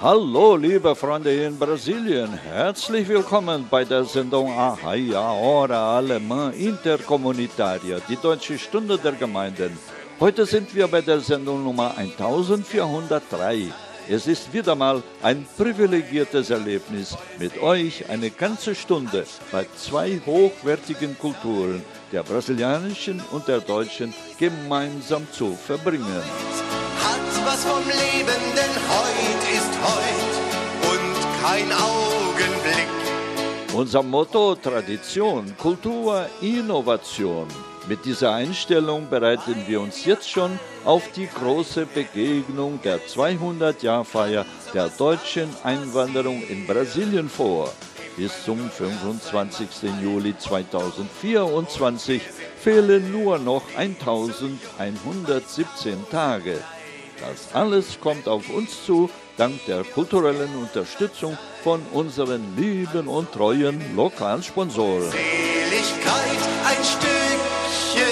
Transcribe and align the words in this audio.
Hallo, 0.00 0.54
liebe 0.54 0.94
Freunde 0.94 1.34
in 1.44 1.58
Brasilien. 1.58 2.32
Herzlich 2.32 3.08
willkommen 3.08 3.66
bei 3.68 3.84
der 3.84 4.04
Sendung 4.04 4.48
Ahaya 4.52 5.32
Hora 5.32 5.98
Alemã 5.98 6.50
Intercomunitaria, 6.50 7.98
die 8.08 8.14
deutsche 8.14 8.56
Stunde 8.60 8.96
der 8.96 9.10
Gemeinden. 9.12 9.76
Heute 10.20 10.46
sind 10.46 10.72
wir 10.72 10.86
bei 10.86 11.00
der 11.00 11.18
Sendung 11.18 11.64
Nummer 11.64 11.98
1403. 11.98 13.72
Es 14.08 14.28
ist 14.28 14.52
wieder 14.52 14.76
mal 14.76 15.02
ein 15.20 15.44
privilegiertes 15.56 16.50
Erlebnis, 16.50 17.18
mit 17.40 17.60
euch 17.60 18.08
eine 18.08 18.30
ganze 18.30 18.76
Stunde 18.76 19.26
bei 19.50 19.66
zwei 19.76 20.20
hochwertigen 20.24 21.18
Kulturen, 21.18 21.82
der 22.12 22.22
brasilianischen 22.22 23.20
und 23.32 23.48
der 23.48 23.58
deutschen, 23.58 24.14
gemeinsam 24.38 25.26
zu 25.32 25.56
verbringen. 25.56 26.22
Hat 27.28 27.44
was 27.44 27.60
vom 27.64 27.84
Leben, 27.86 28.40
denn 28.56 28.74
heut 28.88 29.42
ist 29.52 29.74
heut 29.84 30.32
und 30.90 31.14
kein 31.42 31.70
Augenblick. 31.72 32.88
Unser 33.74 34.02
Motto 34.02 34.54
Tradition, 34.54 35.54
Kultur, 35.58 36.24
Innovation. 36.40 37.46
Mit 37.86 38.06
dieser 38.06 38.32
Einstellung 38.32 39.10
bereiten 39.10 39.62
wir 39.66 39.82
uns 39.82 40.06
jetzt 40.06 40.30
schon 40.30 40.58
auf 40.86 41.12
die 41.12 41.26
große 41.26 41.84
Begegnung 41.86 42.80
der 42.82 43.06
200-Jahr-Feier 43.06 44.46
der 44.72 44.88
deutschen 44.88 45.54
Einwanderung 45.64 46.42
in 46.48 46.66
Brasilien 46.66 47.28
vor. 47.28 47.70
Bis 48.16 48.42
zum 48.44 48.70
25. 48.70 49.68
Juli 50.02 50.34
2024 50.36 52.22
fehlen 52.58 53.12
nur 53.12 53.38
noch 53.38 53.62
1117 53.76 56.08
Tage. 56.10 56.58
Das 57.20 57.54
alles 57.54 57.98
kommt 58.00 58.28
auf 58.28 58.48
uns 58.48 58.84
zu, 58.84 59.10
dank 59.36 59.64
der 59.66 59.84
kulturellen 59.84 60.54
Unterstützung 60.56 61.36
von 61.64 61.82
unseren 61.92 62.56
lieben 62.56 63.08
und 63.08 63.32
treuen 63.32 63.96
Lokalsponsoren. 63.96 65.10
Seligkeit 65.10 66.40
ein 66.64 66.84
Stückchen 66.84 68.08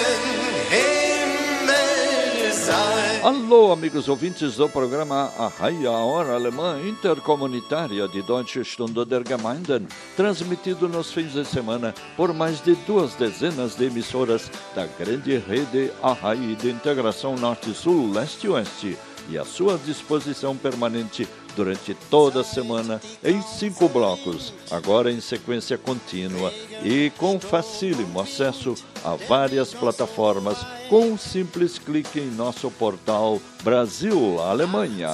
Himmel 0.70 2.52
sein. 2.52 3.05
Alô, 3.26 3.72
amigos 3.72 4.08
ouvintes 4.08 4.54
do 4.54 4.68
programa 4.68 5.32
Arraia 5.36 5.90
Hora 5.90 6.34
Alemã 6.34 6.80
Intercomunitária 6.80 8.06
de 8.06 8.22
Deutsche 8.22 8.64
Stunde 8.64 9.04
der 9.04 9.26
Gemeinden, 9.26 9.88
transmitido 10.16 10.88
nos 10.88 11.10
fins 11.10 11.32
de 11.32 11.44
semana 11.44 11.92
por 12.16 12.32
mais 12.32 12.60
de 12.60 12.76
duas 12.86 13.16
dezenas 13.16 13.74
de 13.74 13.86
emissoras 13.86 14.48
da 14.76 14.86
grande 14.86 15.38
rede 15.38 15.90
Arrai 16.00 16.54
de 16.54 16.70
Integração 16.70 17.34
Norte-Sul, 17.34 18.12
Leste-Oeste, 18.12 18.96
e 19.28 19.36
à 19.36 19.44
sua 19.44 19.76
disposição 19.76 20.56
permanente 20.56 21.28
durante 21.56 21.94
toda 22.10 22.42
a 22.42 22.44
semana 22.44 23.00
em 23.24 23.40
cinco 23.40 23.88
blocos, 23.88 24.52
agora 24.70 25.10
em 25.10 25.20
sequência 25.20 25.78
contínua 25.78 26.52
e 26.84 27.10
com 27.16 27.40
facílimo 27.40 28.20
acesso 28.20 28.74
a 29.02 29.16
várias 29.16 29.72
plataformas 29.72 30.58
com 30.90 31.12
um 31.12 31.18
simples 31.18 31.78
clique 31.78 32.20
em 32.20 32.30
nosso 32.30 32.70
portal 32.70 33.40
Brasil 33.64 34.38
Alemanha. 34.40 35.12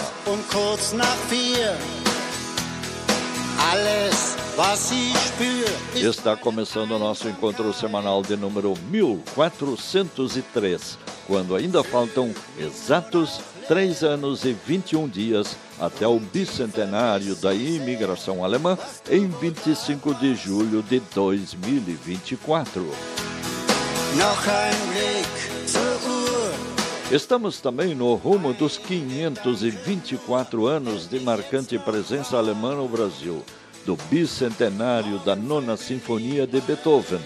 Está 5.95 6.37
começando 6.37 6.91
o 6.91 6.99
nosso 6.99 7.29
encontro 7.29 7.73
semanal 7.73 8.23
de 8.23 8.37
número 8.37 8.75
1403, 8.91 10.99
quando 11.27 11.55
ainda 11.55 11.85
faltam 11.85 12.35
exatos 12.59 13.41
3 13.73 14.05
anos 14.05 14.45
e 14.45 14.53
21 14.53 15.09
dias 15.09 15.57
até 15.81 16.07
o 16.07 16.21
bicentenário 16.21 17.35
da 17.37 17.55
imigração 17.55 18.45
alemã 18.45 18.77
em 19.11 19.27
25 19.27 20.15
de 20.17 20.35
julho 20.35 20.83
de 20.83 21.01
2024. 21.15 22.83
noch 24.19 24.47
ein 24.47 24.75
Blick 24.91 25.27
zur 25.67 25.81
Uhr. 26.07 26.53
Estamos 27.11 27.63
também 27.63 27.95
no 27.95 28.15
rumo 28.15 28.53
dos 28.53 28.77
524 28.77 30.67
anos 30.67 31.09
de 31.09 31.19
marcante 31.21 31.79
presença 31.79 32.37
alemã 32.37 32.75
no 32.75 32.87
Brasil, 32.87 33.43
do 33.87 33.97
bicentenário 34.11 35.19
da 35.21 35.35
Nona 35.35 35.79
Sinfonia 35.79 36.47
de 36.47 36.61
Beethoven, 36.61 37.23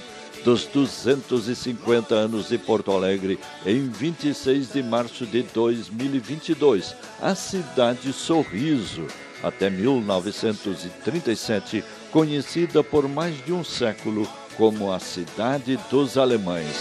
dos 0.47 0.65
250 0.67 2.15
anos 2.15 2.49
de 2.51 2.57
Porto 2.57 2.93
Alegre 2.93 3.37
em 3.67 3.89
26 3.89 4.75
de 4.75 4.81
março 4.81 5.27
de 5.27 5.43
2022, 5.43 6.95
a 7.21 7.35
cidade 7.35 8.13
Sorriso, 8.13 9.09
até 9.43 9.69
1937, 9.69 11.83
conhecida 12.13 12.85
por 12.85 13.09
mais 13.09 13.45
de 13.45 13.53
um 13.53 13.65
século 13.65 14.25
como 14.57 14.93
a 14.93 15.01
cidade 15.01 15.77
dos 15.91 16.17
alemães. 16.17 16.77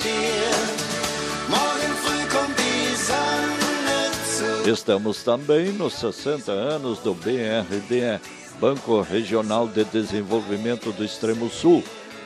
Estamos 4.63 5.23
também 5.23 5.71
nos 5.71 5.93
60 5.93 6.51
anos 6.51 6.99
do 6.99 7.15
BRDE, 7.15 8.21
Banco 8.59 9.01
Regional 9.01 9.67
de 9.67 9.83
Desenvolvimento 9.85 10.91
do 10.91 11.03
Extremo 11.03 11.49
Sul, 11.49 11.83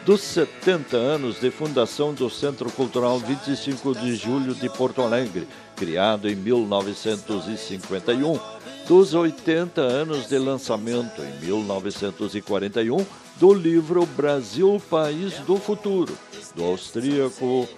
dos 0.09 0.22
70 0.22 0.97
anos 0.97 1.40
de 1.40 1.52
fundação 1.52 2.16
do 2.16 2.31
Centro 2.31 2.72
Cultural 2.72 3.20
25 3.20 3.94
de 3.94 4.16
Julho 4.16 4.56
de 4.56 4.68
Porto 4.68 5.03
Alegre, 5.03 5.47
criado 5.75 6.28
em 6.28 6.36
1951, 6.36 8.40
dos 8.88 9.14
80 9.14 9.80
anos 9.80 10.28
de 10.28 10.40
lançamento 10.40 11.22
em 11.22 11.46
1941 11.46 13.06
do 13.36 13.53
livro 13.53 14.03
Brasil, 14.18 14.81
País 14.90 15.34
do 15.46 15.58
Futuro, 15.58 16.18
do 16.56 16.64
austríaco 16.64 17.70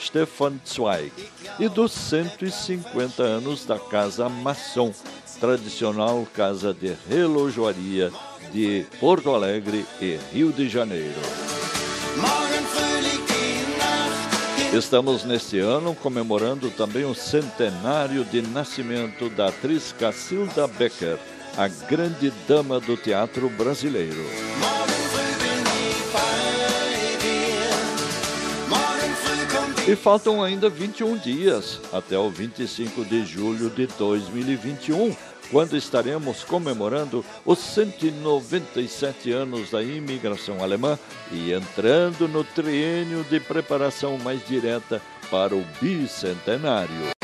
Stefan 0.00 0.54
Zweig 0.66 1.12
e 1.60 1.68
dos 1.68 1.92
150 1.92 3.22
anos 3.22 3.64
da 3.64 3.78
Casa 3.78 4.28
Maçom, 4.28 4.92
tradicional 5.38 6.26
casa 6.34 6.74
de 6.74 6.96
relojoaria 7.08 8.10
de 8.52 8.84
Porto 8.98 9.32
Alegre 9.32 9.86
e 10.00 10.18
Rio 10.32 10.50
de 10.50 10.68
Janeiro. 10.68 11.14
Estamos 14.76 15.24
neste 15.24 15.58
ano 15.58 15.94
comemorando 15.94 16.70
também 16.70 17.04
o 17.04 17.14
centenário 17.14 18.24
de 18.24 18.42
nascimento 18.42 19.30
da 19.30 19.48
atriz 19.48 19.94
Cacilda 19.98 20.66
Becker, 20.66 21.18
a 21.56 21.66
grande 21.66 22.30
dama 22.46 22.78
do 22.78 22.96
teatro 22.96 23.48
brasileiro. 23.48 24.22
E 29.88 29.94
faltam 29.94 30.42
ainda 30.42 30.68
21 30.68 31.16
dias 31.18 31.80
até 31.92 32.18
o 32.18 32.28
25 32.28 33.04
de 33.04 33.24
julho 33.24 33.70
de 33.70 33.86
2021, 33.86 35.16
quando 35.50 35.76
estaremos 35.76 36.44
comemorando 36.44 37.24
os 37.44 37.58
197 37.58 39.32
anos 39.32 39.70
da 39.70 39.82
imigração 39.82 40.62
alemã 40.62 40.98
e 41.30 41.52
entrando 41.52 42.28
no 42.28 42.44
triênio 42.44 43.24
de 43.24 43.40
preparação 43.40 44.18
mais 44.18 44.44
direta 44.46 45.00
para 45.30 45.54
o 45.54 45.64
bicentenário. 45.80 47.16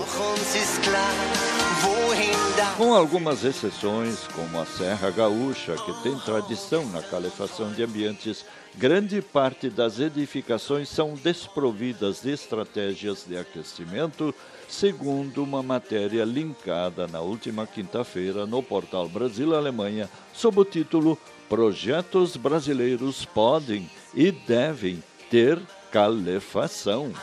Com 2.78 2.94
algumas 2.94 3.46
exceções, 3.46 4.28
como 4.36 4.60
a 4.60 4.66
Serra 4.66 5.10
Gaúcha, 5.12 5.76
que 5.78 6.04
tem 6.04 6.18
tradição 6.20 6.86
na 6.88 7.02
calefação 7.02 7.72
de 7.72 7.82
ambientes, 7.84 8.46
grande 8.76 9.22
parte 9.22 9.70
das 9.70 10.00
edificações 10.00 10.90
são 10.90 11.14
desprovidas 11.14 12.22
de 12.22 12.32
estratégias 12.32 13.24
de 13.26 13.38
aquecimento, 13.38 14.36
segundo 14.74 15.44
uma 15.44 15.62
matéria 15.62 16.26
linkada 16.26 17.08
na 17.08 17.22
última 17.22 17.68
quinta-feira 17.68 18.48
no 18.48 18.64
portal 18.64 19.08
Brasil-Alemanha, 19.08 20.10
sob 20.34 20.60
o 20.60 20.66
título 20.66 21.18
Projetos 21.48 22.36
brasileiros 22.36 23.24
podem 23.24 23.88
e 24.16 24.32
devem 24.32 25.04
ter 25.30 25.62
calefação. 25.92 27.14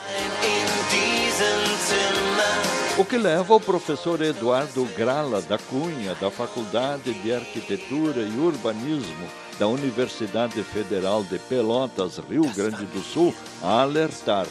O 2.96 3.04
que 3.04 3.18
leva 3.18 3.54
o 3.54 3.60
professor 3.60 4.22
Eduardo 4.22 4.84
Grala 4.96 5.42
da 5.42 5.58
Cunha, 5.58 6.14
da 6.20 6.30
Faculdade 6.30 7.12
de 7.14 7.32
Arquitetura 7.32 8.22
e 8.22 8.38
Urbanismo 8.38 9.26
da 9.58 9.66
Universidade 9.66 10.62
Federal 10.62 11.24
de 11.24 11.38
Pelotas, 11.38 12.18
Rio 12.18 12.48
Grande 12.54 12.86
do 12.86 13.00
Sul, 13.00 13.34
a 13.62 13.82
alertar. 13.82 14.46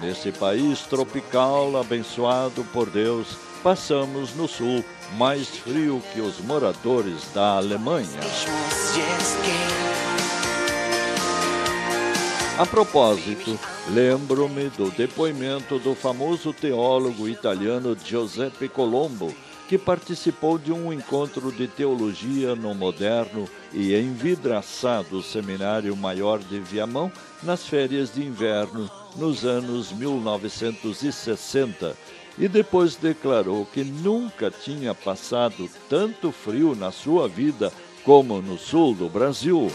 Nesse 0.00 0.32
país 0.32 0.80
tropical 0.80 1.76
abençoado 1.76 2.64
por 2.72 2.90
Deus, 2.90 3.36
passamos 3.62 4.34
no 4.34 4.48
sul 4.48 4.84
mais 5.16 5.48
frio 5.48 6.02
que 6.12 6.20
os 6.20 6.40
moradores 6.40 7.30
da 7.32 7.56
Alemanha. 7.56 8.20
A 12.58 12.66
propósito, 12.66 13.58
lembro-me 13.92 14.68
do 14.70 14.90
depoimento 14.90 15.78
do 15.78 15.94
famoso 15.94 16.52
teólogo 16.52 17.28
italiano 17.28 17.96
Giuseppe 18.04 18.68
Colombo, 18.68 19.34
que 19.72 19.78
participou 19.78 20.58
de 20.58 20.70
um 20.70 20.92
encontro 20.92 21.50
de 21.50 21.66
teologia 21.66 22.54
no 22.54 22.74
moderno 22.74 23.48
e 23.72 23.94
envidraçado 23.94 25.22
Seminário 25.22 25.96
Maior 25.96 26.40
de 26.40 26.60
Viamão 26.60 27.10
nas 27.42 27.66
férias 27.66 28.12
de 28.12 28.22
inverno 28.22 28.90
nos 29.16 29.46
anos 29.46 29.90
1960 29.90 31.96
e 32.38 32.48
depois 32.48 32.96
declarou 32.96 33.64
que 33.64 33.82
nunca 33.82 34.50
tinha 34.50 34.94
passado 34.94 35.70
tanto 35.88 36.30
frio 36.30 36.74
na 36.74 36.92
sua 36.92 37.26
vida 37.26 37.72
como 38.04 38.42
no 38.42 38.58
sul 38.58 38.94
do 38.94 39.08
Brasil. 39.08 39.72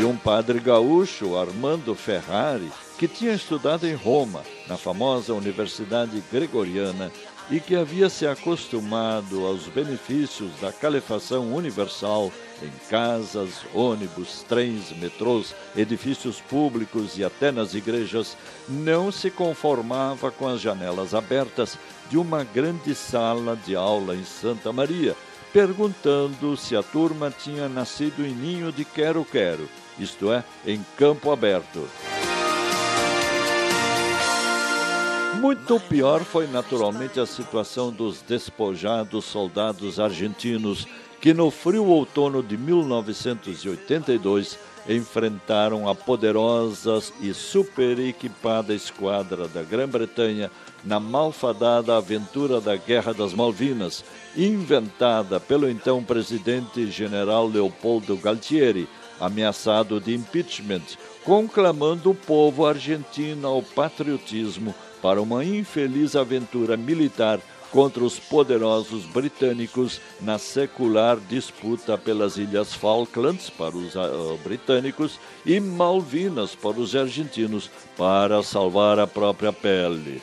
E 0.00 0.04
um 0.04 0.16
padre 0.16 0.60
gaúcho, 0.60 1.36
Armando 1.36 1.96
Ferrari, 1.96 2.70
que 2.98 3.08
tinha 3.08 3.32
estudado 3.32 3.86
em 3.86 3.94
Roma, 3.94 4.42
na 4.68 4.76
famosa 4.76 5.34
Universidade 5.34 6.22
Gregoriana, 6.32 7.10
e 7.50 7.60
que 7.60 7.76
havia 7.76 8.08
se 8.08 8.26
acostumado 8.26 9.46
aos 9.46 9.66
benefícios 9.66 10.50
da 10.60 10.72
calefação 10.72 11.54
universal 11.54 12.32
em 12.62 12.70
casas, 12.88 13.60
ônibus, 13.74 14.44
trens, 14.48 14.90
metrôs, 14.96 15.54
edifícios 15.76 16.40
públicos 16.40 17.18
e 17.18 17.24
até 17.24 17.50
nas 17.50 17.74
igrejas, 17.74 18.36
não 18.68 19.12
se 19.12 19.30
conformava 19.30 20.30
com 20.30 20.48
as 20.48 20.60
janelas 20.60 21.14
abertas 21.14 21.78
de 22.08 22.16
uma 22.16 22.44
grande 22.44 22.94
sala 22.94 23.56
de 23.66 23.76
aula 23.76 24.14
em 24.14 24.24
Santa 24.24 24.72
Maria, 24.72 25.14
perguntando 25.52 26.56
se 26.56 26.76
a 26.76 26.82
turma 26.82 27.30
tinha 27.30 27.68
nascido 27.68 28.24
em 28.24 28.32
ninho 28.32 28.72
de 28.72 28.84
quero-quero, 28.84 29.68
isto 29.98 30.32
é, 30.32 30.42
em 30.66 30.84
campo 30.96 31.30
aberto. 31.30 31.88
Muito 35.44 35.78
pior 35.78 36.24
foi 36.24 36.46
naturalmente 36.46 37.20
a 37.20 37.26
situação 37.26 37.92
dos 37.92 38.22
despojados 38.22 39.26
soldados 39.26 40.00
argentinos 40.00 40.88
que 41.20 41.34
no 41.34 41.50
frio 41.50 41.84
outono 41.84 42.42
de 42.42 42.56
1982 42.56 44.58
enfrentaram 44.88 45.86
a 45.86 45.94
poderosa 45.94 46.98
e 47.20 47.34
super 47.34 47.98
equipada 47.98 48.72
esquadra 48.72 49.46
da 49.46 49.62
Grã-Bretanha 49.62 50.50
na 50.82 50.98
malfadada 50.98 51.94
aventura 51.94 52.58
da 52.58 52.76
Guerra 52.76 53.12
das 53.12 53.34
Malvinas, 53.34 54.02
inventada 54.34 55.38
pelo 55.38 55.68
então 55.68 56.02
presidente 56.02 56.90
general 56.90 57.46
Leopoldo 57.46 58.16
Galtieri, 58.16 58.88
ameaçado 59.20 60.00
de 60.00 60.14
impeachment, 60.14 60.96
conclamando 61.22 62.12
o 62.12 62.14
povo 62.14 62.64
argentino 62.64 63.46
ao 63.46 63.62
patriotismo 63.62 64.74
para 65.04 65.20
uma 65.20 65.44
infeliz 65.44 66.16
aventura 66.16 66.78
militar 66.78 67.38
contra 67.70 68.02
os 68.02 68.18
poderosos 68.18 69.04
britânicos 69.04 70.00
na 70.18 70.38
secular 70.38 71.18
disputa 71.28 71.98
pelas 71.98 72.38
Ilhas 72.38 72.72
Falklands 72.72 73.50
para 73.50 73.76
os 73.76 73.94
ah, 73.98 74.08
britânicos 74.42 75.20
e 75.44 75.60
Malvinas 75.60 76.54
para 76.54 76.80
os 76.80 76.96
argentinos 76.96 77.70
para 77.98 78.42
salvar 78.42 78.98
a 78.98 79.06
própria 79.06 79.52
pele. 79.52 80.22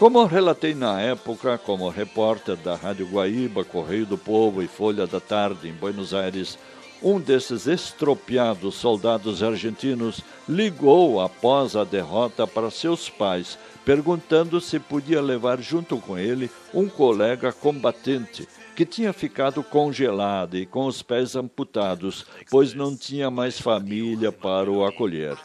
Como 0.00 0.24
relatei 0.24 0.74
na 0.74 1.00
época, 1.00 1.56
como 1.56 1.88
repórter 1.88 2.56
da 2.56 2.74
Rádio 2.74 3.06
Guaíba, 3.06 3.64
Correio 3.64 4.06
do 4.06 4.18
Povo 4.18 4.60
e 4.60 4.66
Folha 4.66 5.06
da 5.06 5.20
Tarde 5.20 5.68
em 5.68 5.72
Buenos 5.72 6.12
Aires, 6.12 6.58
um 7.02 7.20
desses 7.20 7.66
estropiados 7.66 8.74
soldados 8.74 9.42
argentinos 9.42 10.20
ligou 10.48 11.20
após 11.20 11.76
a 11.76 11.84
derrota 11.84 12.46
para 12.46 12.70
seus 12.70 13.08
pais, 13.08 13.58
perguntando 13.84 14.60
se 14.60 14.78
podia 14.78 15.20
levar 15.20 15.60
junto 15.60 15.98
com 15.98 16.18
ele 16.18 16.50
um 16.72 16.88
colega 16.88 17.52
combatente 17.52 18.48
que 18.74 18.84
tinha 18.84 19.12
ficado 19.12 19.62
congelado 19.62 20.56
e 20.56 20.66
com 20.66 20.86
os 20.86 21.00
pés 21.02 21.36
amputados, 21.36 22.26
pois 22.50 22.74
não 22.74 22.96
tinha 22.96 23.30
mais 23.30 23.60
família 23.60 24.32
para 24.32 24.70
o 24.70 24.84
acolher. 24.84 25.36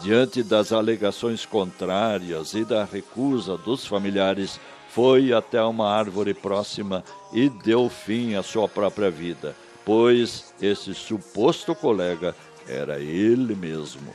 Diante 0.00 0.42
das 0.42 0.72
alegações 0.72 1.44
contrárias 1.44 2.54
e 2.54 2.64
da 2.64 2.84
recusa 2.84 3.56
dos 3.58 3.84
familiares, 3.84 4.58
foi 4.88 5.32
até 5.32 5.62
uma 5.62 5.88
árvore 5.88 6.34
próxima 6.34 7.02
e 7.32 7.48
deu 7.48 7.88
fim 7.88 8.34
à 8.34 8.42
sua 8.42 8.68
própria 8.68 9.10
vida, 9.10 9.56
pois 9.84 10.52
esse 10.60 10.94
suposto 10.94 11.74
colega 11.74 12.34
era 12.68 12.98
ele 13.00 13.54
mesmo. 13.54 14.14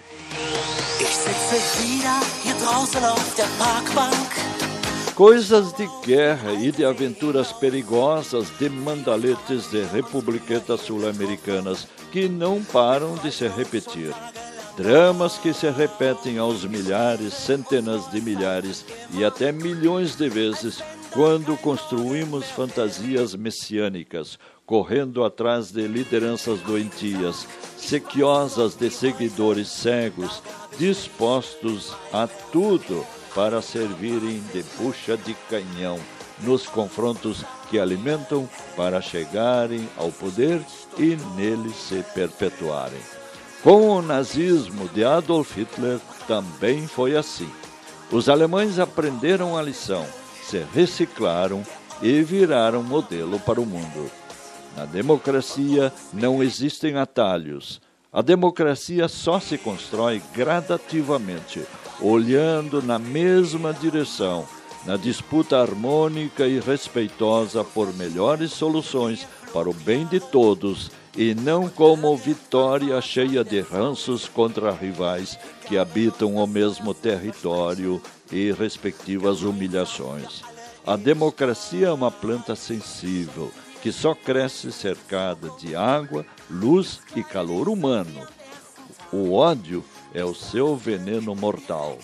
Coisas 5.15 5.74
de 5.74 5.89
guerra 6.05 6.53
e 6.53 6.71
de 6.71 6.86
aventuras 6.86 7.51
perigosas 7.51 8.47
de 8.59 8.69
mandaletes 8.69 9.69
de 9.69 9.83
republiquetas 9.86 10.81
sul-americanas 10.81 11.88
que 12.12 12.29
não 12.29 12.63
param 12.63 13.15
de 13.15 13.31
se 13.31 13.47
repetir. 13.47 14.13
Dramas 14.77 15.38
que 15.38 15.53
se 15.53 15.69
repetem 15.71 16.38
aos 16.38 16.63
milhares, 16.63 17.33
centenas 17.33 18.09
de 18.12 18.21
milhares 18.21 18.86
e 19.12 19.25
até 19.25 19.51
milhões 19.51 20.15
de 20.15 20.29
vezes 20.29 20.83
quando 21.12 21.57
construímos 21.57 22.45
fantasias 22.45 23.33
messiânicas, 23.33 24.38
correndo 24.67 25.24
atrás 25.24 25.71
de 25.71 25.88
lideranças 25.88 26.59
doentias, 26.59 27.47
sequiosas 27.77 28.75
de 28.75 28.91
seguidores 28.91 29.69
cegos, 29.69 30.43
dispostos 30.77 31.93
a 32.12 32.27
tudo 32.51 33.05
para 33.33 33.62
servirem 33.62 34.43
de 34.53 34.63
bucha 34.77 35.15
de 35.15 35.33
canhão 35.50 35.97
nos 36.43 36.67
confrontos 36.67 37.45
que 37.69 37.79
alimentam 37.79 38.47
para 38.75 39.01
chegarem 39.01 39.88
ao 39.95 40.12
poder 40.12 40.62
e 40.97 41.15
nele 41.38 41.71
se 41.71 42.03
perpetuarem. 42.13 43.00
Com 43.63 43.89
o 43.89 44.01
nazismo 44.01 44.89
de 44.89 45.03
Adolf 45.03 45.55
Hitler 45.55 46.00
também 46.27 46.86
foi 46.88 47.15
assim. 47.15 47.50
Os 48.12 48.27
alemães 48.27 48.79
aprenderam 48.79 49.57
a 49.57 49.62
lição, 49.62 50.05
se 50.43 50.65
reciclaram 50.74 51.63
e 52.01 52.21
viraram 52.21 52.83
modelo 52.83 53.39
para 53.39 53.62
o 53.62 53.65
mundo. 53.65 54.12
Na 54.77 54.86
democracia 54.86 55.91
não 56.13 56.43
existem 56.43 56.98
atalhos. 56.98 57.81
A 58.13 58.22
democracia 58.22 59.07
só 59.07 59.39
se 59.39 59.57
constrói 59.57 60.22
gradativamente, 60.36 61.63
olhando 62.00 62.79
na 62.84 63.00
mesma 63.00 63.74
direção, 63.74 64.48
na 64.86 64.96
disputa 64.96 65.60
harmônica 65.60 66.46
e 66.46 66.60
respeitosa 66.60 67.63
por 67.63 67.91
melhores 67.96 68.51
soluções 68.51 69.27
para 69.51 69.67
o 69.67 69.74
bem 69.74 70.05
de 70.05 70.19
todos 70.19 70.91
e 71.17 71.34
não 71.34 71.67
como 71.67 72.15
vitória 72.15 73.01
cheia 73.01 73.43
de 73.43 73.60
ranços 73.62 74.29
contra 74.29 74.72
rivais 74.72 75.39
que 75.67 75.75
habitam 75.75 76.36
o 76.36 76.46
mesmo 76.46 76.93
território 76.93 78.00
e 78.31 78.51
respectivas 78.51 79.41
humilhações. 79.41 80.43
A 80.86 80.96
democracia 80.96 81.88
é 81.88 81.91
uma 81.91 82.12
planta 82.12 82.55
sensível 82.55 83.51
que 83.81 83.91
só 83.91 84.13
cresce 84.13 84.72
cercada 84.72 85.50
de 85.60 85.75
água, 85.75 86.25
luz 86.50 87.00
e 87.15 87.24
calor 87.24 87.69
humano. 87.69 88.27
O 89.12 89.34
ódio 89.34 89.84
é 90.13 90.24
o 90.24 90.34
seu 90.34 90.75
veneno 90.75 91.36
mortal. 91.36 91.98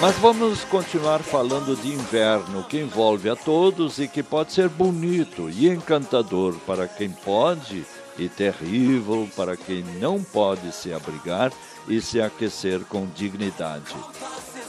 Mas 0.00 0.16
vamos 0.18 0.64
continuar 0.64 1.20
falando 1.20 1.74
de 1.74 1.88
inverno, 1.88 2.64
que 2.64 2.78
envolve 2.78 3.28
a 3.28 3.36
todos 3.36 3.98
e 3.98 4.06
que 4.06 4.22
pode 4.22 4.52
ser 4.52 4.68
bonito 4.68 5.48
e 5.50 5.68
encantador 5.68 6.54
para 6.66 6.86
quem 6.86 7.10
pode 7.10 7.84
e 8.18 8.28
terrível 8.28 9.28
para 9.36 9.56
quem 9.56 9.82
não 10.00 10.22
pode 10.22 10.72
se 10.72 10.92
abrigar 10.92 11.52
e 11.88 12.00
se 12.00 12.20
aquecer 12.20 12.80
com 12.84 13.06
dignidade. 13.06 13.94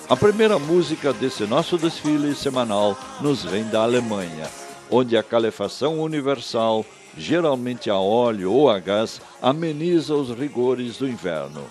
A 0.09 0.15
primeira 0.15 0.57
música 0.57 1.11
desse 1.11 1.45
nosso 1.45 1.77
desfile 1.77 2.33
semanal 2.33 2.97
nos 3.19 3.43
vem 3.43 3.65
da 3.65 3.81
Alemanha, 3.83 4.49
onde 4.89 5.17
a 5.17 5.21
calefação 5.21 5.99
universal, 5.99 6.85
geralmente 7.17 7.89
a 7.89 7.97
óleo 7.97 8.53
ou 8.53 8.69
a 8.69 8.79
gás, 8.79 9.19
ameniza 9.41 10.15
os 10.15 10.29
rigores 10.29 10.97
do 10.97 11.09
inverno. 11.09 11.61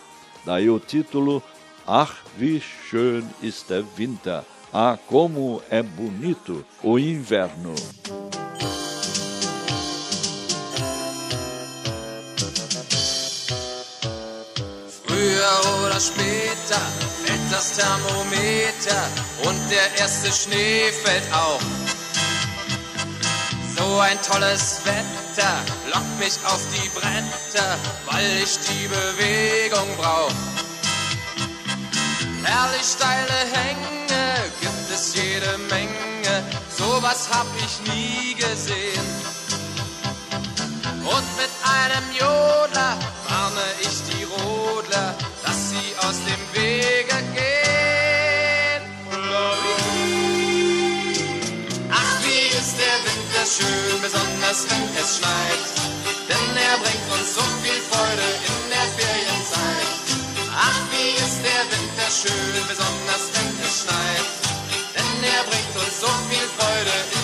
Daí 0.44 0.68
o 0.68 0.78
título 0.78 1.42
Ach, 1.86 2.12
wie 2.38 2.60
schön 2.60 3.24
ist 3.42 3.70
der 3.70 3.84
Winter. 3.96 4.42
Ah, 4.70 4.98
como 5.06 5.62
é 5.70 5.82
bonito 5.82 6.62
o 6.82 6.98
inverno. 6.98 7.74
Früher 15.16 15.86
oder 15.86 15.98
später 15.98 16.80
fällt 17.24 17.50
das 17.50 17.72
Thermometer 17.72 19.08
und 19.44 19.58
der 19.70 19.98
erste 19.98 20.30
Schnee 20.30 20.92
fällt 20.92 21.32
auch. 21.32 21.60
So 23.78 23.98
ein 24.00 24.18
tolles 24.20 24.82
Wetter 24.84 25.54
lockt 25.86 26.18
mich 26.18 26.34
auf 26.44 26.60
die 26.74 26.88
Bretter, 26.90 27.78
weil 28.10 28.42
ich 28.42 28.58
die 28.58 28.88
Bewegung 28.88 29.88
brauch. 29.96 30.30
Herrlich 32.44 32.86
steile 32.86 33.38
Hänge 33.52 34.50
gibt 34.60 34.90
es 34.92 35.14
jede 35.14 35.56
Menge, 35.70 36.44
sowas 36.76 37.28
hab 37.32 37.46
ich 37.64 37.90
nie 37.90 38.34
gesehen. 38.34 39.06
Und 41.06 41.36
mit 41.38 41.50
einem 41.64 42.04
Jodler 42.12 42.98
warne 43.28 43.64
ich 43.80 44.05
Rodler, 44.42 45.14
dass 45.44 45.70
sie 45.70 45.88
aus 46.06 46.18
dem 46.28 46.42
Wege 46.52 47.16
gehen. 47.34 48.82
Ach, 51.90 52.14
wie 52.24 52.46
ist 52.58 52.74
der 52.78 52.96
Winter 53.06 53.44
schön, 53.56 54.00
besonders 54.02 54.58
wenn 54.68 54.86
es 55.02 55.18
schneit. 55.18 55.64
Denn 56.28 56.46
er 56.68 56.76
bringt 56.82 57.08
uns 57.16 57.34
so 57.34 57.44
viel 57.62 57.80
Freude 57.90 58.28
in 58.50 58.60
der 58.74 58.86
Ferienzeit. 58.98 59.90
Ach, 60.52 60.80
wie 60.92 61.12
ist 61.24 61.40
der 61.44 61.62
Winter 61.72 62.08
schön, 62.10 62.62
besonders 62.68 63.24
wenn 63.34 63.50
es 63.64 63.74
schneit. 63.82 64.28
Denn 64.94 65.12
er 65.34 65.42
bringt 65.48 65.74
uns 65.76 66.00
so 66.00 66.10
viel 66.28 66.46
Freude 66.56 66.96
in 67.14 67.15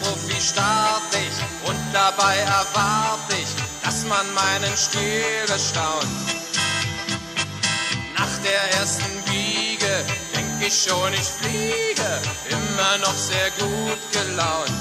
Profi 0.00 0.40
start 0.40 1.02
ich 1.12 1.68
und 1.68 1.78
dabei 1.92 2.36
erwarte 2.36 3.34
ich, 3.42 3.48
dass 3.84 4.04
man 4.04 4.26
meinen 4.34 4.76
Stil 4.76 5.42
bestaunt. 5.46 6.06
Nach 8.16 8.36
der 8.44 8.80
ersten 8.80 9.22
Biege 9.24 10.04
denk 10.34 10.66
ich 10.66 10.82
schon, 10.82 11.12
ich 11.12 11.28
fliege, 11.38 12.10
immer 12.48 12.98
noch 12.98 13.14
sehr 13.14 13.50
gut 13.58 14.00
gelaunt. 14.12 14.72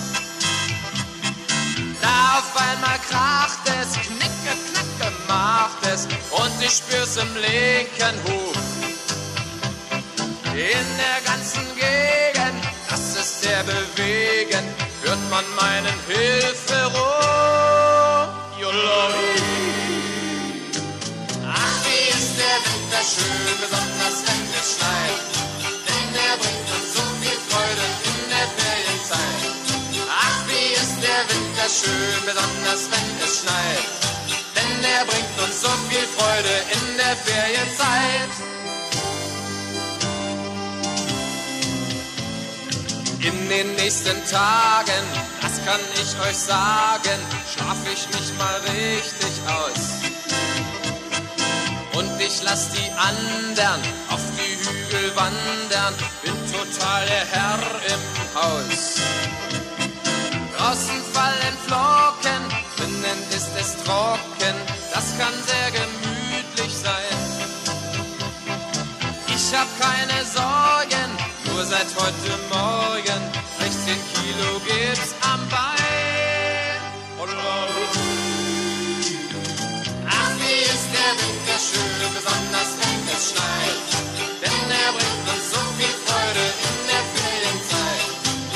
Da 2.01 2.39
auf 2.39 2.51
einmal 2.55 2.99
kracht 3.09 3.59
es, 3.81 3.93
knicke, 3.93 4.53
knacke 4.71 5.13
macht 5.27 5.85
es 5.85 6.05
und 6.31 6.61
ich 6.61 6.77
spür's 6.77 7.17
im 7.17 7.35
linken 7.35 8.15
Huf. 8.25 8.55
In 10.53 10.87
der 10.97 11.21
ganzen 11.25 11.65
Gegend, 11.75 12.63
das 12.89 13.15
ist 13.15 13.45
der 13.45 13.63
Bewegen, 13.63 14.88
hört 15.03 15.29
man 15.29 15.45
meinen 15.55 15.97
Hilferuf. 16.07 16.99
Joloi. 18.59 19.35
Ach, 21.47 21.75
wie 21.85 22.03
ist 22.17 22.33
der 22.37 22.57
Winter 22.67 23.03
schön, 23.13 23.55
besonders 23.63 24.17
wenn 24.27 24.43
es 24.59 24.67
schneit. 24.75 25.21
Denn 25.87 26.09
er 26.27 26.35
bringt 26.41 26.69
uns 26.75 26.89
so 26.95 27.03
viel 27.21 27.39
Freude 27.49 27.85
in 28.09 28.19
der 28.33 28.47
Ferienzeit. 28.57 29.43
Ach, 30.09 30.37
wie 30.47 30.73
ist 30.81 30.97
der 31.01 31.21
Winter 31.31 31.67
schön, 31.79 32.19
besonders 32.25 32.81
wenn 32.91 33.09
es 33.23 33.33
schneit. 33.41 33.85
Denn 34.55 34.83
er 34.83 35.05
bringt 35.05 35.37
uns 35.43 35.61
so 35.61 35.71
viel 35.89 36.07
Freude 36.17 36.55
in 36.75 36.97
der 36.97 37.15
Ferienzeit. 37.15 38.58
In 43.21 43.49
den 43.49 43.75
nächsten 43.75 44.15
Tagen, 44.31 45.03
das 45.41 45.63
kann 45.65 45.81
ich 45.95 46.27
euch 46.27 46.37
sagen, 46.37 47.19
schlaf 47.53 47.77
ich 47.91 48.07
mich 48.07 48.33
mal 48.37 48.55
richtig 48.61 49.33
aus. 49.45 49.99
Und 51.97 52.21
ich 52.21 52.41
lass 52.43 52.69
die 52.69 52.89
anderen 52.91 53.81
auf 54.09 54.21
die 54.37 54.55
Hügel 54.55 55.13
wandern, 55.17 55.93
bin 56.23 56.33
total 56.49 57.05
der 57.07 57.25
Herr 57.25 57.59
im 57.93 58.01
Haus. 58.35 58.95
Draußen 60.57 61.03
fallen 61.11 61.57
Flocken, 61.67 62.41
drinnen 62.77 63.19
ist 63.31 63.51
es 63.59 63.83
trocken, 63.83 64.55
das 64.93 65.17
kann 65.17 65.33
sehr 65.45 65.71
gemütlich 65.71 66.73
sein. 66.73 67.17
Ich 69.27 69.53
hab 69.53 69.67
keine 69.79 70.23
Sorgen, 70.25 70.98
nur 71.59 71.67
seit 71.67 71.91
heute 71.99 72.31
Morgen 72.47 73.21
16 73.59 73.93
Kilo 74.15 74.59
gibt's 74.63 75.13
am 75.19 75.41
Bein. 75.49 76.79
Ach, 80.07 80.31
wie 80.39 80.61
ist 80.63 80.87
der 80.95 81.11
Winter 81.19 81.59
schön, 81.59 82.07
besonders 82.15 82.71
wenn 82.79 83.01
es 83.11 83.23
schneit. 83.31 83.87
Denn 84.39 84.71
er 84.71 84.91
bringt 84.95 85.25
uns 85.33 85.45
so 85.51 85.61
viel 85.75 85.95
Freude 86.07 86.45
in 86.67 86.79
der 86.87 87.03
Ferienzeit. 87.15 88.07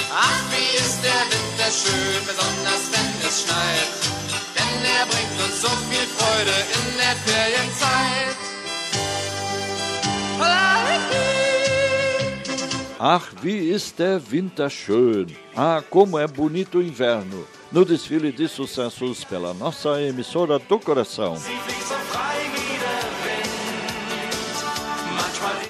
Ach, 0.09 0.41
wie 0.51 0.71
ist 0.79 0.99
der 1.03 1.23
Winter 1.27 1.69
schön, 1.75 2.23
besonders 2.23 2.83
wenn 2.93 3.11
es 3.27 3.35
schneit. 3.43 3.91
Denn 4.55 4.79
er 4.95 5.05
bringt 5.11 5.37
uns 5.43 5.59
so 5.59 5.71
viel 5.91 6.07
Freude 6.15 6.55
in 6.79 6.87
der 7.03 7.15
Ferienzeit. 7.27 8.52
Ach, 13.05 13.33
wie 13.41 13.69
ist 13.69 13.99
der 13.99 14.21
Winter 14.31 14.69
schön! 14.69 15.27
Ah, 15.53 15.83
como 15.89 16.17
é 16.17 16.25
bonito 16.25 16.77
o 16.77 16.81
inverno! 16.81 17.45
No 17.69 17.83
desfile 17.83 18.31
de 18.31 18.47
sucessos 18.47 19.25
pela 19.25 19.53
nossa 19.53 20.01
emissora 20.01 20.57
do 20.57 20.79
coração. 20.79 21.35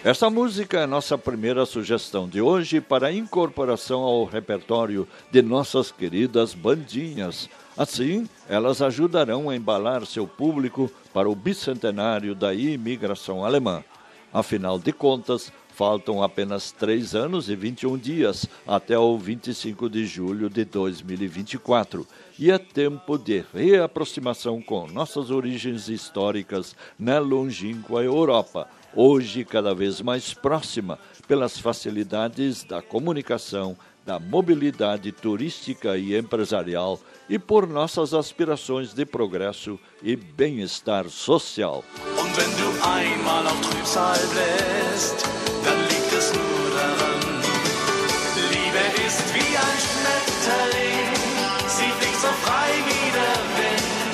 Esta 0.04 0.30
música 0.30 0.82
é 0.82 0.86
nossa 0.86 1.18
primeira 1.18 1.66
sugestão 1.66 2.30
de 2.30 2.40
hoje 2.40 2.80
para 2.80 3.12
incorporação 3.12 4.02
ao 4.02 4.26
repertório 4.26 5.08
de 5.32 5.42
nossas 5.42 5.92
queridas 5.92 6.54
bandinhas. 6.54 7.50
Assim, 7.76 8.30
elas 8.48 8.80
ajudarão 8.80 9.50
a 9.50 9.56
embalar 9.56 10.06
seu 10.06 10.28
público 10.28 10.88
para 11.12 11.28
o 11.28 11.34
bicentenário 11.34 12.36
da 12.36 12.54
imigração 12.54 13.44
alemã. 13.44 13.84
Afinal 14.32 14.78
de 14.78 14.92
contas, 14.92 15.52
faltam 15.74 16.22
apenas 16.22 16.72
3 16.72 17.16
anos 17.16 17.50
e 17.50 17.56
21 17.56 17.98
dias 17.98 18.46
até 18.66 18.98
o 18.98 19.18
25 19.18 19.90
de 19.90 20.06
julho 20.06 20.50
de 20.50 20.64
2024 20.66 22.08
e 22.38 22.52
é 22.52 22.58
tempo 22.58 23.18
de 23.18 23.44
reaproximação 23.54 24.62
com 24.62 24.88
nossas 24.88 25.32
origens 25.32 25.90
históricas 25.90 26.76
na 26.98 27.20
longínqua 27.20 28.04
Europa, 28.04 28.68
hoje 28.96 29.44
cada 29.44 29.74
vez 29.74 30.02
mais 30.02 30.34
próxima 30.34 31.00
pelas 31.28 31.58
facilidades 31.58 32.64
da 32.64 32.82
comunicação, 32.82 33.76
da 34.06 34.20
mobilidade 34.20 35.12
turística 35.12 35.98
e 35.98 36.18
empresarial 36.18 37.00
e 37.30 37.40
por 37.40 37.68
nossas 37.68 38.14
aspirações 38.14 38.94
de 38.94 39.06
progresso 39.06 39.80
e 40.02 40.16
bem-estar 40.16 41.10
social. 41.10 41.84
Und 43.96 45.43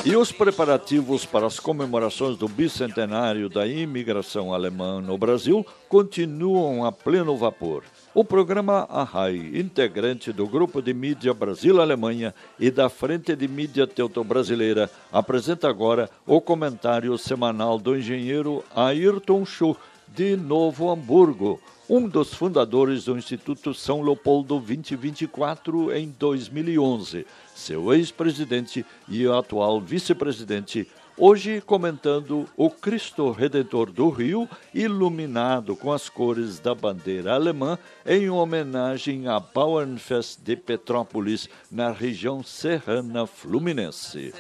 E 0.10 0.16
os 0.16 0.32
preparativos 0.32 1.24
para 1.24 1.46
as 1.46 1.60
comemorações 1.60 2.36
do 2.36 2.48
bicentenário 2.48 3.48
da 3.48 3.68
imigração 3.68 4.52
alemã 4.52 5.00
no 5.00 5.16
Brasil 5.20 5.64
continuam 5.88 6.84
a 6.84 6.92
pleno 6.92 7.38
vapor. 7.38 7.84
O 8.12 8.26
programa 8.26 8.88
Arrai, 8.90 9.36
integrante 9.54 10.34
do 10.34 10.48
Grupo 10.48 10.82
de 10.82 10.96
Mídia 10.96 11.32
Brasil-Alemanha 11.32 12.34
e 12.60 12.72
da 12.72 12.90
Frente 12.90 13.36
de 13.36 13.48
Mídia 13.48 13.86
Teuto-Brasileira, 13.86 14.90
apresenta 15.12 15.70
agora 15.70 16.10
o 16.26 16.42
comentário 16.42 17.16
semanal 17.16 17.78
do 17.78 17.96
engenheiro 17.96 18.64
Ayrton 18.76 19.46
Schuh, 19.46 19.78
de 20.08 20.36
Novo 20.36 20.90
Hamburgo, 20.90 21.62
um 21.88 22.08
dos 22.08 22.34
fundadores 22.34 23.06
do 23.06 23.18
Instituto 23.18 23.74
São 23.74 24.02
Leopoldo 24.02 24.60
2024 24.60 25.92
em 25.92 26.14
2011, 26.20 27.26
seu 27.60 27.94
ex-presidente 27.94 28.86
e 29.08 29.28
atual 29.28 29.82
vice-presidente, 29.82 30.88
hoje 31.18 31.62
comentando 31.62 32.48
o 32.56 32.70
Cristo 32.70 33.32
Redentor 33.32 33.92
do 33.92 34.10
Rio, 34.10 34.50
iluminado 34.74 35.76
com 35.76 35.92
as 35.92 36.08
cores 36.08 36.60
da 36.60 36.74
bandeira 36.74 37.34
alemã, 37.34 37.78
em 38.06 38.30
homenagem 38.30 39.28
à 39.28 39.40
Bauernfest 39.40 40.40
de 40.42 40.56
Petrópolis, 40.56 41.50
na 41.70 41.92
região 41.92 42.42
serrana 42.42 43.28
fluminense. 43.28 44.34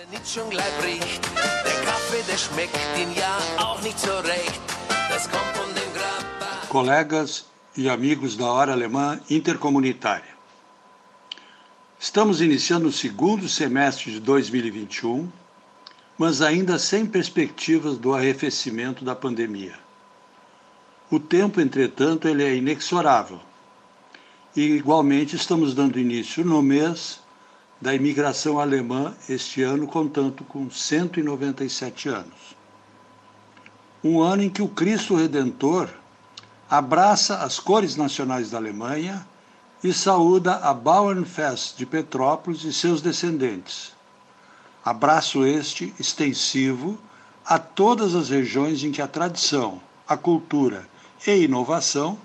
colegas 6.69 7.47
e 7.75 7.89
amigos 7.89 8.38
da 8.38 8.45
Hora 8.45 8.73
Alemã 8.73 9.19
Intercomunitária. 9.29 10.38
Estamos 12.01 12.39
iniciando 12.39 12.87
o 12.87 12.93
segundo 12.93 13.49
semestre 13.49 14.13
de 14.13 14.21
2021, 14.21 15.29
mas 16.17 16.41
ainda 16.41 16.79
sem 16.79 17.05
perspectivas 17.05 17.97
do 17.97 18.13
arrefecimento 18.13 19.03
da 19.03 19.13
pandemia. 19.13 19.77
O 21.11 21.19
tempo, 21.19 21.59
entretanto, 21.59 22.25
ele 22.25 22.41
é 22.41 22.55
inexorável. 22.55 23.41
E 24.55 24.61
igualmente 24.61 25.35
estamos 25.35 25.73
dando 25.73 25.99
início 25.99 26.45
no 26.45 26.61
mês 26.61 27.19
da 27.81 27.93
imigração 27.93 28.61
alemã 28.61 29.13
este 29.27 29.61
ano, 29.61 29.85
contando 29.85 30.45
com 30.45 30.71
197 30.71 32.07
anos. 32.07 32.55
Um 34.01 34.21
ano 34.21 34.43
em 34.43 34.49
que 34.49 34.61
o 34.61 34.69
Cristo 34.69 35.17
Redentor 35.17 35.89
abraça 36.69 37.39
as 37.39 37.59
cores 37.59 37.97
nacionais 37.97 38.51
da 38.51 38.57
Alemanha 38.57 39.27
e 39.83 39.93
saúda 39.93 40.55
a 40.57 40.74
Bauernfest 40.74 41.77
de 41.77 41.86
Petrópolis 41.86 42.63
e 42.63 42.74
seus 42.74 43.01
descendentes. 43.01 43.93
Abraço 44.83 45.45
este 45.45 45.93
extensivo 46.00 47.00
a 47.45 47.57
todas 47.57 48.13
as 48.13 48.29
regiões 48.29 48.83
em 48.83 48.91
que 48.91 49.01
a 49.01 49.07
tradição, 49.07 49.81
a 50.07 50.17
cultura 50.17 50.88
e 51.25 51.43
inovação 51.43 52.17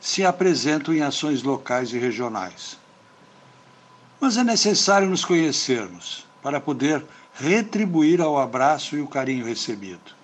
se 0.00 0.24
apresentam 0.24 0.92
em 0.92 1.02
ações 1.02 1.42
locais 1.42 1.92
e 1.92 1.98
regionais. 1.98 2.76
Mas 4.20 4.36
é 4.36 4.42
necessário 4.42 5.08
nos 5.08 5.24
conhecermos 5.24 6.26
para 6.42 6.60
poder 6.60 7.04
retribuir 7.34 8.20
ao 8.20 8.38
abraço 8.38 8.96
e 8.96 9.00
o 9.00 9.06
carinho 9.06 9.46
recebido. 9.46 10.22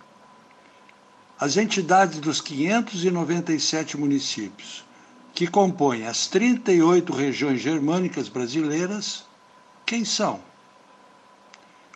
As 1.38 1.56
entidades 1.56 2.18
dos 2.18 2.40
597 2.40 3.96
municípios 3.96 4.87
que 5.34 5.46
compõem 5.46 6.06
as 6.06 6.26
38 6.26 7.12
regiões 7.12 7.60
germânicas 7.60 8.28
brasileiras, 8.28 9.24
quem 9.86 10.04
são? 10.04 10.40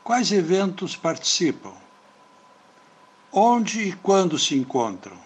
Quais 0.05 0.33
eventos 0.33 0.97
participam? 0.97 1.73
Onde 3.33 3.89
e 3.89 3.93
quando 3.93 4.39
se 4.39 4.57
encontram? 4.57 5.17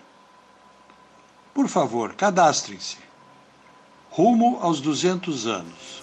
Por 1.55 1.69
favor, 1.69 2.15
cadastrem-se. 2.15 2.99
Rumo 4.11 4.59
aos 4.61 4.81
200 4.81 5.47
anos. 5.47 6.03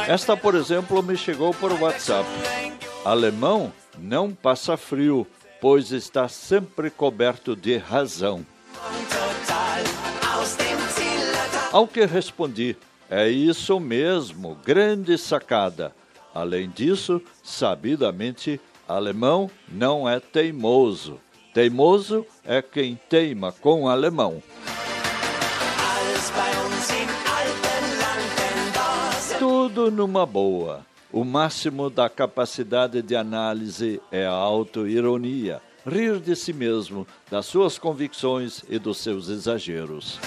Esta, 0.08 0.36
por 0.36 0.56
exemplo, 0.56 1.02
me 1.04 1.16
chegou 1.16 1.54
por 1.54 1.72
WhatsApp. 1.74 2.28
Alemão 3.06 3.72
não 3.98 4.34
passa 4.34 4.76
frio, 4.78 5.26
pois 5.62 5.92
está 5.92 6.28
sempre 6.28 6.90
coberto 6.90 7.56
de 7.56 7.78
razão. 7.78 8.46
Ao 11.72 11.88
que 11.88 12.06
respondi: 12.06 12.76
é 13.10 13.30
isso 13.30 13.80
mesmo, 13.80 14.56
grande 14.66 15.18
sacada. 15.18 15.94
Além 16.34 16.70
disso, 16.70 17.22
sabidamente, 17.44 18.60
alemão 18.88 19.50
não 19.68 20.08
é 20.08 20.20
teimoso, 20.20 21.20
Teimoso 21.54 22.26
é 22.46 22.62
quem 22.62 22.98
teima 23.10 23.52
com 23.52 23.90
alemão. 23.90 24.42
Tudo 29.52 29.90
numa 29.90 30.28
boa. 30.28 30.86
O 31.12 31.26
máximo 31.26 31.90
da 31.90 32.08
capacidade 32.08 33.02
de 33.02 33.16
análise 33.16 34.00
é 34.12 34.24
a 34.24 34.32
autoironia, 34.32 35.60
rir 35.84 36.20
de 36.20 36.36
si 36.36 36.54
mesmo, 36.54 37.08
das 37.32 37.48
suas 37.48 37.80
convicções 37.80 38.64
e 38.70 38.78
dos 38.78 39.00
seus 39.00 39.28
exageros. 39.28 40.20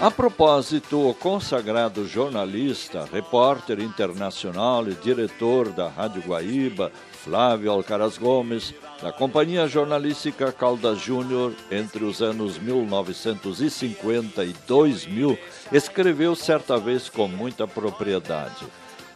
A 0.00 0.10
propósito, 0.10 1.10
o 1.10 1.12
consagrado 1.12 2.08
jornalista, 2.08 3.06
repórter 3.12 3.80
internacional 3.80 4.88
e 4.88 4.94
diretor 4.94 5.68
da 5.68 5.88
Rádio 5.88 6.22
Guaíba, 6.22 6.90
Flávio 7.12 7.70
Alcaraz 7.70 8.16
Gomes, 8.16 8.72
da 9.02 9.12
Companhia 9.12 9.66
Jornalística 9.68 10.50
Caldas 10.50 10.98
Júnior, 10.98 11.52
entre 11.70 12.04
os 12.04 12.20
anos 12.20 12.58
1950 12.58 14.44
e 14.44 14.52
2000, 14.66 15.38
escreveu 15.72 16.34
certa 16.34 16.76
vez 16.78 17.08
com 17.08 17.28
muita 17.28 17.66
propriedade. 17.66 18.66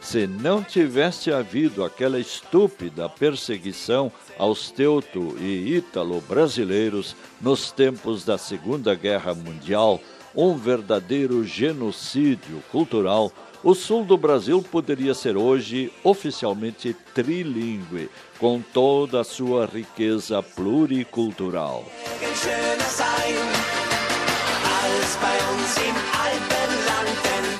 Se 0.00 0.26
não 0.26 0.62
tivesse 0.62 1.32
havido 1.32 1.84
aquela 1.84 2.18
estúpida 2.18 3.08
perseguição 3.08 4.10
aos 4.38 4.70
teuto 4.70 5.36
e 5.38 5.76
ítalo 5.76 6.20
brasileiros 6.22 7.14
nos 7.40 7.70
tempos 7.70 8.24
da 8.24 8.36
Segunda 8.36 8.94
Guerra 8.94 9.34
Mundial, 9.34 10.00
um 10.34 10.56
verdadeiro 10.56 11.44
genocídio 11.44 12.62
cultural, 12.70 13.30
o 13.62 13.74
sul 13.74 14.04
do 14.04 14.16
Brasil 14.16 14.62
poderia 14.62 15.14
ser 15.14 15.36
hoje 15.36 15.92
oficialmente 16.02 16.94
trilingue, 17.14 18.10
com 18.38 18.60
toda 18.60 19.20
a 19.20 19.24
sua 19.24 19.66
riqueza 19.66 20.42
pluricultural. 20.42 21.84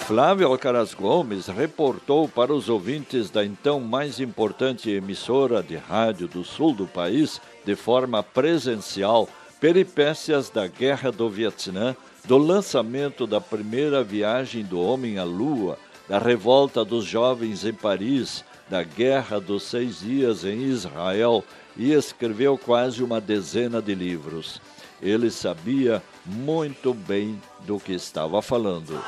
Flávio 0.07 0.49
Alcaraz 0.49 0.93
Gomes 0.93 1.47
reportou 1.47 2.29
para 2.29 2.53
os 2.53 2.69
ouvintes 2.69 3.31
da 3.31 3.45
então 3.45 3.81
mais 3.81 4.21
importante 4.21 4.91
emissora 4.91 5.63
de 5.63 5.77
rádio 5.77 6.27
do 6.27 6.45
sul 6.45 6.75
do 6.75 6.87
país, 6.87 7.41
de 7.65 7.77
forma 7.77 8.23
presencial, 8.23 9.29
peripécias 9.61 10.51
da 10.51 10.67
Guerra 10.67 11.13
do 11.13 11.31
Vietnã 11.31 11.97
do 12.25 12.37
lançamento 12.37 13.27
da 13.27 13.41
primeira 13.41 14.03
viagem 14.03 14.65
do 14.65 14.81
homem 14.81 15.19
à 15.19 15.25
Lua, 15.25 15.79
da 16.13 16.19
revolta 16.19 16.85
dos 16.85 17.07
jovens 17.07 17.65
em 17.65 17.73
Paris, 17.73 18.45
da 18.69 18.83
Guerra 18.83 19.41
dos 19.41 19.63
Seis 19.63 20.01
Dias 20.01 20.45
em 20.45 20.65
Israel 20.65 21.43
e 21.75 21.95
escreveu 21.95 22.59
quase 22.59 23.03
uma 23.03 23.19
dezena 23.19 23.81
de 23.81 23.95
livros. 23.95 24.61
Ele 25.01 25.31
sabia 25.31 26.03
muito 26.27 26.93
bem 26.93 27.41
do 27.61 27.81
que 27.81 27.95
estava 27.95 28.43
falando. 28.43 29.03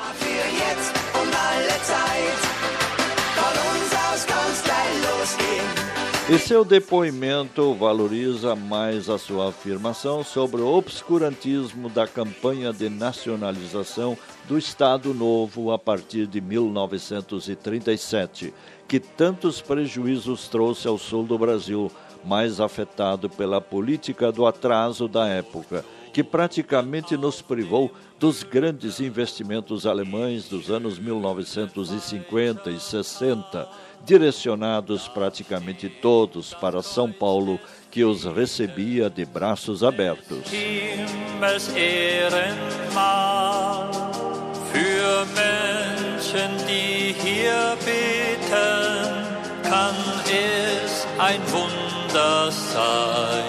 E 6.27 6.39
seu 6.39 6.65
depoimento 6.65 7.75
valoriza 7.75 8.55
mais 8.55 9.11
a 9.11 9.19
sua 9.19 9.49
afirmação 9.49 10.23
sobre 10.23 10.59
o 10.59 10.67
obscurantismo 10.67 11.87
da 11.87 12.07
campanha 12.07 12.73
de 12.73 12.89
nacionalização 12.89 14.17
do 14.47 14.57
Estado 14.57 15.13
Novo 15.13 15.71
a 15.71 15.77
partir 15.77 16.25
de 16.25 16.41
1937, 16.41 18.51
que 18.87 18.99
tantos 18.99 19.61
prejuízos 19.61 20.47
trouxe 20.47 20.87
ao 20.87 20.97
sul 20.97 21.25
do 21.25 21.37
Brasil, 21.37 21.91
mais 22.23 22.59
afetado 22.59 23.29
pela 23.29 23.61
política 23.61 24.31
do 24.31 24.47
atraso 24.47 25.07
da 25.07 25.27
época, 25.27 25.85
que 26.11 26.23
praticamente 26.23 27.15
nos 27.15 27.39
privou 27.39 27.91
dos 28.17 28.41
grandes 28.41 28.99
investimentos 28.99 29.85
alemães 29.85 30.49
dos 30.49 30.71
anos 30.71 30.97
1950 30.97 32.71
e 32.71 32.79
60 32.79 33.84
direcionados 34.05 35.07
praticamente 35.07 35.89
todos 35.89 36.53
para 36.53 36.81
São 36.81 37.11
Paulo, 37.11 37.59
que 37.89 38.03
os 38.03 38.23
recebia 38.23 39.09
de 39.09 39.25
braços 39.25 39.83
abertos. 39.83 40.51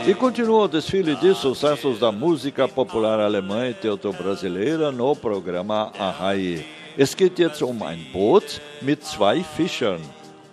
E 0.07 0.15
continua 0.15 0.63
o 0.63 0.69
desfile 0.69 1.17
de 1.17 1.35
sucessos 1.35 1.99
da 1.99 2.11
música 2.11 2.67
popular 2.67 3.21
alemã 3.21 3.69
e 3.69 3.75
teuto-brasileira 3.75 4.91
no 4.91 5.15
programa 5.15 5.93
Arrai. 5.99 6.65
Es 6.99 7.15
geht 7.15 7.39
jetzt 7.39 7.63
um 7.63 7.85
ein 7.85 8.07
Boot 8.11 8.61
mit 8.81 9.05
zwei 9.05 9.43
Fischern. 9.43 10.01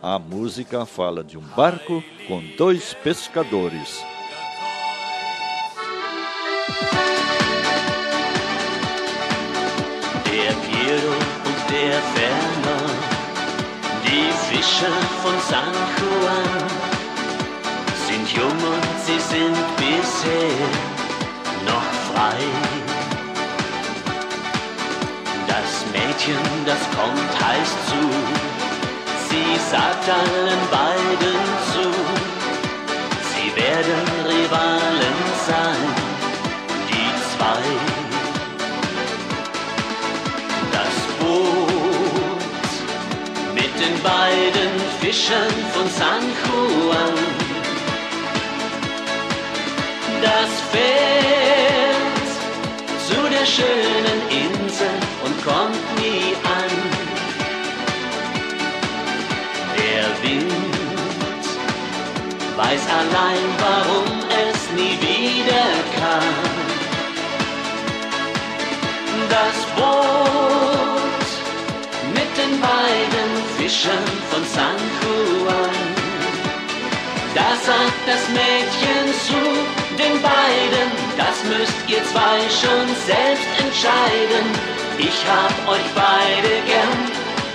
A 0.06 0.20
música 0.20 0.86
fala 0.86 1.24
de 1.24 1.38
um 1.38 1.42
barco 1.56 2.04
com 2.28 2.44
dois 2.58 2.94
pescadores. 2.94 4.04
Der 10.26 10.52
Piero 10.66 11.14
und 11.48 11.72
der 11.72 12.02
Werner, 12.18 12.86
die 14.04 14.30
Fischer 14.50 14.92
von 15.22 15.40
San 15.50 15.72
Juan, 15.96 16.68
sind 18.06 18.30
jung 18.34 18.52
und 18.52 19.00
sie 19.06 19.22
sind 19.22 19.56
bisher 19.78 20.68
noch 21.66 21.88
frei. 22.12 22.40
Das 25.48 25.86
Mädchen, 25.94 26.66
das 26.66 26.82
kommt, 26.92 27.42
heißt 27.42 27.88
zu 27.88 28.53
Sie 29.34 29.58
sagt 29.72 30.08
allen 30.10 30.62
beiden 30.70 31.40
zu, 31.72 31.86
sie 33.32 33.50
werden 33.60 34.06
Rivalen 34.30 35.20
sein, 35.48 35.84
die 36.88 37.10
zwei. 37.32 37.64
Das 40.72 40.96
Boot 41.20 42.72
mit 43.56 43.74
den 43.84 43.96
beiden 44.04 44.72
Fischern 45.02 45.56
von 45.74 45.88
San 45.90 46.24
Juan, 46.44 47.16
das 50.22 50.52
fährt 50.72 52.30
zu 53.08 53.20
der 53.36 53.48
schönen 53.48 54.20
Insel 54.30 54.94
und 55.26 55.36
kommt 55.44 55.84
nie 56.00 56.36
an. 56.44 56.63
Wind 60.24 60.64
weiß 62.56 62.84
allein, 63.02 63.46
warum 63.60 64.08
es 64.48 64.60
nie 64.78 64.96
wieder 65.02 65.68
kam. 66.00 66.36
Das 69.30 69.58
Boot 69.76 71.30
mit 72.14 72.32
den 72.38 72.54
beiden 72.62 73.32
Fischern 73.58 74.06
von 74.32 74.44
San 74.56 74.80
Juan. 75.02 75.78
Da 77.36 77.50
sagt 77.68 78.04
das 78.06 78.24
Mädchen 78.30 79.06
zu 79.28 79.42
den 79.98 80.22
beiden, 80.22 80.90
das 81.18 81.36
müsst 81.52 81.80
ihr 81.88 82.04
zwei 82.12 82.40
schon 82.62 82.88
selbst 83.08 83.50
entscheiden. 83.60 84.46
Ich 85.00 85.20
hab 85.28 85.54
euch 85.74 85.90
beide 85.96 86.52
gern, 86.68 87.00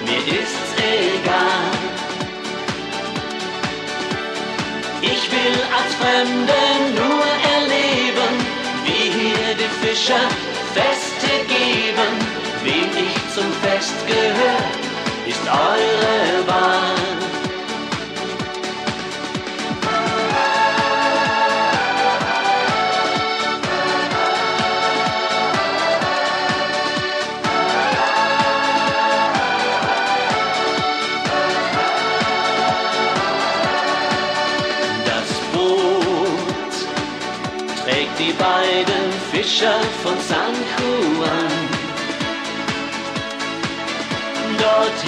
mir 0.05 0.41
ist's 0.41 0.73
egal. 0.77 2.08
Ich 5.31 5.35
will 5.35 5.61
als 5.77 5.95
Fremde 5.97 6.55
nur 6.95 7.27
erleben, 7.55 8.33
wie 8.85 9.11
hier 9.11 9.55
die 9.57 9.87
Fischer 9.87 10.27
Feste 10.73 11.45
geben. 11.47 12.12
Wem 12.64 12.91
ich 12.97 13.35
zum 13.35 13.53
Fest 13.62 13.95
gehör, 14.07 14.62
ist 15.27 15.47
eure 15.47 16.47
Wahl. 16.47 17.08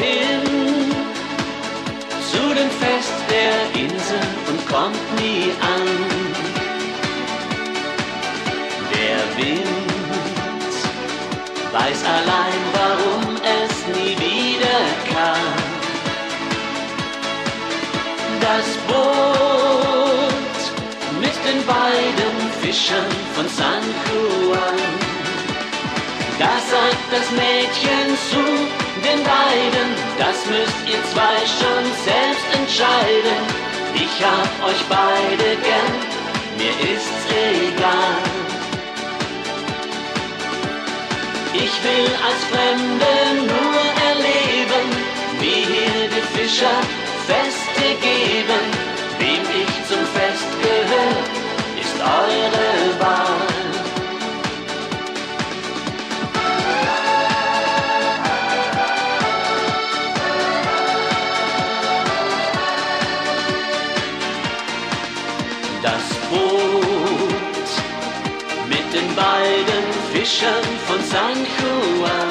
Dorthin 0.00 0.94
zu 2.32 2.54
dem 2.54 2.70
Fest 2.70 3.12
der 3.28 3.80
Insel 3.80 4.20
und 4.48 4.66
kommt 4.66 5.20
nie 5.20 5.52
an. 5.60 5.88
Der 8.94 9.20
Wind 9.36 10.74
weiß 11.72 12.04
allein, 12.04 12.62
warum 12.72 13.36
es 13.44 13.96
nie 13.96 14.16
wieder 14.16 14.80
kam. 15.12 15.52
Das 18.40 18.66
Boot 18.88 20.60
mit 21.20 21.36
den 21.46 21.66
beiden 21.66 22.36
Fischern 22.62 23.10
von 23.34 23.46
San 23.48 23.82
Juan. 24.06 24.78
Da 26.38 26.52
sagt 26.70 27.06
das 27.12 27.30
Mädchen 27.32 28.16
zu 28.30 28.79
den 29.04 29.20
beiden, 29.24 29.88
das 30.18 30.38
müsst 30.46 30.80
ihr 30.86 31.02
zwei 31.12 31.36
schon 31.58 31.84
selbst 32.04 32.48
entscheiden. 32.58 33.40
Ich 33.94 34.14
hab 34.24 34.50
euch 34.68 34.82
beide 34.88 35.48
gern, 35.66 35.94
mir 36.58 36.74
ist's 36.94 37.24
egal. 37.30 38.40
Ich 41.52 41.74
will 41.84 42.10
als 42.26 42.42
Fremde 42.52 43.12
nur 43.52 43.82
erleben, 44.08 44.86
wie 45.40 45.62
hier 45.72 46.08
die 46.08 46.38
Fischer 46.38 46.80
Feste 47.26 47.86
geben. 48.00 48.62
Wem 49.18 49.42
ich 49.62 49.88
zum 49.88 50.04
Fest 50.16 50.50
gehör, 50.62 51.16
ist 51.80 51.98
eure 52.00 53.00
Wahl. 53.00 53.29
Fischern 70.30 70.64
von 70.86 71.00
San 71.10 71.38
Juan. 71.56 72.30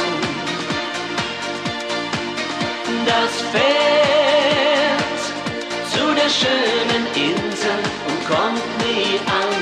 Das 3.06 3.32
fährt 3.52 5.22
zu 5.92 6.04
der 6.16 6.30
schönen 6.30 7.06
Insel 7.14 7.82
und 8.08 8.20
kommt 8.26 8.68
nie 8.86 9.20
an. 9.42 9.54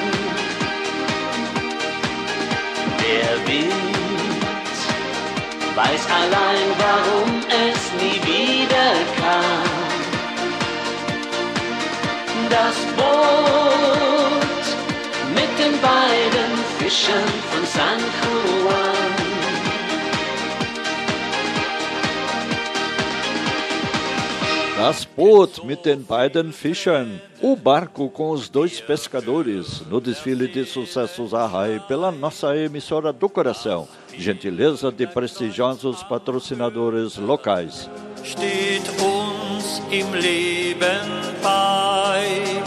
Der 3.01 3.47
Wind 3.47 4.77
weiß 5.75 6.03
allein, 6.21 6.67
warum 6.77 7.29
es 7.49 7.81
nie 7.99 8.19
wieder 8.23 8.91
kam. 9.19 9.69
Das 12.49 12.75
Boot 12.95 13.96
Fischern 16.87 17.27
von 17.51 17.65
San 17.65 17.99
Juan. 17.99 19.17
Das 24.77 25.03
Boot 25.05 25.65
mit 25.65 25.83
den 25.83 26.05
beiden 26.05 26.53
Fischern. 26.53 27.19
O 27.41 27.57
barco 27.57 28.09
com 28.09 28.29
os 28.29 28.47
dois 28.47 28.79
pescadores. 28.79 29.81
No 29.89 29.99
desfile 29.99 30.47
de 30.47 30.63
sucessos 30.63 31.33
à 31.33 31.45
RAI 31.45 31.81
pela 31.89 32.09
nossa 32.09 32.55
emissora 32.55 33.11
do 33.11 33.27
coração. 33.27 33.85
Gentileza 34.17 34.89
de 34.89 35.07
prestigiosos 35.07 36.03
patrocinadores 36.03 37.17
locais. 37.17 37.89
steht 38.23 38.87
uns 39.01 39.81
im 39.91 40.13
Leben 40.13 41.03
bei. 41.43 42.63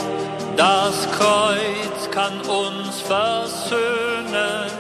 Das 0.56 1.08
Kreuz 1.16 1.99
uns 2.18 3.00
versöhnen. 3.02 4.70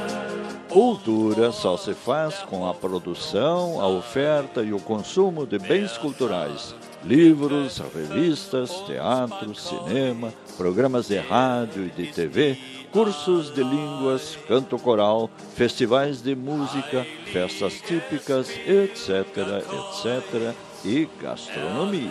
Cultura 0.68 1.50
só 1.50 1.76
se 1.76 1.94
faz 1.94 2.38
com 2.48 2.68
a 2.68 2.72
produção, 2.72 3.80
a 3.80 3.88
oferta 3.88 4.62
e 4.62 4.72
o 4.72 4.78
consumo 4.78 5.44
de 5.44 5.58
bens 5.58 5.98
culturais. 5.98 6.74
Livros, 7.04 7.82
revistas, 7.92 8.70
teatro, 8.86 9.52
cinema, 9.54 10.32
programas 10.56 11.08
de 11.08 11.18
rádio 11.18 11.86
e 11.86 11.88
de 11.88 12.12
TV, 12.12 12.56
cursos 12.92 13.52
de 13.52 13.64
línguas, 13.64 14.38
canto 14.46 14.78
coral, 14.78 15.28
festivais 15.56 16.22
de 16.22 16.36
música, 16.36 17.04
festas 17.32 17.74
típicas, 17.80 18.50
etc., 18.50 19.26
etc., 20.04 20.54
e 20.84 21.08
gastronomia. 21.20 22.08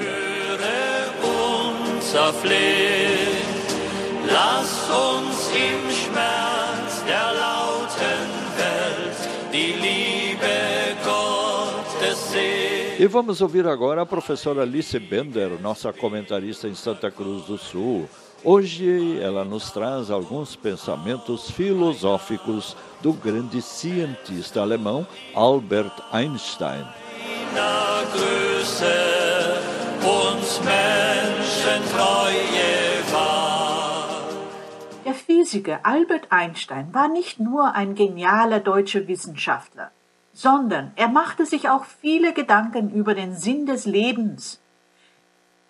Lass 4.31 4.89
uns 4.89 5.49
im 5.49 5.91
Schmerz 5.91 7.03
der 7.05 7.33
lauten 7.33 8.29
Welt 8.57 9.29
die 9.51 9.73
Liebe 9.73 10.95
Gottes 11.03 12.31
sehen. 12.31 13.01
E 13.01 13.07
vamos 13.07 13.41
ouvir 13.41 13.65
agora 13.67 14.01
a 14.01 14.05
professora 14.05 14.61
Alice 14.61 14.99
Bender, 14.99 15.59
nossa 15.61 15.93
comentarista 15.93 16.67
em 16.67 16.75
Santa 16.75 17.09
Cruz 17.09 17.45
do 17.45 17.57
Sul. 17.57 18.07
Hoje 18.43 19.19
ela 19.21 19.43
nos 19.43 19.71
traz 19.71 20.09
alguns 20.09 20.55
pensamentos 20.55 21.51
filosóficos 21.51 22.75
do 23.01 23.13
grande 23.13 23.61
cientista 23.61 24.61
alemão 24.61 25.05
Albert 25.33 25.93
Einstein. 26.11 26.85
uns 30.39 30.59
Menschen 30.61 31.81
Treue 31.91 33.03
war. 33.11 33.48
Physiker 35.19 35.79
Albert 35.83 36.31
Einstein 36.31 36.93
war 36.93 37.07
nicht 37.07 37.39
nur 37.39 37.75
ein 37.75 37.95
genialer 37.95 38.59
deutscher 38.59 39.07
Wissenschaftler, 39.07 39.91
sondern 40.33 40.91
er 40.95 41.07
machte 41.07 41.45
sich 41.45 41.69
auch 41.69 41.85
viele 41.85 42.33
Gedanken 42.33 42.89
über 42.91 43.13
den 43.13 43.35
Sinn 43.35 43.65
des 43.65 43.85
Lebens. 43.85 44.59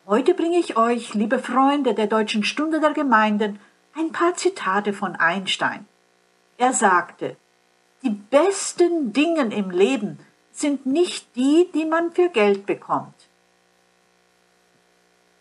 Heute 0.08 0.34
bringe 0.34 0.58
ich 0.58 0.78
euch, 0.78 1.14
liebe 1.14 1.40
Freunde 1.40 1.94
der 1.94 2.08
Deutschen 2.08 2.44
Stunde 2.44 2.80
der 2.80 2.94
Gemeinden, 2.94 3.60
ein 3.96 4.12
paar 4.12 4.36
Zitate 4.36 4.94
von 4.94 5.16
Einstein. 5.16 5.86
Er 6.58 6.74
sagte, 6.74 7.36
die 8.04 8.10
besten 8.10 9.14
Dinge 9.14 9.54
im 9.54 9.72
Leben 9.72 10.20
sind 10.52 10.86
nicht 10.86 11.36
die, 11.36 11.70
die 11.74 11.86
man 11.86 12.12
für 12.12 12.30
Geld 12.30 12.66
bekommt. 12.66 13.19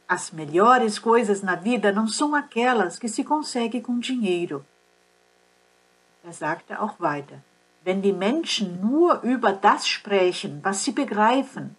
As 0.08 0.30
melhores 0.30 0.98
coisas 0.98 1.42
na 1.42 1.54
vida 1.54 1.92
não 1.92 2.08
são 2.08 2.34
aquelas 2.34 2.98
que 2.98 3.08
se 3.08 3.22
consegue 3.22 3.82
com 3.82 3.98
dinheiro. 3.98 4.64
Er 6.24 6.32
sagte 6.32 6.72
auch 6.74 6.98
weiter, 6.98 7.42
wenn 7.84 8.00
die 8.00 8.12
Menschen 8.12 8.80
nur 8.80 9.20
über 9.22 9.52
das 9.52 9.86
sprechen, 9.86 10.60
was 10.62 10.82
sie 10.82 10.92
begreifen, 10.92 11.76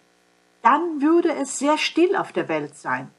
dann 0.62 1.00
würde 1.00 1.32
es 1.32 1.58
sehr 1.58 1.76
still 1.76 2.14
auf 2.16 2.32
der 2.32 2.48
Welt 2.48 2.76
sein. 2.76 3.10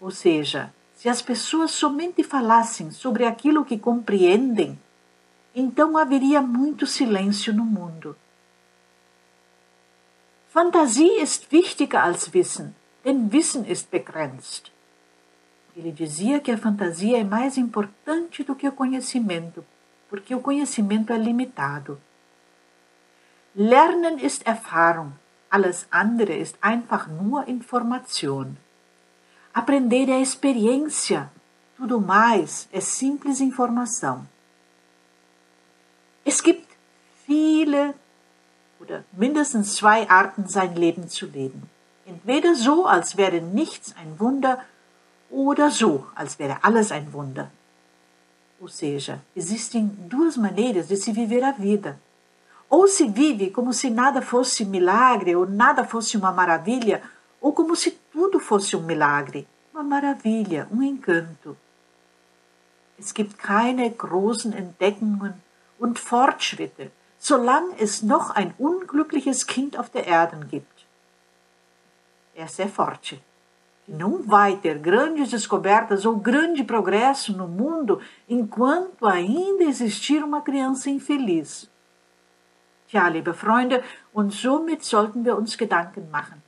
Ou 0.00 0.10
seja, 0.10 0.72
se 0.94 1.08
as 1.08 1.20
pessoas 1.20 1.72
somente 1.72 2.22
falassem 2.22 2.90
sobre 2.90 3.24
aquilo 3.24 3.64
que 3.64 3.78
compreendem, 3.78 4.78
então 5.54 5.96
haveria 5.96 6.40
muito 6.40 6.86
silêncio 6.86 7.52
no 7.52 7.64
mundo. 7.64 8.16
Fantasie 10.48 11.20
ist 11.20 11.50
wichtiger 11.52 12.02
als 12.02 12.32
Wissen, 12.32 12.74
denn 13.08 13.32
Wissen 13.32 13.64
ist 13.64 13.90
begrenzt. 13.90 14.70
Ele 15.74 15.92
dizia 15.92 16.40
que 16.40 16.52
a 16.52 16.58
fantasia 16.58 17.16
é 17.18 17.24
mais 17.24 17.56
importante 17.56 18.44
do 18.44 18.54
que 18.54 18.68
o 18.68 18.72
conhecimento, 18.72 19.64
porque 20.10 20.34
o 20.34 20.42
conhecimento 20.42 21.10
é 21.10 21.16
limitado. 21.16 21.98
Lernen 23.54 24.18
ist 24.18 24.46
Erfahrung, 24.46 25.12
alles 25.48 25.86
andere 25.90 26.36
ist 26.36 26.56
einfach 26.60 27.08
nur 27.08 27.48
Information. 27.48 28.56
Aprender 29.54 30.10
é 30.10 30.20
experiência, 30.20 31.30
tudo 31.78 32.02
mais 32.02 32.68
é 32.70 32.80
simples 32.80 33.40
informação. 33.40 34.26
Es 36.26 36.42
gibt 36.42 36.68
viele 37.24 37.94
oder 38.78 39.02
mindestens 39.12 39.76
zwei 39.76 40.06
Arten, 40.10 40.46
sein 40.46 40.76
Leben 40.76 41.08
zu 41.08 41.24
leben. 41.24 41.70
Entweder 42.08 42.54
so, 42.54 42.86
als 42.86 43.18
wäre 43.18 43.40
nichts 43.42 43.94
ein 44.00 44.18
Wunder, 44.18 44.64
oder 45.30 45.70
so, 45.70 46.06
als 46.14 46.38
wäre 46.38 46.56
alles 46.62 46.90
ein 46.90 47.12
Wunder. 47.12 47.50
Ou 48.60 48.68
seja, 48.68 49.20
existem 49.36 49.90
duas 50.08 50.36
maneiras 50.36 50.88
de 50.88 50.96
se 50.96 51.12
viver 51.12 51.44
a 51.44 51.52
vida. 51.52 51.98
Ou 52.70 52.88
se 52.88 53.06
vive 53.06 53.50
como 53.50 53.72
se 53.74 53.90
nada 53.90 54.22
fosse 54.22 54.64
milagre, 54.64 55.36
ou 55.36 55.46
nada 55.46 55.84
fosse 55.84 56.16
uma 56.16 56.32
maravilha, 56.32 57.02
ou 57.40 57.52
como 57.52 57.76
se 57.76 57.90
tudo 58.12 58.40
fosse 58.40 58.74
um 58.74 58.82
milagre, 58.82 59.46
uma 59.72 59.82
maravilha, 59.82 60.66
um 60.72 60.82
encanto. 60.82 61.56
Es 62.98 63.12
gibt 63.12 63.38
keine 63.38 63.90
großen 63.90 64.52
Entdeckungen 64.52 65.34
und 65.78 65.98
Fortschritte, 65.98 66.90
solange 67.18 67.78
es 67.78 68.02
noch 68.02 68.30
ein 68.30 68.54
unglückliches 68.58 69.46
Kind 69.46 69.78
auf 69.78 69.90
der 69.90 70.06
Erde 70.06 70.44
gibt. 70.50 70.77
Essa 72.38 72.62
é 72.62 72.68
forte. 72.68 73.20
Não 73.88 74.22
vai 74.22 74.56
ter 74.56 74.78
grandes 74.78 75.28
descobertas 75.30 76.06
ou 76.06 76.14
grande 76.14 76.62
progresso 76.62 77.36
no 77.36 77.48
mundo 77.48 78.00
enquanto 78.28 79.06
ainda 79.06 79.64
existir 79.64 80.22
uma 80.22 80.40
criança 80.40 80.88
infeliz. 80.88 81.68
Tja, 82.86 83.08
liebe 83.08 83.34
Freunde, 83.34 83.82
und 84.14 84.32
somit 84.32 84.84
sollten 84.84 85.24
wir 85.24 85.36
uns 85.36 85.56
Gedanken 85.56 86.08
machen 86.12 86.40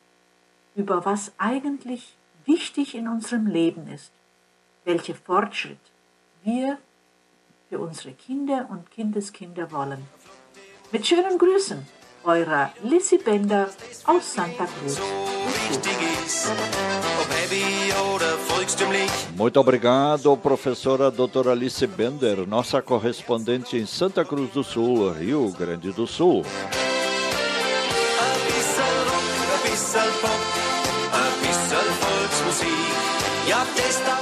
über 0.77 1.05
was 1.05 1.33
eigentlich 1.39 2.17
wichtig 2.47 2.95
in 2.95 3.09
unserem 3.09 3.49
Leben 3.49 3.89
ist, 3.89 4.13
welche 4.85 5.17
Fortschritt 5.17 5.91
wir 6.45 6.79
für 7.69 7.81
unsere 7.81 8.13
Kinder 8.13 8.69
und 8.71 8.93
Kindeskinder 8.93 9.73
wollen. 9.73 10.07
Mit 10.93 11.05
schönen 11.05 11.37
Grüßen, 11.37 11.85
eure 12.27 12.73
Lissy 12.83 13.19
Bender 13.19 13.69
aus 14.07 14.25
Santa 14.25 14.67
Cruz. 14.67 14.99
Muito 19.37 19.61
obrigado, 19.61 20.37
professora 20.37 21.11
doutora 21.11 21.53
Alice 21.53 21.87
Bender, 21.87 22.47
nossa 22.47 22.83
correspondente 22.83 23.77
em 23.77 23.87
Santa 23.87 24.25
Cruz 24.25 24.51
do 24.51 24.63
Sul, 24.63 25.11
Rio 25.13 25.51
Grande 25.53 25.93
do 25.93 26.07
Sul. 26.07 26.45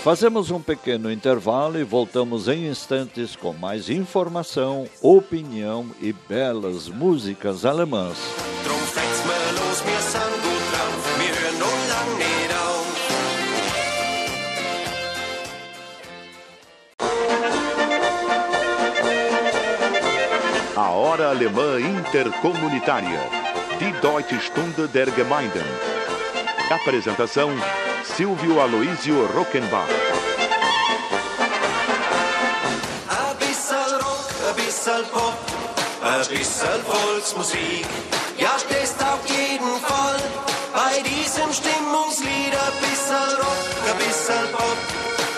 Fazemos 0.02 0.50
um 0.50 0.60
pequeno 0.60 1.10
intervalo 1.10 1.78
e 1.78 1.82
voltamos 1.82 2.48
em 2.48 2.68
instantes 2.68 3.34
com 3.34 3.52
mais 3.52 3.90
informação, 3.90 4.86
opinião 5.02 5.86
e 6.00 6.12
belas 6.12 6.88
músicas 6.88 7.64
alemãs. 7.64 8.16
A 20.76 20.90
Hora 20.90 21.30
Alemã 21.30 21.80
Intercomunitária. 21.80 23.20
Die 23.78 23.92
Deutsche 24.00 24.36
Stunde 24.40 24.86
der 24.88 25.10
Gemeinden. 25.14 25.62
Apresentação 26.70 27.50
Silvio 28.04 28.60
Aloísio 28.60 29.26
Rockenbach. 29.34 29.88
Ein 33.08 33.36
bisschen 33.38 33.90
Rock, 34.00 34.28
ein 34.48 34.54
bisschen 34.56 35.04
Pop, 35.12 35.38
ein 36.02 36.26
bisschen 36.28 36.80
Volksmusik. 36.86 37.86
Ja, 38.38 38.56
stehst 38.58 39.00
auf 39.02 39.24
jeden 39.26 39.80
Fall 39.86 40.20
bei 40.72 41.02
diesem 41.02 41.52
Stimmungslied. 41.52 42.54
Ein 42.54 42.74
bisschen 42.80 43.30
Rock, 43.42 43.64
ein 43.90 43.98
bisschen 43.98 44.46
Pop, 44.52 44.78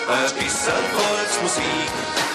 ein 0.07 0.31
bisschen 0.39 0.83
Volksmusik. 0.97 1.89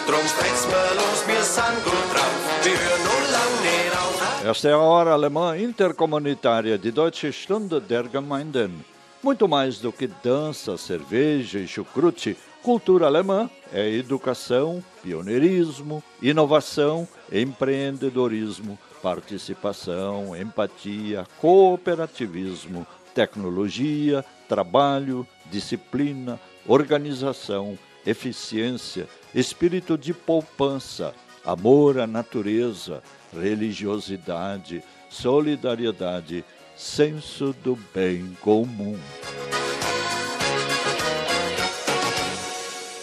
Drum 0.07 0.27
sprecht's 0.29 0.67
mir 0.67 0.95
los, 0.95 1.19
wir 1.27 1.43
sind 1.43 1.85
gut 1.85 2.07
drauf, 2.13 2.37
wir 2.63 2.73
hören 2.73 3.03
nur 3.03 3.23
lang 3.37 3.53
nicht 3.63 3.93
auf. 3.97 4.17
A 4.47 4.77
hora 4.77 5.15
alemã 5.15 5.57
intercomunitária 5.57 6.79
de 6.79 6.93
Deutsche 6.93 7.33
Stunde 7.33 7.81
der 7.81 8.05
Gemeinden. 8.05 8.96
Muito 9.27 9.49
mais 9.49 9.81
do 9.81 9.91
que 9.91 10.07
dança, 10.07 10.77
cerveja 10.77 11.59
e 11.59 11.67
chucrute, 11.67 12.37
cultura 12.63 13.07
alemã 13.07 13.51
é 13.73 13.91
educação, 13.91 14.81
pioneirismo, 15.03 16.01
inovação, 16.23 17.09
empreendedorismo, 17.33 18.79
participação, 19.03 20.37
empatia, 20.37 21.27
cooperativismo, 21.41 22.87
tecnologia, 23.13 24.25
trabalho, 24.49 25.27
disciplina, 25.51 26.39
organização, 26.65 27.77
eficiência, 28.07 29.09
espírito 29.35 29.99
de 29.99 30.15
poupança, 30.15 31.13
amor 31.45 31.99
à 31.99 32.07
natureza, 32.07 33.03
religiosidade, 33.33 34.85
solidariedade, 35.11 36.45
senso 36.77 37.55
do 37.65 37.77
bem 37.95 38.37
comum. 38.41 38.99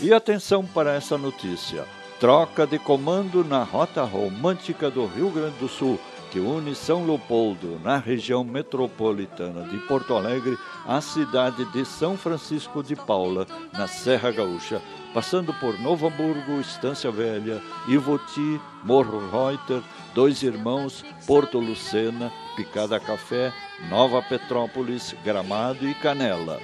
E 0.01 0.13
atenção 0.13 0.65
para 0.65 0.93
essa 0.93 1.17
notícia: 1.17 1.85
troca 2.19 2.67
de 2.67 2.77
comando 2.77 3.43
na 3.43 3.63
rota 3.63 4.03
romântica 4.03 4.91
do 4.91 5.05
Rio 5.05 5.29
Grande 5.29 5.57
do 5.57 5.67
Sul, 5.67 5.99
que 6.33 6.39
une 6.39 6.73
São 6.73 7.05
Leopoldo, 7.05 7.79
na 7.83 7.97
região 7.97 8.43
metropolitana 8.43 9.69
de 9.69 9.77
Porto 9.87 10.15
Alegre, 10.15 10.57
à 10.83 10.99
cidade 10.99 11.63
de 11.65 11.85
São 11.85 12.17
Francisco 12.17 12.81
de 12.81 12.95
Paula, 12.95 13.45
na 13.71 13.85
Serra 13.85 14.31
Gaúcha, 14.31 14.81
passando 15.13 15.53
por 15.53 15.79
Novo 15.79 16.07
Hamburgo, 16.07 16.59
Estância 16.59 17.11
Velha, 17.11 17.61
Ivoti, 17.87 18.59
Morro 18.83 19.29
Reuter, 19.29 19.83
Dois 20.15 20.41
Irmãos, 20.41 21.05
Porto 21.27 21.59
Lucena, 21.59 22.31
Picada 22.55 22.99
Café, 22.99 23.53
Nova 23.87 24.19
Petrópolis, 24.23 25.15
Gramado 25.23 25.87
e 25.87 25.93
Canela. 25.93 26.59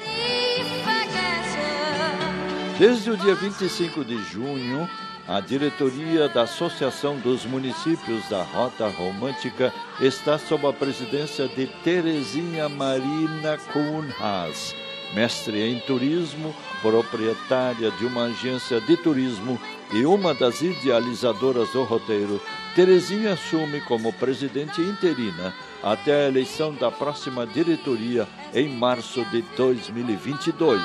Desde 2.79 3.12
o 3.12 3.17
dia 3.17 3.36
25 3.36 4.03
de 4.03 4.17
junho, 4.23 4.89
a 5.30 5.39
diretoria 5.39 6.28
da 6.28 6.42
Associação 6.42 7.15
dos 7.20 7.46
Municípios 7.46 8.28
da 8.30 8.42
Rota 8.42 8.88
Romântica 8.88 9.72
está 10.02 10.39
sob 10.39 10.65
a 10.65 10.74
presidência 10.74 11.48
de 11.48 11.68
Terezinha 11.84 12.68
Marina 12.68 13.56
Kuhnhaas, 13.72 14.76
mestre 15.13 15.62
em 15.62 15.80
turismo, 15.82 16.56
proprietária 16.82 17.92
de 17.92 18.08
uma 18.08 18.24
agência 18.24 18.82
de 18.82 18.98
turismo 18.98 19.62
e 19.94 20.04
uma 20.04 20.34
das 20.34 20.63
idealizadoras 20.63 21.70
do 21.74 21.84
roteiro. 21.84 22.42
Terezinha 22.74 23.34
assume 23.34 23.82
como 23.82 24.12
presidente 24.13 24.82
interina 24.82 25.54
até 25.84 26.26
a 26.26 26.28
eleição 26.28 26.74
da 26.74 26.89
próxima 26.89 27.46
diretoria 27.46 28.28
em 28.52 28.68
março 28.68 29.24
de 29.26 29.44
2022. 29.56 30.82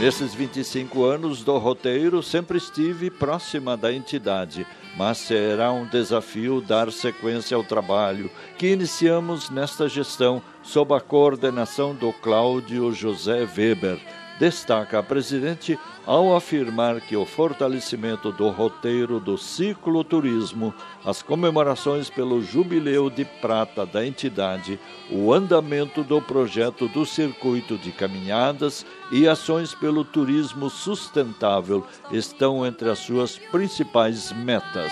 Nesses 0.00 0.32
25 0.32 1.04
anos 1.04 1.44
do 1.44 1.58
roteiro, 1.58 2.22
sempre 2.22 2.56
estive 2.56 3.10
próxima 3.10 3.76
da 3.76 3.92
entidade, 3.92 4.66
mas 4.96 5.18
será 5.18 5.70
um 5.72 5.84
desafio 5.84 6.62
dar 6.62 6.90
sequência 6.90 7.54
ao 7.54 7.62
trabalho 7.62 8.30
que 8.56 8.68
iniciamos 8.68 9.50
nesta 9.50 9.90
gestão 9.90 10.42
sob 10.62 10.94
a 10.94 11.00
coordenação 11.02 11.94
do 11.94 12.14
Cláudio 12.14 12.90
José 12.94 13.46
Weber 13.54 14.00
destaca 14.40 14.98
a 14.98 15.02
presidente 15.02 15.78
ao 16.06 16.34
afirmar 16.34 16.98
que 17.02 17.14
o 17.14 17.26
fortalecimento 17.26 18.32
do 18.32 18.48
roteiro 18.48 19.20
do 19.20 19.36
cicloturismo, 19.36 20.74
as 21.04 21.20
comemorações 21.20 22.08
pelo 22.08 22.42
jubileu 22.42 23.10
de 23.10 23.26
prata 23.26 23.84
da 23.84 24.04
entidade, 24.04 24.80
o 25.10 25.30
andamento 25.32 26.02
do 26.02 26.22
projeto 26.22 26.88
do 26.88 27.04
circuito 27.04 27.76
de 27.76 27.92
caminhadas 27.92 28.86
e 29.12 29.28
ações 29.28 29.74
pelo 29.74 30.04
turismo 30.04 30.70
sustentável 30.70 31.86
estão 32.10 32.66
entre 32.66 32.88
as 32.88 32.98
suas 32.98 33.36
principais 33.36 34.32
metas. 34.32 34.90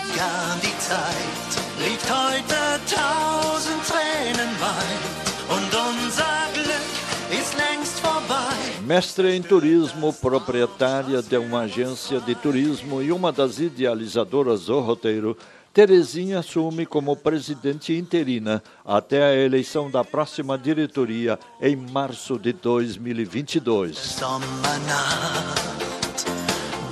Mestre 8.89 9.35
em 9.35 9.41
turismo, 9.43 10.11
proprietária 10.11 11.21
de 11.21 11.37
uma 11.37 11.59
agência 11.59 12.19
de 12.19 12.33
turismo 12.33 13.03
e 13.03 13.11
uma 13.11 13.31
das 13.31 13.59
idealizadoras 13.59 14.65
do 14.65 14.79
roteiro, 14.79 15.37
Terezinha 15.71 16.39
assume 16.39 16.87
como 16.87 17.15
presidente 17.15 17.95
interina 17.95 18.63
até 18.83 19.21
a 19.21 19.35
eleição 19.35 19.91
da 19.91 20.03
próxima 20.03 20.57
diretoria 20.57 21.37
em 21.61 21.75
março 21.75 22.39
de 22.39 22.51
2022. 22.51 24.17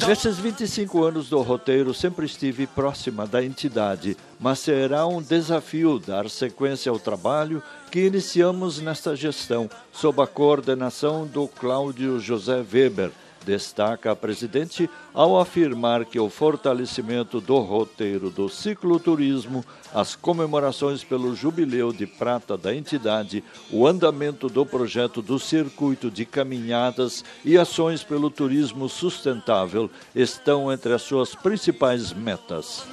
Nesses 0.06 0.38
25 0.38 1.04
anos 1.04 1.30
do 1.30 1.42
roteiro, 1.42 1.94
sempre 1.94 2.26
estive 2.26 2.68
próxima 2.68 3.26
da 3.26 3.44
entidade, 3.44 4.16
mas 4.40 4.60
será 4.60 5.08
um 5.08 5.22
desafio 5.22 6.00
dar 6.00 6.30
sequência 6.30 6.92
ao 6.92 7.00
trabalho 7.00 7.64
que 7.92 8.06
iniciamos 8.06 8.80
nesta 8.80 9.16
gestão, 9.16 9.70
sob 9.92 10.22
a 10.22 10.28
coordenação 10.28 11.26
do 11.26 11.48
Cláudio 11.48 12.20
José 12.20 12.64
Weber 12.72 13.12
destaca 13.48 14.12
a 14.12 14.16
presidente 14.16 14.90
ao 15.14 15.40
afirmar 15.40 16.04
que 16.04 16.20
o 16.20 16.30
fortalecimento 16.30 17.40
do 17.40 17.58
roteiro 17.60 18.30
do 18.30 18.50
cicloturismo, 18.50 19.64
as 19.94 20.18
comemorações 20.18 21.02
pelo 21.02 21.34
jubileu 21.34 21.94
de 21.94 22.06
prata 22.06 22.58
da 22.58 22.76
entidade, 22.76 23.42
o 23.72 23.88
andamento 23.88 24.50
do 24.50 24.66
projeto 24.66 25.22
do 25.22 25.40
circuito 25.40 26.12
de 26.12 26.26
caminhadas 26.26 27.24
e 27.46 27.58
ações 27.58 28.04
pelo 28.04 28.30
turismo 28.30 28.90
sustentável 28.90 29.90
estão 30.14 30.70
entre 30.70 30.92
as 30.94 31.02
suas 31.02 31.34
principais 31.34 32.12
metas. 32.12 32.84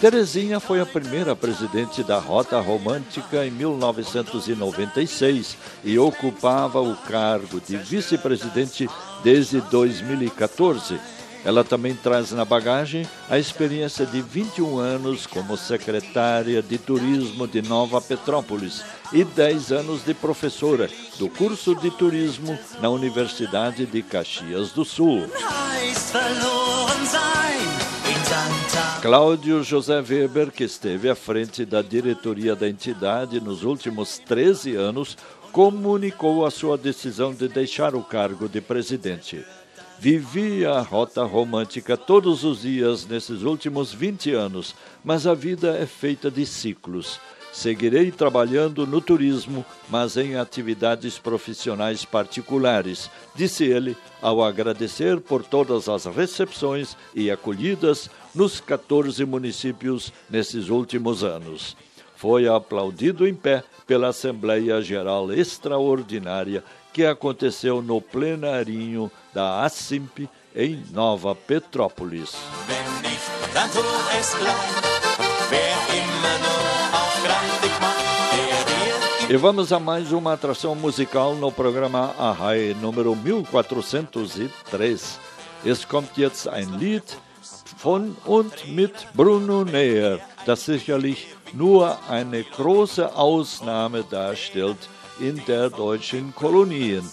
Terezinha 0.00 0.60
foi 0.60 0.80
a 0.80 0.86
primeira 0.86 1.34
presidente 1.34 2.02
da 2.02 2.18
Rota 2.18 2.60
Romântica 2.60 3.44
em 3.44 3.50
1996 3.50 5.56
e 5.84 5.98
ocupava 5.98 6.80
o 6.80 6.96
cargo 6.96 7.60
de 7.60 7.76
vice-presidente 7.76 8.88
desde 9.22 9.60
2014. 9.60 10.98
Ela 11.44 11.64
também 11.64 11.94
traz 11.94 12.32
na 12.32 12.44
bagagem 12.44 13.06
a 13.28 13.38
experiência 13.38 14.04
de 14.04 14.20
21 14.20 14.78
anos 14.78 15.26
como 15.26 15.56
secretária 15.56 16.62
de 16.62 16.76
turismo 16.76 17.48
de 17.48 17.62
Nova 17.62 18.00
Petrópolis 18.00 18.82
e 19.12 19.24
10 19.24 19.72
anos 19.72 20.04
de 20.04 20.12
professora 20.12 20.88
do 21.18 21.28
curso 21.28 21.74
de 21.74 21.90
turismo 21.90 22.58
na 22.80 22.90
Universidade 22.90 23.86
de 23.86 24.02
Caxias 24.02 24.72
do 24.72 24.84
Sul. 24.84 25.28
Cláudio 29.02 29.62
José 29.64 30.00
Weber, 30.00 30.52
que 30.52 30.62
esteve 30.62 31.08
à 31.08 31.14
frente 31.16 31.64
da 31.64 31.82
diretoria 31.82 32.54
da 32.54 32.68
entidade 32.68 33.40
nos 33.40 33.64
últimos 33.64 34.18
13 34.18 34.76
anos, 34.76 35.16
comunicou 35.50 36.46
a 36.46 36.50
sua 36.50 36.78
decisão 36.78 37.34
de 37.34 37.48
deixar 37.48 37.94
o 37.94 38.02
cargo 38.02 38.48
de 38.48 38.60
presidente. 38.60 39.44
Vivi 39.98 40.64
a 40.64 40.80
rota 40.80 41.24
romântica 41.24 41.96
todos 41.96 42.44
os 42.44 42.62
dias 42.62 43.04
nesses 43.04 43.42
últimos 43.42 43.92
20 43.92 44.32
anos, 44.32 44.74
mas 45.04 45.26
a 45.26 45.34
vida 45.34 45.76
é 45.76 45.84
feita 45.84 46.30
de 46.30 46.46
ciclos. 46.46 47.20
Seguirei 47.52 48.10
trabalhando 48.10 48.86
no 48.86 49.00
turismo, 49.00 49.64
mas 49.88 50.16
em 50.16 50.36
atividades 50.36 51.18
profissionais 51.18 52.04
particulares, 52.04 53.10
disse 53.34 53.64
ele 53.64 53.96
ao 54.22 54.42
agradecer 54.42 55.20
por 55.20 55.42
todas 55.42 55.88
as 55.88 56.04
recepções 56.04 56.96
e 57.14 57.30
acolhidas 57.30 58.08
nos 58.34 58.60
14 58.60 59.24
municípios 59.24 60.12
nesses 60.28 60.68
últimos 60.68 61.24
anos. 61.24 61.76
Foi 62.14 62.46
aplaudido 62.46 63.26
em 63.26 63.34
pé 63.34 63.64
pela 63.86 64.08
Assembleia 64.08 64.80
Geral 64.80 65.32
Extraordinária 65.32 66.62
que 66.92 67.04
aconteceu 67.04 67.80
no 67.80 68.00
plenarinho 68.00 69.10
da 69.32 69.64
ASIMP 69.64 70.28
em 70.54 70.82
Nova 70.92 71.34
Petrópolis. 71.34 72.34
E 79.28 79.36
vamos 79.36 79.72
a 79.72 79.78
mais 79.78 80.10
uma 80.10 80.32
atração 80.32 80.74
musical 80.74 81.36
no 81.36 81.52
programa 81.52 82.12
Arrai 82.18 82.74
número 82.80 83.14
1403. 83.14 85.18
Es 85.64 85.84
kommt 85.84 86.16
jetzt 86.16 86.48
ein 86.48 86.78
Lied 86.78 87.04
von 87.76 88.16
und 88.26 88.74
mit 88.74 88.92
Bruno 89.14 89.64
Neher, 89.64 90.18
das 90.46 90.64
sicherlich 90.64 91.28
nur 91.52 91.96
eine 92.08 92.42
große 92.42 93.14
Ausnahme 93.14 94.02
darstellt 94.02 94.88
in 95.20 95.40
der 95.46 95.70
deutschen 95.70 96.34
Kolonien. 96.34 97.04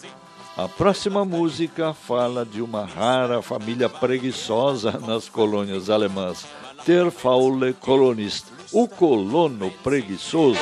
A 0.57 0.67
próxima 0.67 1.23
música 1.23 1.93
fala 1.93 2.43
de 2.43 2.63
uma 2.63 2.83
rara 2.83 3.43
família 3.43 3.87
preguiçosa 3.87 4.99
nas 5.05 5.29
colônias 5.29 5.87
alemãs, 5.87 6.47
Der 6.87 7.11
faule 7.11 7.73
Kolonist, 7.73 8.45
o 8.72 8.88
colono 8.88 9.72
preguiçoso. 9.84 10.59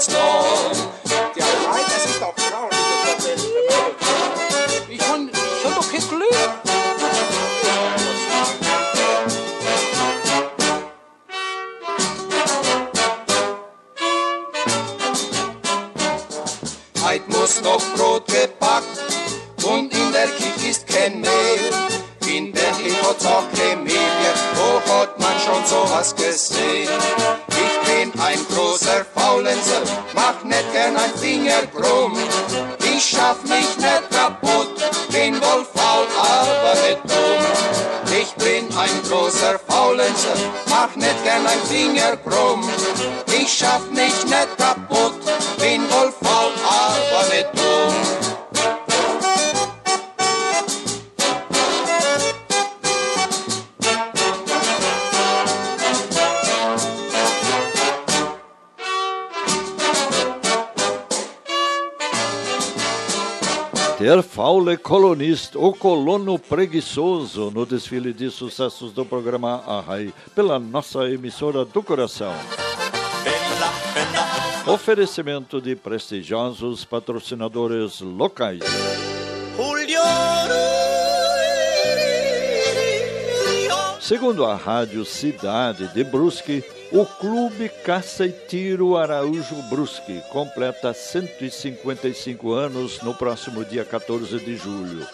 Schon 0.00 0.14
kreuz 0.14 0.75
colonista, 64.86 65.58
o 65.58 65.72
colono 65.72 66.38
preguiçoso, 66.38 67.50
no 67.50 67.66
desfile 67.66 68.12
de 68.12 68.30
sucessos 68.30 68.92
do 68.92 69.04
programa 69.04 69.60
Arrai, 69.66 70.14
pela 70.32 70.60
nossa 70.60 71.10
emissora 71.10 71.64
do 71.64 71.82
coração. 71.82 72.32
Oferecimento 74.64 75.60
de 75.60 75.74
prestigiosos 75.74 76.84
patrocinadores 76.84 78.00
locais. 78.00 78.60
Segundo 84.00 84.44
a 84.44 84.54
Rádio 84.54 85.04
Cidade 85.04 85.88
de 85.88 86.04
Brusque, 86.04 86.62
o 86.92 87.04
Clube 87.04 87.68
Caça 87.84 88.26
e 88.26 88.32
Tiro 88.32 88.96
Araújo 88.96 89.56
Brusque 89.68 90.22
completa 90.30 90.92
155 90.94 92.52
anos 92.52 93.02
no 93.02 93.12
próximo 93.14 93.64
dia 93.64 93.84
14 93.84 94.38
de 94.38 94.56
julho. 94.56 95.06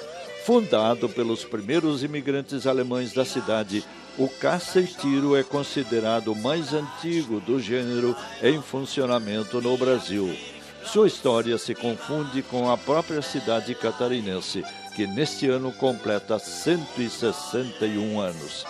Fundado 0.45 1.09
pelos 1.09 1.45
primeiros 1.45 2.03
imigrantes 2.03 2.67
alemães 2.67 3.13
da 3.13 3.25
cidade, 3.25 3.85
o 4.19 4.29
caça 4.29 4.81
e 4.81 4.87
tiro 4.87 5.37
é 5.37 5.43
considerado 5.43 6.33
o 6.33 6.37
mais 6.37 6.75
antigo 6.75 7.41
do 7.41 7.59
gênero 7.59 8.15
em 8.43 8.61
funcionamento 8.61 9.61
no 9.61 9.77
Brasil. 9.77 10.37
Sua 10.85 11.07
história 11.07 11.57
se 11.57 11.75
confunde 11.75 12.43
com 12.43 12.71
a 12.71 12.77
própria 12.77 13.23
cidade 13.23 13.75
catarinense, 13.75 14.65
que 14.95 15.07
neste 15.07 15.49
ano 15.49 15.73
completa 15.73 16.39
161 16.39 18.21
anos. 18.21 18.67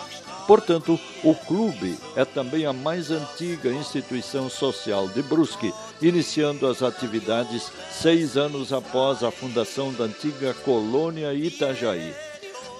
Portanto, 0.47 0.99
o 1.23 1.33
clube 1.33 1.97
é 2.15 2.25
também 2.25 2.65
a 2.65 2.73
mais 2.73 3.11
antiga 3.11 3.69
instituição 3.69 4.49
social 4.49 5.07
de 5.07 5.21
Brusque, 5.21 5.73
iniciando 6.01 6.67
as 6.67 6.83
atividades 6.83 7.71
seis 7.91 8.35
anos 8.35 8.73
após 8.73 9.23
a 9.23 9.31
fundação 9.31 9.93
da 9.93 10.03
antiga 10.03 10.53
colônia 10.53 11.33
Itajaí. 11.33 12.13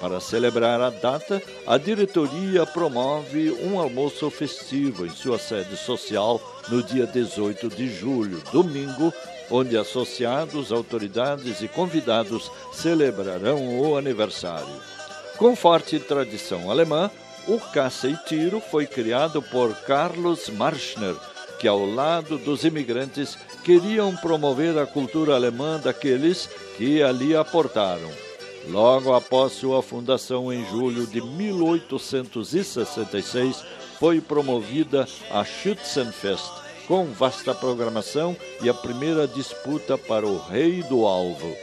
Para 0.04 0.20
celebrar 0.20 0.82
a 0.82 0.90
data, 0.90 1.42
a 1.66 1.78
diretoria 1.78 2.66
promove 2.66 3.52
um 3.52 3.80
almoço 3.80 4.30
festivo 4.30 5.06
em 5.06 5.10
sua 5.10 5.40
sede 5.40 5.78
social 5.78 6.42
no 6.68 6.84
dia 6.84 7.08
18 7.08 7.70
de 7.70 7.88
julho, 7.88 8.44
domingo, 8.52 9.14
onde 9.50 9.78
associados, 9.78 10.74
autoridades 10.74 11.62
e 11.62 11.70
convidados 11.70 12.52
celebrarão 12.74 13.80
o 13.80 13.96
aniversário. 13.96 14.76
Com 15.38 15.56
forte 15.56 15.98
tradição 16.00 16.70
alemã, 16.70 17.10
o 17.48 17.60
caça 17.60 18.08
e 18.08 18.16
tiro 18.26 18.62
foi 18.62 18.88
criado 18.88 19.42
por 19.42 19.76
Carlos 19.82 20.48
Marschner, 20.50 21.16
que 21.60 21.68
ao 21.68 21.86
lado 21.86 22.38
dos 22.38 22.64
imigrantes 22.64 23.38
queriam 23.64 24.16
promover 24.16 24.78
a 24.78 24.86
cultura 24.86 25.34
alemã 25.36 25.78
daqueles 25.80 26.48
que 26.78 27.02
ali 27.02 27.36
aportaram. 27.36 28.12
Logo 28.70 29.14
após 29.14 29.52
sua 29.54 29.82
fundação 29.82 30.54
em 30.54 30.66
julho 30.70 31.06
de 31.06 31.20
1866, 31.22 33.62
foi 34.00 34.22
promovida 34.22 35.06
a 35.32 35.44
Schützenfest, 35.44 36.50
com 36.88 37.08
vasta 37.08 37.54
programação 37.54 38.38
e 38.62 38.70
a 38.70 38.74
primeira 38.74 39.28
disputa 39.28 39.98
para 39.98 40.26
o 40.26 40.38
Rei 40.38 40.82
do 40.84 41.06
Alvo. 41.06 41.54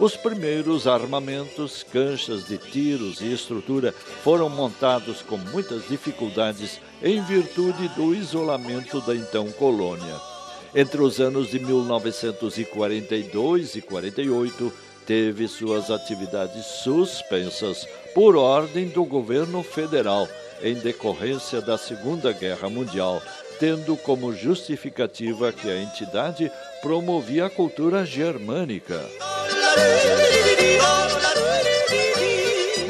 Os 0.00 0.16
primeiros 0.16 0.86
armamentos, 0.86 1.82
canchas 1.82 2.46
de 2.46 2.56
tiros 2.56 3.20
e 3.20 3.34
estrutura 3.34 3.92
foram 4.24 4.48
montados 4.48 5.20
com 5.20 5.36
muitas 5.36 5.86
dificuldades 5.86 6.80
em 7.02 7.22
virtude 7.22 7.86
do 7.88 8.14
isolamento 8.14 9.02
da 9.02 9.14
então 9.14 9.52
colônia. 9.52 10.16
Entre 10.74 11.02
os 11.02 11.20
anos 11.20 11.50
de 11.50 11.58
1942 11.58 13.76
e 13.76 13.82
48, 13.82 14.72
teve 15.04 15.46
suas 15.46 15.90
atividades 15.90 16.64
suspensas 16.82 17.86
por 18.14 18.36
ordem 18.36 18.88
do 18.88 19.04
governo 19.04 19.62
federal 19.62 20.26
em 20.62 20.76
decorrência 20.76 21.60
da 21.60 21.76
Segunda 21.76 22.32
Guerra 22.32 22.70
Mundial, 22.70 23.20
tendo 23.58 23.98
como 23.98 24.32
justificativa 24.32 25.52
que 25.52 25.68
a 25.68 25.76
entidade 25.76 26.50
promovia 26.80 27.44
a 27.46 27.50
cultura 27.50 28.06
germânica. 28.06 28.98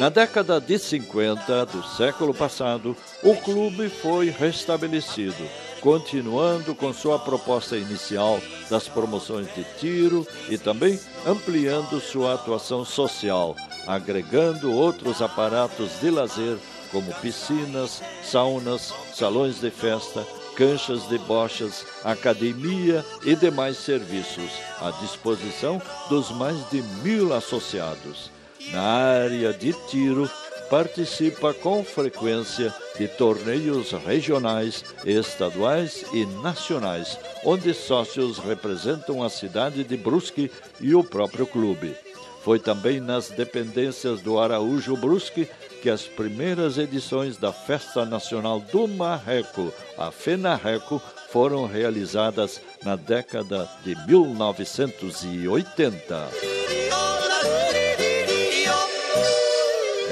Na 0.01 0.09
década 0.09 0.59
de 0.59 0.79
50 0.79 1.67
do 1.67 1.83
século 1.83 2.33
passado, 2.33 2.97
o 3.23 3.37
clube 3.37 3.91
foi 3.91 4.31
restabelecido, 4.31 5.47
continuando 5.83 6.75
com 6.75 6.91
sua 6.91 7.19
proposta 7.19 7.77
inicial 7.77 8.41
das 8.71 8.89
promoções 8.89 9.47
de 9.55 9.63
tiro 9.79 10.27
e 10.49 10.57
também 10.57 10.99
ampliando 11.27 12.01
sua 12.01 12.33
atuação 12.33 12.83
social, 12.83 13.55
agregando 13.87 14.73
outros 14.73 15.21
aparatos 15.21 16.01
de 16.01 16.11
lazer 16.11 16.57
como 16.91 17.13
piscinas, 17.21 18.03
saunas, 18.23 18.95
salões 19.13 19.61
de 19.61 19.71
festa, 19.71 20.27
canchas 20.61 21.09
de 21.09 21.17
bochas, 21.17 21.87
academia 22.05 23.03
e 23.25 23.35
demais 23.35 23.79
serviços 23.79 24.51
à 24.79 24.91
disposição 25.01 25.81
dos 26.11 26.31
mais 26.33 26.69
de 26.69 26.83
mil 27.03 27.33
associados. 27.33 28.31
Na 28.71 28.83
área 28.83 29.55
de 29.55 29.73
tiro, 29.89 30.31
participa 30.69 31.55
com 31.55 31.83
frequência 31.83 32.75
de 32.99 33.09
torneios 33.09 33.93
regionais, 33.93 34.85
estaduais 35.03 36.05
e 36.13 36.27
nacionais, 36.43 37.19
onde 37.43 37.73
sócios 37.73 38.39
representam 38.39 39.23
a 39.23 39.31
cidade 39.31 39.83
de 39.83 39.97
Brusque 39.97 40.51
e 40.79 40.95
o 40.95 41.03
próprio 41.03 41.47
clube. 41.47 41.97
Foi 42.45 42.59
também 42.59 43.01
nas 43.01 43.31
dependências 43.31 44.21
do 44.21 44.39
Araújo 44.39 44.95
Brusque 44.95 45.49
que 45.81 45.91
as 45.91 46.03
primeiras 46.03 46.79
edições 46.79 47.37
da 47.37 47.53
Festa 47.53 48.05
Nacional 48.05 48.61
do 48.61 48.87
Marreco, 48.87 49.73
a 49.97 50.11
FENARRECO, 50.11 51.01
foram 51.31 51.67
realizadas 51.67 52.61
na 52.85 52.97
década 52.97 53.69
de 53.85 53.95
1980. 54.07 56.29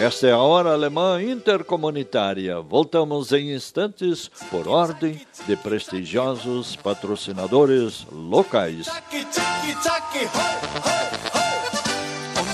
Esta 0.01 0.29
é 0.29 0.33
a 0.33 0.39
Hora 0.39 0.75
Alemã 0.75 1.21
Intercomunitária. 1.21 2.61
Voltamos 2.61 3.33
em 3.33 3.53
instantes 3.53 4.31
por 4.49 4.69
ordem 4.69 5.21
de 5.45 5.57
prestigiosos 5.57 6.77
patrocinadores 6.77 8.07
locais. 8.13 8.87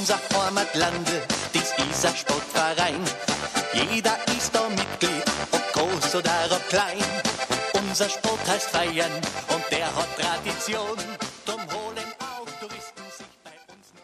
Unser 0.05 0.21
Heimatlande, 0.37 1.23
dies 1.55 1.73
Isar 1.91 2.15
Sportverein. 2.15 3.03
Jeder 3.73 4.19
ist 4.37 4.55
da 4.55 4.69
Mitglied, 4.69 5.25
ob 5.51 5.73
groß 5.73 6.17
oder 6.17 6.31
ob 6.51 6.69
klein. 6.69 7.03
Unser 7.73 8.11
Sport 8.11 8.41
heißt 8.47 8.69
Feiern 8.69 9.11
und 9.49 9.65
der 9.71 9.87
hat 9.87 10.09
Tradition. 10.19 10.99
Drum 11.47 11.63
holen 11.73 12.13
auch 12.21 12.45
Touristen 12.61 13.03
sich 13.17 13.33
bei 13.43 13.57
uns 13.73 13.95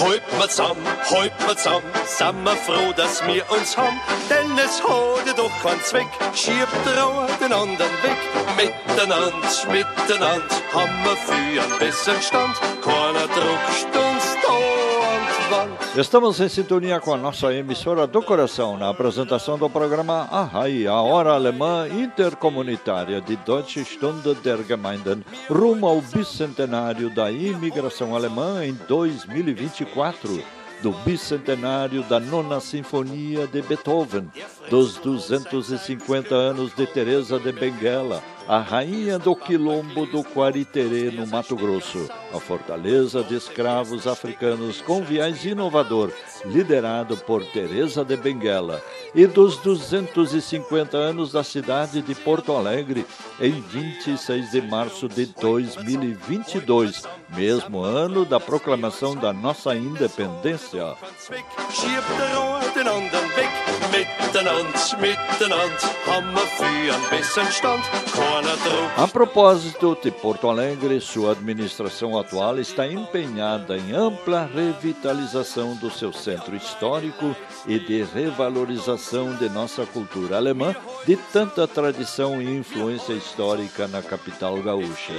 Halt 0.00 0.24
mal 0.36 0.50
zusammen, 0.50 0.84
halt 1.08 1.40
mal 1.46 1.56
zusammen, 1.56 1.92
sind 2.06 2.42
wir 2.42 2.56
froh, 2.56 2.92
dass 2.96 3.24
wir 3.24 3.48
uns 3.52 3.76
haben, 3.76 4.00
es 4.58 4.80
ja 5.26 5.32
doch 5.32 5.50
keinen 5.62 5.80
Zweck, 5.82 6.08
schiebt 6.34 6.72
der 6.84 7.38
den 7.38 7.52
anderen 7.52 7.96
weg, 8.02 8.18
miteinander, 8.56 9.30
miteinander, 9.70 10.56
haben 10.72 11.04
wir 11.04 11.16
für 11.16 11.62
einen 11.62 11.78
besseren 11.78 12.22
Stand, 12.22 12.56
keiner 12.82 13.26
druckt 13.28 13.96
uns 13.96 14.34
da. 14.42 14.56
Estamos 15.96 16.40
em 16.40 16.48
sintonia 16.48 17.00
com 17.00 17.14
a 17.14 17.16
nossa 17.16 17.54
emissora 17.54 18.06
do 18.06 18.20
coração 18.20 18.76
na 18.76 18.90
apresentação 18.90 19.56
do 19.56 19.70
programa 19.70 20.28
Ahai, 20.30 20.86
a 20.86 21.00
hora 21.00 21.32
alemã 21.32 21.88
intercomunitária 21.88 23.20
de 23.20 23.36
Deutsche 23.36 23.84
Stunde 23.84 24.34
der 24.34 24.62
Gemeinden, 24.64 25.24
rumo 25.48 25.86
ao 25.86 26.00
bicentenário 26.00 27.08
da 27.08 27.30
imigração 27.30 28.14
alemã 28.14 28.64
em 28.64 28.74
2024, 28.88 30.42
do 30.82 30.92
bicentenário 30.92 32.02
da 32.02 32.20
nona 32.20 32.60
sinfonia 32.60 33.46
de 33.46 33.62
Beethoven, 33.62 34.30
dos 34.70 34.96
250 34.98 36.34
anos 36.34 36.74
de 36.74 36.86
Teresa 36.86 37.38
de 37.38 37.52
Benguela, 37.52 38.22
a 38.48 38.58
rainha 38.58 39.18
do 39.18 39.34
quilombo 39.34 40.06
do 40.06 40.22
Quariterê, 40.22 41.10
no 41.10 41.26
Mato 41.26 41.56
Grosso, 41.56 42.08
a 42.32 42.38
fortaleza 42.38 43.22
de 43.24 43.34
escravos 43.34 44.06
africanos 44.06 44.80
com 44.80 45.02
viés 45.02 45.44
inovador, 45.44 46.12
liderado 46.44 47.16
por 47.16 47.44
Teresa 47.44 48.04
de 48.04 48.16
Benguela, 48.16 48.80
e 49.14 49.26
dos 49.26 49.56
250 49.58 50.96
anos 50.96 51.32
da 51.32 51.42
cidade 51.42 52.00
de 52.00 52.14
Porto 52.14 52.52
Alegre, 52.52 53.04
em 53.40 53.60
26 53.60 54.50
de 54.52 54.62
março 54.62 55.08
de 55.08 55.26
2022, 55.26 57.02
mesmo 57.34 57.82
ano 57.82 58.24
da 58.24 58.38
proclamação 58.38 59.16
da 59.16 59.32
nossa 59.32 59.74
independência. 59.74 60.94
A 68.96 69.08
propósito 69.08 69.96
de 70.02 70.10
Porto 70.10 70.48
Alegre, 70.48 71.00
sua 71.00 71.32
administração 71.32 72.18
atual 72.18 72.58
está 72.58 72.86
empenhada 72.86 73.76
em 73.76 73.92
ampla 73.92 74.48
revitalização 74.52 75.74
do 75.76 75.90
seu 75.90 76.12
centro 76.12 76.54
histórico 76.56 77.34
e 77.66 77.78
de 77.78 78.02
revalorização 78.02 79.34
de 79.34 79.48
nossa 79.48 79.84
cultura 79.86 80.36
alemã, 80.36 80.74
de 81.06 81.16
tanta 81.16 81.66
tradição 81.66 82.40
e 82.40 82.58
influência 82.58 83.12
histórica 83.12 83.86
na 83.88 84.02
capital 84.02 84.56
gaúcha. 84.62 85.12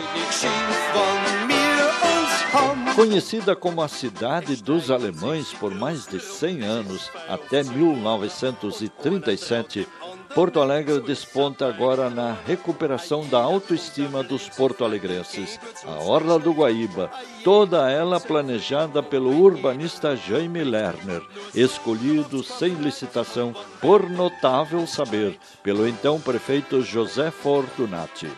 Conhecida 2.95 3.55
como 3.55 3.81
a 3.81 3.87
cidade 3.87 4.55
dos 4.55 4.89
alemães 4.89 5.53
por 5.53 5.73
mais 5.73 6.07
de 6.07 6.19
100 6.19 6.63
anos, 6.63 7.11
até 7.29 7.63
1937, 7.63 9.87
Porto 10.33 10.61
Alegre 10.61 10.99
desponta 10.99 11.67
agora 11.67 12.09
na 12.09 12.35
recuperação 12.45 13.25
da 13.27 13.39
autoestima 13.39 14.23
dos 14.23 14.49
porto-alegrenses. 14.49 15.59
A 15.85 16.03
Orla 16.03 16.37
do 16.37 16.51
Guaíba, 16.51 17.09
toda 17.43 17.89
ela 17.89 18.19
planejada 18.19 19.01
pelo 19.01 19.41
urbanista 19.41 20.15
Jaime 20.15 20.63
Lerner, 20.63 21.21
escolhido 21.55 22.43
sem 22.43 22.73
licitação 22.75 23.55
por 23.81 24.09
notável 24.09 24.85
saber 24.85 25.39
pelo 25.63 25.87
então 25.87 26.19
prefeito 26.19 26.81
José 26.81 27.31
Fortunati. 27.31 28.29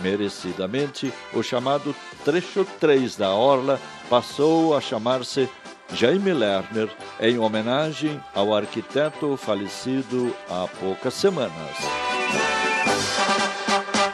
Merecidamente, 0.00 1.12
o 1.34 1.42
chamado 1.42 1.94
trecho 2.24 2.66
3 2.80 3.16
da 3.16 3.30
Orla 3.34 3.80
passou 4.08 4.76
a 4.76 4.80
chamar-se 4.80 5.48
Jaime 5.94 6.32
Lerner, 6.32 6.88
em 7.20 7.38
homenagem 7.38 8.20
ao 8.34 8.54
arquiteto 8.54 9.36
falecido 9.36 10.34
há 10.48 10.66
poucas 10.80 11.14
semanas. 11.14 11.76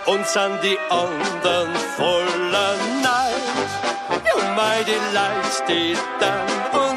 Uns 0.08 0.36
an 0.36 0.58
die 0.62 0.78
anderen 0.90 1.74
voller 1.96 2.76
Neid. 3.02 3.42
Ja, 4.24 4.54
meine 4.56 5.12
Leid 5.12 5.44
steht 5.52 5.98
dann. 6.18 6.87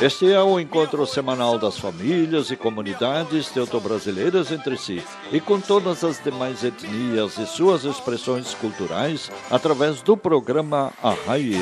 Este 0.00 0.30
é 0.30 0.42
o 0.42 0.60
encontro 0.60 1.06
semanal 1.06 1.58
das 1.58 1.78
famílias 1.78 2.50
e 2.50 2.56
comunidades 2.56 3.48
teuto-brasileiras 3.48 4.52
entre 4.52 4.76
si 4.76 5.02
e 5.32 5.40
com 5.40 5.58
todas 5.58 6.04
as 6.04 6.22
demais 6.22 6.62
etnias 6.62 7.38
e 7.38 7.46
suas 7.46 7.84
expressões 7.84 8.52
culturais 8.52 9.30
através 9.50 10.02
do 10.02 10.14
programa 10.14 10.92
Arraie. 11.02 11.56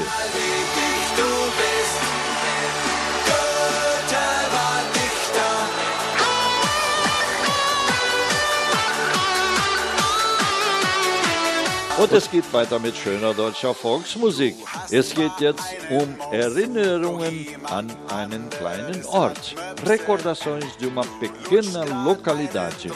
Und 12.04 12.12
es 12.12 12.30
geht 12.30 12.52
weiter 12.52 12.78
mit 12.78 12.94
schöner 12.94 13.32
deutscher 13.32 13.72
Volksmusik. 13.72 14.56
Es 14.90 15.14
geht 15.14 15.32
jetzt 15.38 15.64
um 15.88 16.14
Erinnerungen 16.30 17.46
an 17.64 17.90
einen 18.14 18.50
kleinen 18.50 19.02
Ort. 19.06 19.54
Recordações 19.86 20.66
de 20.78 20.86
uma 20.86 21.00
pequena 21.18 21.82
localidade. 22.04 22.90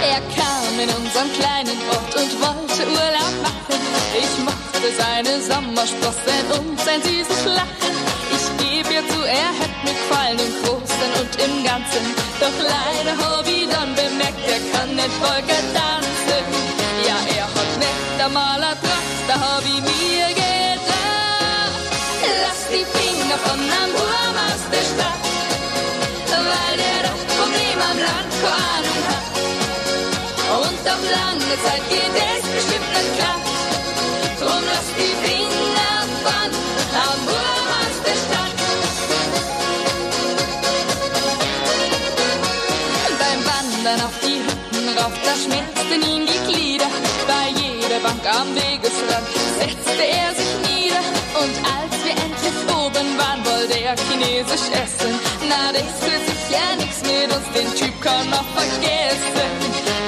Er 0.00 0.20
kam 0.36 0.78
in 0.78 0.90
unseren 0.90 1.32
kleinen 1.40 1.78
Ort 1.90 2.14
und 2.14 2.32
wollte 2.40 2.82
Urlaub 2.86 3.34
machen. 3.42 3.80
Ich 4.16 4.44
mochte 4.44 4.92
seine 4.96 5.42
Sommersprossen 5.42 6.40
und 6.56 6.78
sein 6.78 7.02
süßes 7.02 7.46
Lachen. 7.46 8.05
Ich 9.06 9.12
gebe 9.12 9.22
ihr 9.22 9.22
zu, 9.22 9.24
er 9.24 9.48
hat 9.58 9.84
mir 9.84 9.92
gefallen 9.92 10.38
im 10.38 10.52
Großen 10.62 11.10
und 11.20 11.32
im 11.44 11.64
Ganzen. 11.64 12.02
Doch 12.40 12.58
leider 12.58 13.14
hab 13.18 13.46
ich 13.46 13.68
dann 13.68 13.94
bemerkt, 13.94 14.40
er 14.46 14.60
kann 14.72 14.94
nicht 14.94 15.12
Volker 15.20 15.62
tanzen. 15.74 16.44
Ja, 17.06 17.18
er 17.36 17.44
hat 17.44 17.72
nicht 17.78 18.24
einmal 18.24 18.62
eine 18.62 18.76
da 19.28 19.34
hab 19.34 19.62
ich 19.64 19.80
mir 19.80 20.28
gedacht. 20.34 21.76
Lass 22.42 22.62
die 22.70 22.86
Finger 22.98 23.38
von 23.38 23.60
einem 23.60 23.92
Wurm 23.94 24.36
aus 24.46 24.62
der 24.70 24.84
Stadt, 24.90 25.22
weil 26.30 26.76
der 26.76 26.98
doch 27.06 27.22
von 27.36 27.50
niemandem 27.50 28.06
Land 28.06 28.32
keine 28.42 28.54
Ahnung 28.74 29.02
hat. 29.10 29.26
Und 30.62 30.82
auf 30.94 31.02
lange 31.16 31.54
Zeit 31.64 31.84
geht 31.90 32.14
es 32.14 32.44
bestimmt 32.54 32.90
nicht 32.94 33.18
klar. 33.18 33.45
Am 48.26 48.54
Wegesrand 48.54 49.28
setzte 49.58 50.02
er 50.02 50.34
sich 50.34 50.52
nieder. 50.66 51.04
Und 51.38 51.54
als 51.62 51.94
wir 52.04 52.16
endlich 52.16 52.58
oben 52.68 53.08
waren, 53.18 53.44
wollte 53.44 53.78
er 53.78 53.96
chinesisch 53.96 54.66
essen. 54.72 55.14
Na, 55.48 55.72
das 55.72 55.90
wird 56.02 56.22
sicher 56.26 56.76
nix 56.78 57.02
mit 57.02 57.30
uns, 57.30 57.46
den 57.54 57.70
Typ 57.78 57.94
kann 58.00 58.28
man 58.30 58.44
vergessen. 58.54 59.48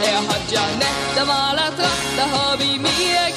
Er 0.03 0.19
hat 0.19 0.47
ja 0.51 0.67
nicht 0.83 1.21
einmal 1.21 1.59
eine 1.59 1.77
Tracht, 1.77 2.11
da 2.17 2.27
hab 2.31 2.61
ich 2.61 2.79
mir 2.79 3.28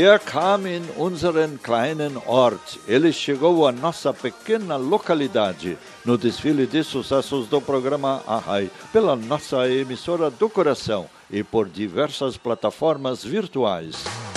Er 0.00 0.18
kam 0.18 0.66
em 0.66 0.82
unseren 0.96 1.58
kleinen 1.58 2.16
Ort. 2.26 2.80
Ele 2.88 3.12
chegou 3.12 3.66
à 3.66 3.70
nossa 3.70 4.14
pequena 4.14 4.76
localidade 4.76 5.76
no 6.06 6.16
desfile 6.16 6.66
de 6.66 6.82
sucessos 6.82 7.46
do 7.48 7.60
programa 7.60 8.22
Arrai, 8.26 8.70
pela 8.94 9.14
nossa 9.14 9.68
emissora 9.68 10.30
do 10.30 10.48
coração 10.48 11.04
e 11.30 11.42
por 11.42 11.68
diversas 11.68 12.38
plataformas 12.38 13.22
virtuais. 13.22 14.29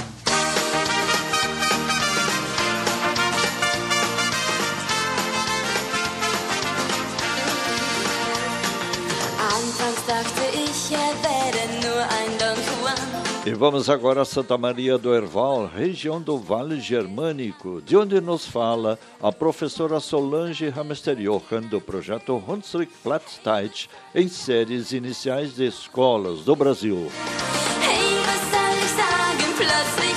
E 13.46 13.54
vamos 13.54 13.89
agora 13.89 14.22
a 14.22 14.26
Santa 14.26 14.58
Maria 14.58 14.98
do 14.98 15.14
Herval, 15.14 15.66
região 15.66 16.22
do 16.22 16.38
Vale 16.38 16.80
Germânico, 16.80 17.82
de 17.82 17.98
onde 17.98 18.22
nos 18.22 18.46
fala 18.46 18.98
a 19.22 19.34
professora 19.34 20.00
Solange 20.00 20.70
Hamster-Johann 20.70 21.68
do 21.70 21.82
projeto 21.82 22.41
Hunsrück 22.48 22.94
Platzteit 23.04 23.89
em 24.16 24.30
séries 24.30 24.94
iniciais 24.94 25.56
de 25.56 25.68
escolas 25.68 26.46
do 26.46 26.56
Brasil. 26.56 27.12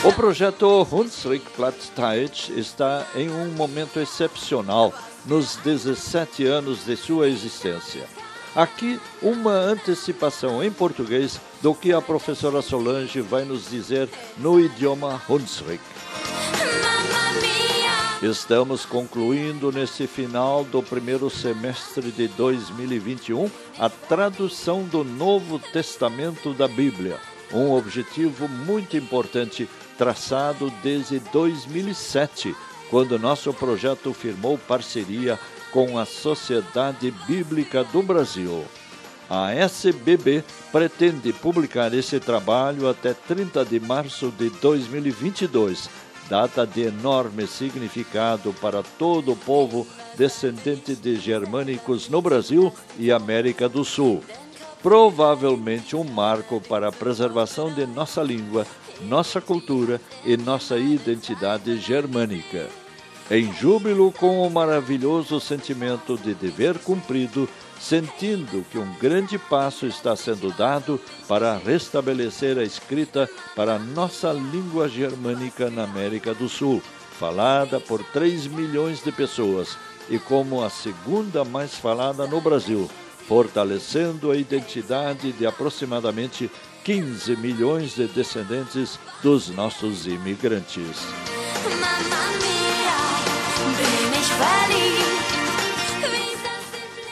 O 0.04 0.12
projeto 0.12 0.86
Hunsrück 0.92 1.50
Platzteit 1.50 2.52
está 2.56 3.04
em 3.16 3.28
um 3.28 3.50
momento 3.56 3.98
excepcional 3.98 4.94
nos 5.24 5.56
17 5.56 6.44
anos 6.44 6.84
de 6.84 6.96
sua 6.96 7.28
existência. 7.28 8.06
Aqui, 8.54 8.98
uma 9.20 9.52
antecipação 9.52 10.64
em 10.64 10.70
português 10.70 11.38
do 11.60 11.74
que 11.74 11.92
a 11.92 12.00
professora 12.00 12.62
Solange 12.62 13.20
vai 13.20 13.44
nos 13.44 13.70
dizer 13.70 14.08
no 14.36 14.60
idioma 14.60 15.20
Hunsrück. 15.28 15.82
Estamos 18.22 18.86
concluindo 18.86 19.70
nesse 19.70 20.06
final 20.06 20.64
do 20.64 20.82
primeiro 20.82 21.28
semestre 21.28 22.10
de 22.10 22.28
2021 22.28 23.50
a 23.78 23.90
tradução 23.90 24.84
do 24.84 25.04
Novo 25.04 25.58
Testamento 25.58 26.54
da 26.54 26.66
Bíblia, 26.66 27.18
um 27.52 27.72
objetivo 27.72 28.48
muito 28.48 28.96
importante 28.96 29.68
traçado 29.98 30.72
desde 30.82 31.18
2007, 31.18 32.56
quando 32.90 33.18
nosso 33.18 33.52
projeto 33.52 34.14
firmou 34.14 34.56
parceria 34.56 35.38
com 35.70 35.98
a 35.98 36.06
Sociedade 36.06 37.10
Bíblica 37.26 37.84
do 37.84 38.02
Brasil. 38.02 38.64
A 39.28 39.52
SBB 39.52 40.44
pretende 40.70 41.32
publicar 41.32 41.92
esse 41.92 42.20
trabalho 42.20 42.88
até 42.88 43.12
30 43.12 43.64
de 43.64 43.80
março 43.80 44.30
de 44.30 44.50
2022 44.50 45.88
data 46.28 46.66
de 46.66 46.82
enorme 46.82 47.46
significado 47.46 48.52
para 48.60 48.82
todo 48.82 49.32
o 49.32 49.36
povo 49.36 49.86
descendente 50.16 50.94
de 50.94 51.16
germânicos 51.16 52.08
no 52.08 52.20
Brasil 52.20 52.72
e 52.98 53.12
América 53.12 53.68
do 53.68 53.84
Sul. 53.84 54.22
Provavelmente 54.82 55.96
um 55.96 56.04
marco 56.04 56.60
para 56.60 56.88
a 56.88 56.92
preservação 56.92 57.72
de 57.72 57.86
nossa 57.86 58.22
língua, 58.22 58.66
nossa 59.02 59.40
cultura 59.40 60.00
e 60.24 60.36
nossa 60.36 60.78
identidade 60.78 61.78
germânica. 61.78 62.68
Em 63.30 63.52
júbilo 63.52 64.12
com 64.12 64.46
o 64.46 64.50
maravilhoso 64.50 65.40
sentimento 65.40 66.16
de 66.16 66.32
dever 66.34 66.78
cumprido, 66.78 67.48
sentindo 67.80 68.64
que 68.70 68.78
um 68.78 68.92
grande 68.94 69.38
passo 69.38 69.86
está 69.86 70.16
sendo 70.16 70.50
dado 70.52 71.00
para 71.28 71.56
restabelecer 71.56 72.58
a 72.58 72.62
escrita 72.62 73.28
para 73.54 73.76
a 73.76 73.78
nossa 73.78 74.32
língua 74.32 74.88
germânica 74.88 75.70
na 75.70 75.84
América 75.84 76.34
do 76.34 76.48
Sul, 76.48 76.82
falada 77.18 77.80
por 77.80 78.02
3 78.04 78.46
milhões 78.46 79.02
de 79.02 79.12
pessoas 79.12 79.76
e 80.08 80.18
como 80.18 80.62
a 80.62 80.70
segunda 80.70 81.44
mais 81.44 81.74
falada 81.74 82.26
no 82.26 82.40
Brasil, 82.40 82.88
fortalecendo 83.26 84.30
a 84.30 84.36
identidade 84.36 85.32
de 85.32 85.46
aproximadamente 85.46 86.50
15 86.84 87.36
milhões 87.36 87.96
de 87.96 88.06
descendentes 88.06 88.98
dos 89.22 89.48
nossos 89.48 90.06
imigrantes. 90.06 91.04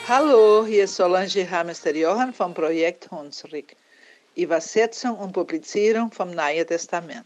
Hallo, 0.07 0.67
hier 0.67 0.83
ist 0.83 0.97
Solange 0.97 1.49
Hamester-Johann 1.49 2.31
vom 2.31 2.53
Projekt 2.53 3.09
Hunsrück. 3.09 3.75
Übersetzung 4.35 5.17
und 5.17 5.33
Publizierung 5.33 6.11
vom 6.11 6.29
Neuen 6.29 6.67
Testament. 6.67 7.25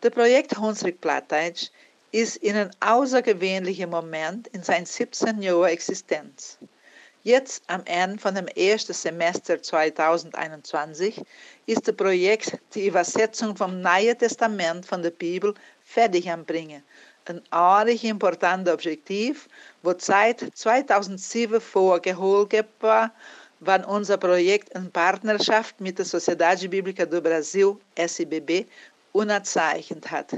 Das 0.00 0.12
Projekt 0.12 0.56
Hunsrück 0.56 1.00
Plattdeutsch 1.00 1.70
ist 2.12 2.36
in 2.36 2.54
einem 2.54 2.70
außergewöhnlichen 2.78 3.90
Moment 3.90 4.46
in 4.52 4.62
seiner 4.62 4.86
17 4.86 5.42
Jahre 5.42 5.70
Existenz. 5.70 6.58
Jetzt 7.24 7.64
am 7.66 7.82
Ende 7.86 8.20
von 8.20 8.36
dem 8.36 8.46
ersten 8.46 8.92
Semester 8.92 9.60
2021 9.60 11.22
ist 11.66 11.88
das 11.88 11.96
Projekt 11.96 12.56
die 12.76 12.86
Übersetzung 12.86 13.56
vom 13.56 13.80
Neuen 13.80 14.16
Testament 14.16 14.86
von 14.86 15.02
der 15.02 15.10
Bibel 15.10 15.54
fertig 15.82 16.30
am 16.30 16.44
Bringen 16.44 16.84
een 17.24 17.44
aardig 17.48 18.02
important 18.02 18.68
objectief, 18.68 19.46
wat 19.80 20.02
seit 20.02 20.48
2007 20.52 21.62
vorgeholt 21.62 22.64
war, 22.78 23.12
wann 23.58 23.84
unser 23.84 24.18
Projekt 24.18 24.68
in 24.74 24.90
Partnerschaft 24.90 25.80
mit 25.80 25.96
der 25.96 26.04
Sociedade 26.04 26.68
Bíblica 26.68 27.06
do 27.06 27.20
Brasil, 27.20 27.76
SIBB, 27.94 28.66
unterzeichnet 29.12 30.10
hat. 30.10 30.34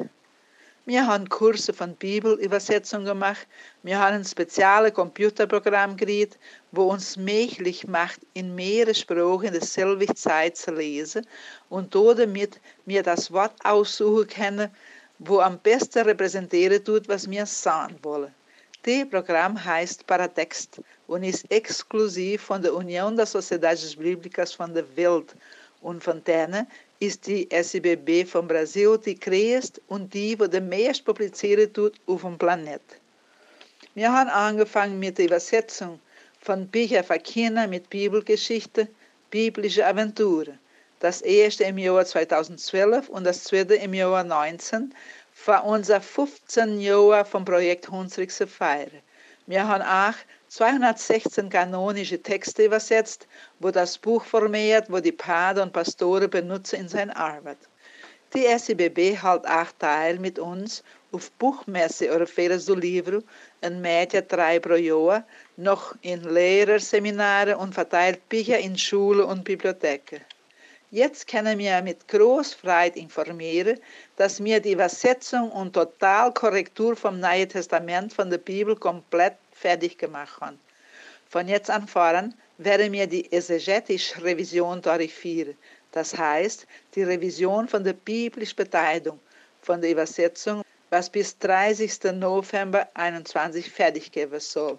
Wir 0.85 1.05
haben 1.05 1.29
Kurse 1.29 1.73
von 1.73 1.97
Bibelübersetzung 1.97 3.05
gemacht, 3.05 3.49
wir 3.83 3.99
haben 3.99 4.19
ein 4.19 4.25
spezielles 4.25 4.95
Computerprogramm 4.95 5.97
gekriegt, 5.97 6.39
wo 6.71 6.85
uns 6.85 7.17
möglich 7.17 7.89
macht, 7.89 8.21
in 8.35 8.55
mehrere 8.55 8.95
Sprachen 8.95 9.53
dieselbe 9.53 10.07
Zeit 10.15 10.57
zu 10.57 10.71
lesen 10.71 11.27
und 11.71 11.93
damit 11.93 12.61
wir 12.85 13.03
das 13.03 13.33
Wort 13.33 13.55
aussuchen 13.65 14.29
können, 14.29 14.71
wo 15.19 15.41
am 15.41 15.59
besten 15.59 16.05
repräsentieren 16.05 16.85
tut, 16.85 17.09
was 17.09 17.29
wir 17.31 17.47
sagen 17.47 17.99
wollen. 18.03 18.35
Das 18.83 19.09
Programm 19.11 19.63
heißt 19.63 20.07
Paratext 20.07 20.81
und 21.09 21.25
ist 21.25 21.51
exklusiv 21.51 22.43
von 22.43 22.63
der 22.63 22.73
União 22.73 23.17
das 23.17 23.33
Sociedades 23.33 23.97
Bíblicas 23.97 24.55
von 24.55 24.73
der 24.75 24.85
Welt 24.97 25.35
und 25.81 26.03
von 26.05 26.23
denen 26.23 26.67
ist 27.01 27.27
die 27.27 27.49
SIBB 27.51 28.27
von 28.27 28.47
Brasil 28.47 28.99
die 28.99 29.19
größte 29.19 29.81
und 29.89 30.15
die, 30.15 30.39
wo 30.39 30.47
der 30.47 30.61
meist 30.61 31.05
publiziert 31.05 31.75
tut 31.75 31.95
auf 32.07 32.23
dem 32.23 32.39
Planeten. 32.39 32.97
Wir 33.95 34.13
haben 34.13 34.31
angefangen 34.31 34.99
mit 34.99 35.19
der 35.19 35.27
Übersetzung 35.27 35.99
von 36.41 36.69
Büchern 36.69 37.23
Kinder 37.23 37.67
mit 37.67 37.91
Bibelgeschichte, 37.91 38.89
biblische 39.31 39.87
Aventuren. 39.87 40.59
Das 41.01 41.21
erste 41.21 41.65
im 41.65 41.77
Jahr 41.77 42.07
2012 42.07 43.11
und 43.11 43.25
das 43.25 43.45
zweite 43.45 43.75
im 43.75 43.93
Jahr 43.93 44.23
2019 44.23 44.95
für 45.31 45.61
unser 45.61 46.01
15 46.01 46.81
Jahre 46.81 47.27
vom 47.27 47.45
Projekt 47.45 47.91
Hunsrück 47.91 48.31
zu 48.31 48.47
feiern. 48.47 49.03
Wir 49.47 49.69
haben 49.69 49.83
auch 49.83 50.17
216 50.49 51.51
kanonische 51.51 52.23
Texte 52.23 52.65
übersetzt, 52.65 53.29
wo 53.61 53.71
das 53.71 53.99
Buch 53.99 54.25
formiert, 54.25 54.87
wo 54.89 54.99
die 54.99 55.13
Pater 55.13 55.63
und 55.63 55.75
Pastoren 55.75 56.31
benutzen 56.31 56.77
in 56.81 56.89
seiner 56.89 57.17
Arbeit. 57.17 57.59
Die 58.35 58.47
SIBB 58.59 59.23
hält 59.23 59.47
auch 59.47 59.73
teil 59.79 60.19
mit 60.19 60.39
uns 60.39 60.83
auf 61.13 61.31
Buchmesse 61.33 62.11
oder 62.15 62.27
Feiras 62.27 62.65
do 62.65 62.75
Livro, 62.75 63.23
ein 63.61 63.83
Mädchen 63.83 64.27
drei 64.27 64.59
pro 64.59 64.75
Jahr, 64.75 65.25
noch 65.59 65.95
in 66.01 66.23
Lehrerseminare 66.23 67.59
und 67.59 67.75
verteilt 67.75 68.27
Bücher 68.31 68.59
in 68.59 68.79
Schulen 68.79 69.27
und 69.27 69.45
Bibliotheken. 69.45 70.21
Jetzt 70.93 71.27
können 71.27 71.59
wir 71.59 71.83
mit 71.83 72.07
Großfreiheit 72.07 72.95
informieren, 72.97 73.81
dass 74.17 74.43
wir 74.43 74.61
die 74.61 74.71
Übersetzung 74.71 75.51
und 75.51 75.73
Totalkorrektur 75.73 76.95
vom 76.95 77.19
Neuen 77.19 77.49
Testament 77.49 78.13
von 78.13 78.31
der 78.31 78.39
Bibel 78.39 78.77
komplett 78.77 79.35
fertig 79.51 79.99
gemacht 79.99 80.41
haben. 80.41 80.61
Von 81.29 81.49
jetzt 81.49 81.71
an 81.71 81.89
voran 81.89 82.35
werden 82.59 82.93
wir 82.93 83.09
die 83.09 83.33
exegetische 83.33 84.23
Revision 84.23 84.81
durchführen. 84.81 85.59
Das 85.91 86.17
heißt, 86.17 86.69
die 86.95 87.03
Revision 87.03 87.67
von 87.67 87.83
der 87.83 87.95
biblischen 87.95 88.55
Beteiligung 88.55 89.19
von 89.63 89.81
der 89.81 89.91
Übersetzung, 89.91 90.63
was 90.91 91.11
bis 91.11 91.37
30. 91.41 92.13
November 92.15 92.89
2021 92.95 93.71
fertig 93.71 94.13
geben 94.13 94.39
soll. 94.39 94.79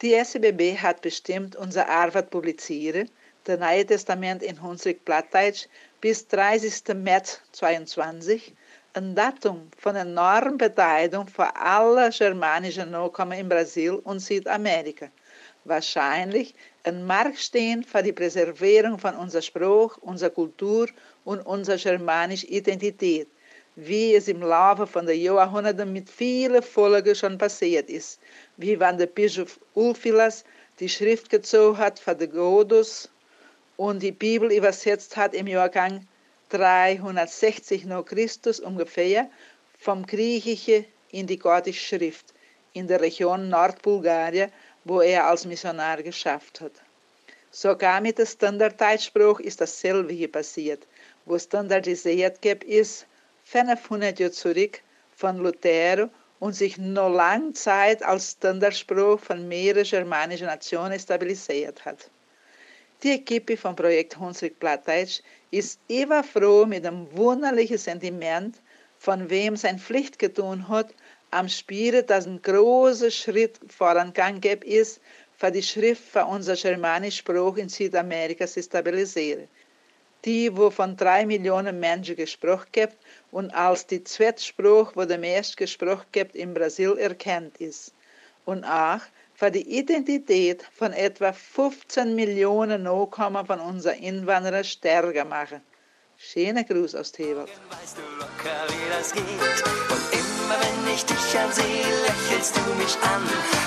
Die 0.00 0.14
SBB 0.14 0.78
hat 0.78 1.02
bestimmt 1.02 1.56
unsere 1.56 1.88
Arbeit 1.88 2.30
publizieren 2.30 3.10
das 3.48 3.58
Neue 3.58 3.86
Testament 3.86 4.42
in 4.42 4.62
Hunsrück 4.62 5.02
Plattdeutsch 5.06 5.68
bis 6.02 6.28
30. 6.28 6.94
März 6.94 7.40
2022, 7.52 8.52
ein 8.92 9.14
Datum 9.14 9.70
von 9.78 9.96
enormer 9.96 10.58
Bedeutung 10.58 11.26
für 11.26 11.56
alle 11.56 12.10
germanischen 12.10 12.90
Nachkommen 12.90 13.38
in 13.38 13.48
Brasil 13.48 13.92
und 14.04 14.20
Südamerika. 14.20 15.08
Wahrscheinlich 15.64 16.54
ein 16.84 17.06
Markstein 17.06 17.84
für 17.84 18.02
die 18.02 18.12
Präservierung 18.12 18.98
von 18.98 19.14
unserer 19.14 19.40
Sprache, 19.40 19.98
unserer 20.02 20.28
Kultur 20.28 20.86
und 21.24 21.40
unserer 21.40 21.78
germanischen 21.78 22.50
Identität, 22.50 23.28
wie 23.76 24.14
es 24.14 24.28
im 24.28 24.42
Laufe 24.42 24.86
von 24.86 25.06
den 25.06 25.22
Jahrhunderten 25.22 25.90
mit 25.90 26.10
vielen 26.10 26.62
Folgen 26.62 27.14
schon 27.14 27.38
passiert 27.38 27.88
ist, 27.88 28.20
wie 28.58 28.78
wann 28.78 28.98
der 28.98 29.06
Bischof 29.06 29.58
Ulfilas 29.72 30.44
die 30.80 30.88
Schrift 30.90 31.30
gezogen 31.30 31.78
hat 31.78 31.98
für 31.98 32.14
den 32.14 32.30
Godus 32.30 33.08
und 33.78 34.02
die 34.02 34.10
Bibel 34.10 34.52
übersetzt 34.52 35.16
hat 35.16 35.34
im 35.34 35.46
Jahrgang 35.46 36.04
360 36.48 37.84
nach 37.84 38.04
Christus 38.04 38.58
ungefähr 38.58 39.30
vom 39.78 40.04
Griechischen 40.04 40.84
in 41.12 41.28
die 41.28 41.38
Gottische 41.38 41.96
Schrift 41.96 42.34
in 42.72 42.88
der 42.88 43.00
Region 43.00 43.48
Nordbulgarien, 43.48 44.50
wo 44.84 45.00
er 45.00 45.28
als 45.28 45.44
Missionar 45.44 46.02
geschafft 46.02 46.60
hat. 46.60 46.72
Sogar 47.52 48.00
mit 48.00 48.18
dem 48.18 48.26
Standardzeitspruch 48.26 49.38
ist 49.38 49.60
dasselbe 49.60 50.12
hier 50.12 50.32
passiert, 50.32 50.84
wo 51.24 51.38
standardisiert 51.38 52.42
gibt 52.42 52.64
ist 52.64 53.06
500 53.44 54.18
Jahre 54.18 54.32
zurück 54.32 54.80
von 55.14 55.36
Luther 55.38 56.10
und 56.40 56.54
sich 56.54 56.78
noch 56.78 57.10
lange 57.10 57.52
Zeit 57.52 58.02
als 58.02 58.32
Standardspruch 58.32 59.20
von 59.20 59.46
mehreren 59.46 59.84
germanischen 59.84 60.48
Nationen 60.48 60.98
stabilisiert 60.98 61.84
hat. 61.84 62.10
Die 63.02 63.12
Equipe 63.12 63.56
vom 63.56 63.76
Projekt 63.76 64.18
Hunsrück 64.18 64.58
Plattdeutsch 64.58 65.20
ist 65.50 65.80
immer 65.88 66.24
froh 66.24 66.66
mit 66.66 66.84
dem 66.84 67.06
wunderlichen 67.16 67.78
Sentiment, 67.78 68.56
von 68.98 69.30
wem 69.30 69.56
sein 69.56 69.78
Pflicht 69.78 70.18
getan 70.18 70.68
hat, 70.68 70.92
am 71.30 71.48
Spielen, 71.48 72.06
dass 72.06 72.26
ein 72.26 72.42
großer 72.42 73.10
Schritt 73.10 73.60
vorangegangen 73.68 74.42
ist, 74.62 75.00
für 75.36 75.52
die 75.52 75.62
Schrift 75.62 76.02
für 76.02 76.24
unser 76.24 76.56
germanische 76.56 77.18
Spruch 77.18 77.56
in 77.56 77.68
Südamerika 77.68 78.46
zu 78.46 78.62
stabilisieren. 78.62 79.48
die 80.24 80.56
wo 80.56 80.70
von 80.70 80.96
drei 80.96 81.24
Millionen 81.24 81.78
Menschen 81.78 82.16
gesprochen 82.16 82.68
gibt 82.72 82.96
und 83.30 83.50
als 83.50 83.86
die 83.86 84.02
Zweitspruch, 84.02 84.92
wo 84.96 85.04
der 85.04 85.18
meist 85.18 85.56
gesprochen 85.56 86.06
gibt 86.12 86.34
in 86.34 86.54
Brasil 86.54 86.96
erkannt 86.98 87.56
ist. 87.58 87.92
Und 88.44 88.64
auch 88.64 89.00
für 89.38 89.52
die 89.52 89.78
Identität 89.78 90.64
von 90.76 90.92
etwa 90.92 91.32
15 91.32 92.12
Millionen 92.16 92.82
Nachkommen 92.82 93.46
von 93.46 93.60
unseren 93.60 93.98
Inwanderern 94.02 94.64
stärker 94.64 95.24
machen. 95.24 95.60
Schöner 96.16 96.64
Gruß 96.64 96.96
aus 96.96 97.12
Tewald. 97.12 97.48
Weißt 97.70 97.96
du 97.96 98.02
locker, 98.18 98.58
wie 98.66 98.90
das 98.90 99.12
geht? 99.12 99.22
Und 99.22 100.04
immer 100.12 100.56
wenn 100.58 100.92
ich 100.92 101.04
dich 101.04 101.38
ansehe, 101.38 101.86
lächelst 102.02 102.56
du 102.56 102.74
mich 102.82 102.96
an. 102.96 103.22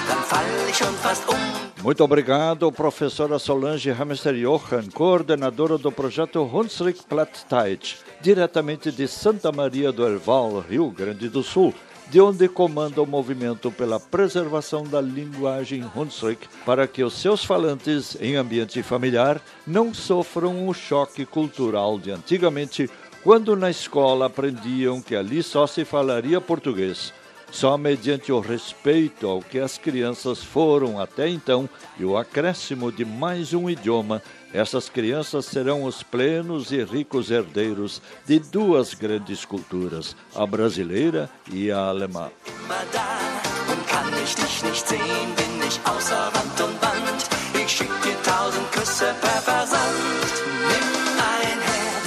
Dann 0.09 0.23
fall 0.25 0.43
ich 0.69 0.75
schon 0.75 0.93
fast 0.95 1.25
um. 1.29 1.37
Muito 1.81 2.03
obrigado, 2.03 2.69
professora 2.69 3.39
Solange 3.39 3.97
Hamster 3.97 4.33
Johan, 4.33 4.91
coordenadora 4.91 5.77
do 5.77 5.89
projeto 5.89 6.51
Hunsrück 6.51 6.97
Plattdeutsch, 7.07 7.95
diretamente 8.25 8.91
de 8.91 9.07
Santa 9.07 9.53
Maria 9.53 9.93
do 9.93 10.03
Herval, 10.03 10.65
Rio 10.69 10.91
Grande 10.91 11.29
do 11.29 11.41
Sul, 11.41 11.73
de 12.11 12.19
onde 12.19 12.49
comanda 12.49 13.01
o 13.01 13.07
movimento 13.07 13.71
pela 13.71 13.97
preservação 13.97 14.83
da 14.83 14.99
linguagem 14.99 15.81
Hunsrück 15.95 16.45
para 16.65 16.85
que 16.85 17.05
os 17.05 17.13
seus 17.13 17.45
falantes 17.45 18.17
em 18.19 18.35
ambiente 18.35 18.83
familiar 18.83 19.41
não 19.65 19.93
sofram 19.93 20.67
o 20.67 20.73
choque 20.73 21.25
cultural 21.25 21.97
de 21.97 22.11
antigamente, 22.11 22.89
quando 23.23 23.55
na 23.55 23.69
escola 23.69 24.25
aprendiam 24.25 25.01
que 25.01 25.15
ali 25.15 25.41
só 25.41 25.65
se 25.65 25.85
falaria 25.85 26.41
português. 26.41 27.13
Só 27.49 27.77
mediante 27.77 28.29
o 28.29 28.41
respeito 28.41 29.25
ao 29.25 29.41
que 29.41 29.59
as 29.59 29.77
crianças 29.77 30.43
foram 30.43 30.99
até 30.99 31.29
então 31.29 31.69
e 31.97 32.03
o 32.03 32.17
acréscimo 32.17 32.91
de 32.91 33.05
mais 33.05 33.53
um 33.53 33.69
idioma, 33.69 34.21
essas 34.53 34.89
crianças 34.89 35.45
serão 35.45 35.83
os 35.83 36.03
plenos 36.03 36.71
e 36.71 36.83
ricos 36.83 37.31
herdeiros 37.31 38.01
de 38.25 38.39
duas 38.39 38.93
grandes 38.93 39.45
culturas, 39.45 40.15
a 40.35 40.45
brasileira 40.45 41.29
e 41.51 41.71
a 41.71 41.87
alemã. 41.87 42.29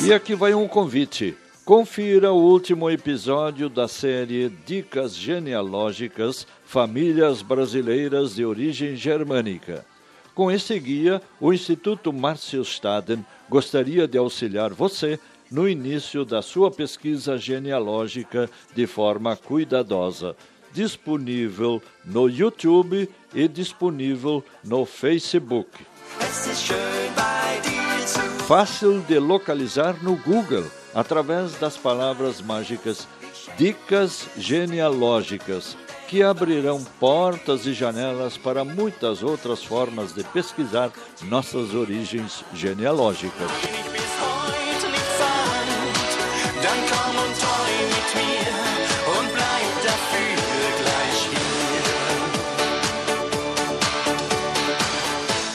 E 0.03 0.13
aqui 0.13 0.35
vai 0.35 0.53
um 0.53 0.69
convite. 0.69 1.35
Confira 1.65 2.31
o 2.31 2.37
último 2.37 2.91
episódio 2.91 3.71
da 3.71 3.89
série 3.89 4.51
Dicas 4.67 5.17
Genealógicas 5.17 6.47
Famílias 6.67 7.41
Brasileiras 7.41 8.35
de 8.35 8.45
Origem 8.45 8.97
Germânica. 8.97 9.87
Com 10.35 10.51
esse 10.51 10.79
guia, 10.81 11.23
o 11.41 11.53
Instituto 11.53 12.13
Márcio 12.13 12.63
Staden 12.63 13.25
gostaria 13.49 14.09
de 14.09 14.19
auxiliar 14.19 14.73
você 14.73 15.21
no 15.51 15.69
início 15.69 16.25
da 16.25 16.43
sua 16.43 16.71
pesquisa 16.71 17.39
genealógica 17.39 18.51
de 18.75 18.87
forma 18.87 19.37
cuidadosa. 19.37 20.35
Disponível 20.73 21.81
no 22.05 22.29
YouTube 22.29 23.09
e 23.33 23.47
disponível 23.47 24.45
no 24.65 24.85
Facebook. 24.85 25.69
Fácil 28.49 29.01
de 29.03 29.21
localizar 29.21 30.03
no 30.03 30.17
Google 30.17 30.65
através 30.93 31.55
das 31.59 31.77
palavras 31.77 32.41
mágicas 32.41 33.07
Dicas 33.57 34.27
Genealógicas, 34.37 35.77
que 36.15 36.23
abrirão 36.23 36.81
portas 37.01 37.67
e 37.67 37.75
janelas 37.75 38.39
para 38.39 38.65
muitas 38.65 39.21
outras 39.21 39.65
formas 39.65 40.15
de 40.15 40.23
pesquisar 40.23 40.93
nossas 41.23 41.75
origens 41.75 42.45
genealógicas. 42.55 43.51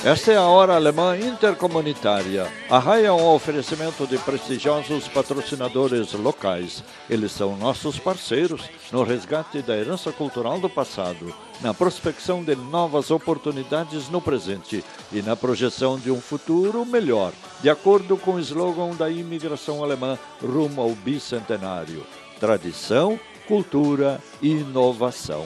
Esta 0.03 0.31
é 0.31 0.37
a 0.37 0.43
Hora 0.43 0.75
Alemã 0.75 1.17
Intercomunitária. 1.17 2.49
A 2.69 2.79
RAI 2.79 3.03
é 3.03 3.11
um 3.11 3.33
oferecimento 3.33 4.07
de 4.07 4.17
prestigiosos 4.17 5.09
patrocinadores 5.09 6.13
locais. 6.13 6.81
Eles 7.09 7.33
são 7.33 7.57
nossos 7.57 7.99
parceiros 7.99 8.61
no 8.93 9.03
resgate 9.03 9.61
da 9.61 9.75
herança 9.75 10.09
cultural 10.13 10.57
do 10.57 10.69
passado, 10.69 11.35
na 11.59 11.73
prospecção 11.73 12.41
de 12.41 12.55
novas 12.55 13.11
oportunidades 13.11 14.07
no 14.07 14.21
presente 14.21 14.85
e 15.11 15.21
na 15.21 15.35
projeção 15.35 15.99
de 15.99 16.09
um 16.09 16.21
futuro 16.21 16.85
melhor, 16.85 17.33
de 17.61 17.69
acordo 17.69 18.15
com 18.15 18.35
o 18.35 18.39
slogan 18.39 18.95
da 18.95 19.09
imigração 19.09 19.83
alemã 19.83 20.17
rumo 20.41 20.81
ao 20.81 20.91
bicentenário: 20.91 22.05
tradição, 22.39 23.19
cultura 23.45 24.21
e 24.41 24.51
inovação. 24.51 25.45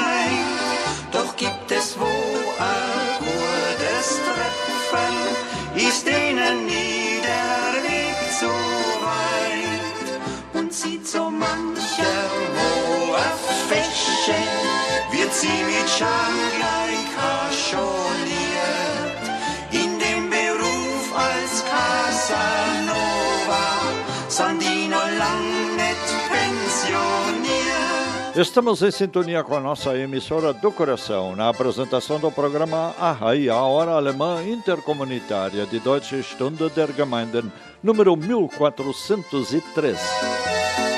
Estamos 28.35 28.81
em 28.81 28.91
sintonia 28.91 29.43
com 29.43 29.55
a 29.55 29.59
nossa 29.59 29.97
emissora 29.97 30.53
do 30.53 30.71
coração, 30.71 31.35
na 31.35 31.49
apresentação 31.49 32.19
do 32.19 32.31
programa 32.31 32.95
AHAI, 32.99 33.49
a 33.49 33.57
Hora 33.57 33.91
Alemã 33.91 34.43
Intercomunitária 34.43 35.65
de 35.65 35.79
Deutsche 35.79 36.23
Stunde 36.23 36.69
der 36.69 36.93
Gemeinden, 36.93 37.51
número 37.83 38.15
1403. 38.15 40.90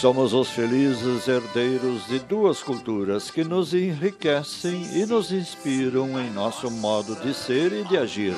Somos 0.00 0.32
os 0.32 0.48
felizes 0.48 1.28
herdeiros 1.28 2.06
de 2.06 2.20
duas 2.20 2.62
culturas 2.62 3.30
que 3.30 3.44
nos 3.44 3.74
enriquecem 3.74 4.98
e 4.98 5.04
nos 5.04 5.30
inspiram 5.30 6.18
em 6.18 6.30
nosso 6.30 6.70
modo 6.70 7.14
de 7.16 7.34
ser 7.34 7.70
e 7.70 7.84
de 7.84 7.98
agir. 7.98 8.34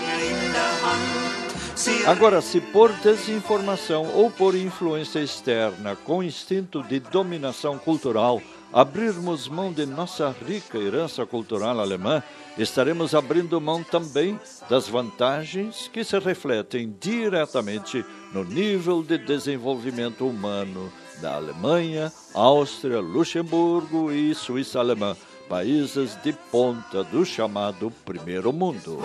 Agora, 2.04 2.40
se 2.40 2.60
por 2.60 2.92
desinformação 2.94 4.08
ou 4.12 4.28
por 4.28 4.56
influência 4.56 5.20
externa, 5.20 5.94
com 5.94 6.20
instinto 6.20 6.82
de 6.82 6.98
dominação 6.98 7.78
cultural, 7.78 8.42
abrirmos 8.72 9.46
mão 9.46 9.72
de 9.72 9.86
nossa 9.86 10.34
rica 10.44 10.78
herança 10.78 11.24
cultural 11.24 11.78
alemã, 11.78 12.24
estaremos 12.58 13.14
abrindo 13.14 13.60
mão 13.60 13.84
também 13.84 14.36
das 14.68 14.88
vantagens 14.88 15.86
que 15.92 16.02
se 16.02 16.18
refletem 16.18 16.92
diretamente 17.00 18.04
no 18.32 18.42
nível 18.42 19.00
de 19.00 19.16
desenvolvimento 19.16 20.26
humano 20.26 20.92
da 21.20 21.34
Alemanha, 21.34 22.12
Áustria, 22.34 23.00
Luxemburgo 23.00 24.10
e 24.10 24.34
Suíça 24.34 24.78
alemã, 24.78 25.16
países 25.48 26.16
de 26.22 26.32
ponta 26.32 27.04
do 27.04 27.24
chamado 27.24 27.90
Primeiro 28.04 28.52
Mundo. 28.52 29.00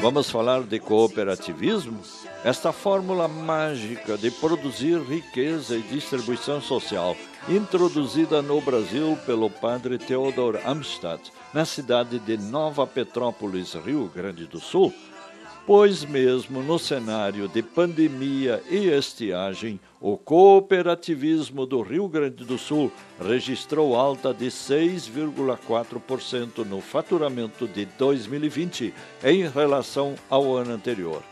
Vamos 0.00 0.30
falar 0.30 0.62
de 0.62 0.78
cooperativismo? 0.78 2.00
Esta 2.44 2.72
fórmula 2.72 3.26
mágica 3.26 4.16
de 4.16 4.30
produzir 4.30 5.00
riqueza 5.02 5.76
e 5.76 5.82
distribuição 5.82 6.60
social, 6.60 7.16
introduzida 7.48 8.40
no 8.40 8.60
Brasil 8.60 9.18
pelo 9.26 9.50
padre 9.50 9.98
Theodor 9.98 10.60
Amstadt, 10.64 11.32
na 11.52 11.64
cidade 11.64 12.20
de 12.20 12.36
Nova 12.36 12.86
Petrópolis, 12.86 13.74
Rio 13.74 14.08
Grande 14.14 14.46
do 14.46 14.60
Sul, 14.60 14.94
pois 15.68 16.02
mesmo 16.02 16.60
no 16.62 16.78
cenário 16.78 17.46
de 17.46 17.62
pandemia 17.62 18.62
e 18.70 18.88
estiagem, 18.88 19.78
o 20.00 20.16
cooperativismo 20.16 21.66
do 21.66 21.82
Rio 21.82 22.08
Grande 22.08 22.42
do 22.42 22.56
Sul 22.56 22.90
registrou 23.20 23.94
alta 23.94 24.32
de 24.32 24.46
6,4% 24.46 26.64
no 26.64 26.80
faturamento 26.80 27.68
de 27.68 27.84
2020 27.84 28.94
em 29.22 29.46
relação 29.46 30.14
ao 30.30 30.56
ano 30.56 30.72
anterior. 30.72 31.22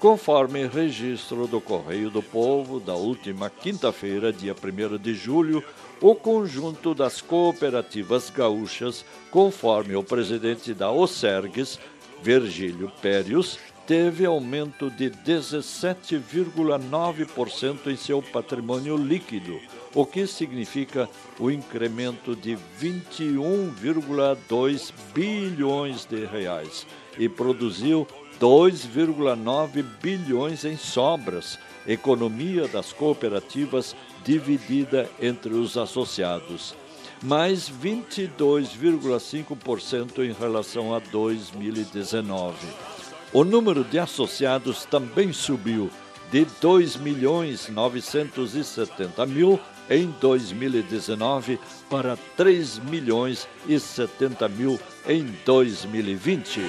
Conforme 0.00 0.66
registro 0.66 1.46
do 1.46 1.60
Correio 1.60 2.08
do 2.08 2.22
Povo 2.22 2.80
da 2.80 2.94
última 2.94 3.50
quinta-feira, 3.50 4.32
dia 4.32 4.54
1 4.54 4.96
de 4.96 5.12
julho, 5.12 5.62
o 6.00 6.14
conjunto 6.14 6.94
das 6.94 7.20
cooperativas 7.20 8.30
gaúchas, 8.30 9.04
conforme 9.30 9.94
o 9.94 10.02
presidente 10.02 10.72
da 10.72 10.90
OSERGS, 10.90 11.78
Virgílio 12.22 12.90
Périos, 13.02 13.58
teve 13.86 14.24
aumento 14.24 14.90
de 14.90 15.10
17,9% 15.10 17.86
em 17.86 17.96
seu 17.96 18.22
patrimônio 18.22 18.96
líquido, 18.96 19.60
o 19.94 20.06
que 20.06 20.26
significa 20.26 21.08
o 21.38 21.50
incremento 21.50 22.34
de 22.34 22.58
21,2 22.80 24.90
bilhões 25.14 26.04
de 26.04 26.24
reais 26.24 26.84
e 27.18 27.28
produziu 27.28 28.08
2,9 28.40 29.84
bilhões 30.02 30.64
em 30.64 30.76
sobras, 30.76 31.56
economia 31.86 32.66
das 32.66 32.92
cooperativas 32.92 33.94
dividida 34.24 35.08
entre 35.20 35.54
os 35.54 35.76
associados, 35.76 36.74
mais 37.22 37.70
22,5% 37.70 40.24
em 40.24 40.32
relação 40.32 40.92
a 40.94 40.98
2019. 40.98 42.56
O 43.34 43.42
número 43.42 43.82
de 43.82 43.98
associados 43.98 44.84
também 44.84 45.32
subiu 45.32 45.90
de 46.30 46.46
2 46.60 46.94
milhões 46.94 47.68
970 47.68 49.26
mil 49.26 49.58
em 49.90 50.08
2019 50.20 51.58
para 51.90 52.16
3 52.36 52.78
milhões 52.78 53.48
e 53.66 53.80
70 53.80 54.48
mil 54.50 54.78
em 55.04 55.26
2020. 55.44 56.60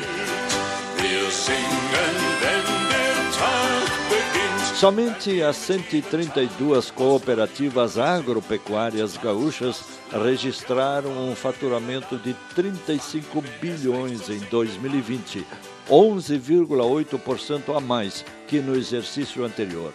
Somente 4.76 5.44
as 5.44 5.56
132 5.58 6.90
cooperativas 6.90 8.00
agropecuárias 8.00 9.16
gaúchas 9.18 9.84
registraram 10.12 11.12
um 11.30 11.36
faturamento 11.36 12.18
de 12.18 12.34
35 12.56 13.44
bilhões 13.62 14.30
em 14.30 14.40
2020, 14.50 15.46
11,8% 15.90 17.76
a 17.76 17.80
mais 17.80 18.26
que 18.48 18.60
no 18.60 18.76
exercício 18.76 19.44
anterior. 19.44 19.94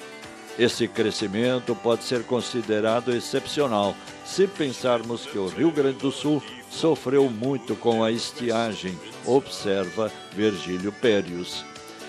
Esse 0.58 0.86
crescimento 0.86 1.74
pode 1.74 2.04
ser 2.04 2.24
considerado 2.24 3.14
excepcional 3.14 3.94
se 4.24 4.46
pensarmos 4.46 5.24
que 5.24 5.38
o 5.38 5.48
Rio 5.48 5.70
Grande 5.70 5.98
do 5.98 6.12
Sul 6.12 6.42
sofreu 6.70 7.30
muito 7.30 7.74
com 7.74 8.04
a 8.04 8.10
estiagem, 8.12 8.98
observa 9.24 10.12
Virgílio 10.32 10.92
Périos. 10.92 11.64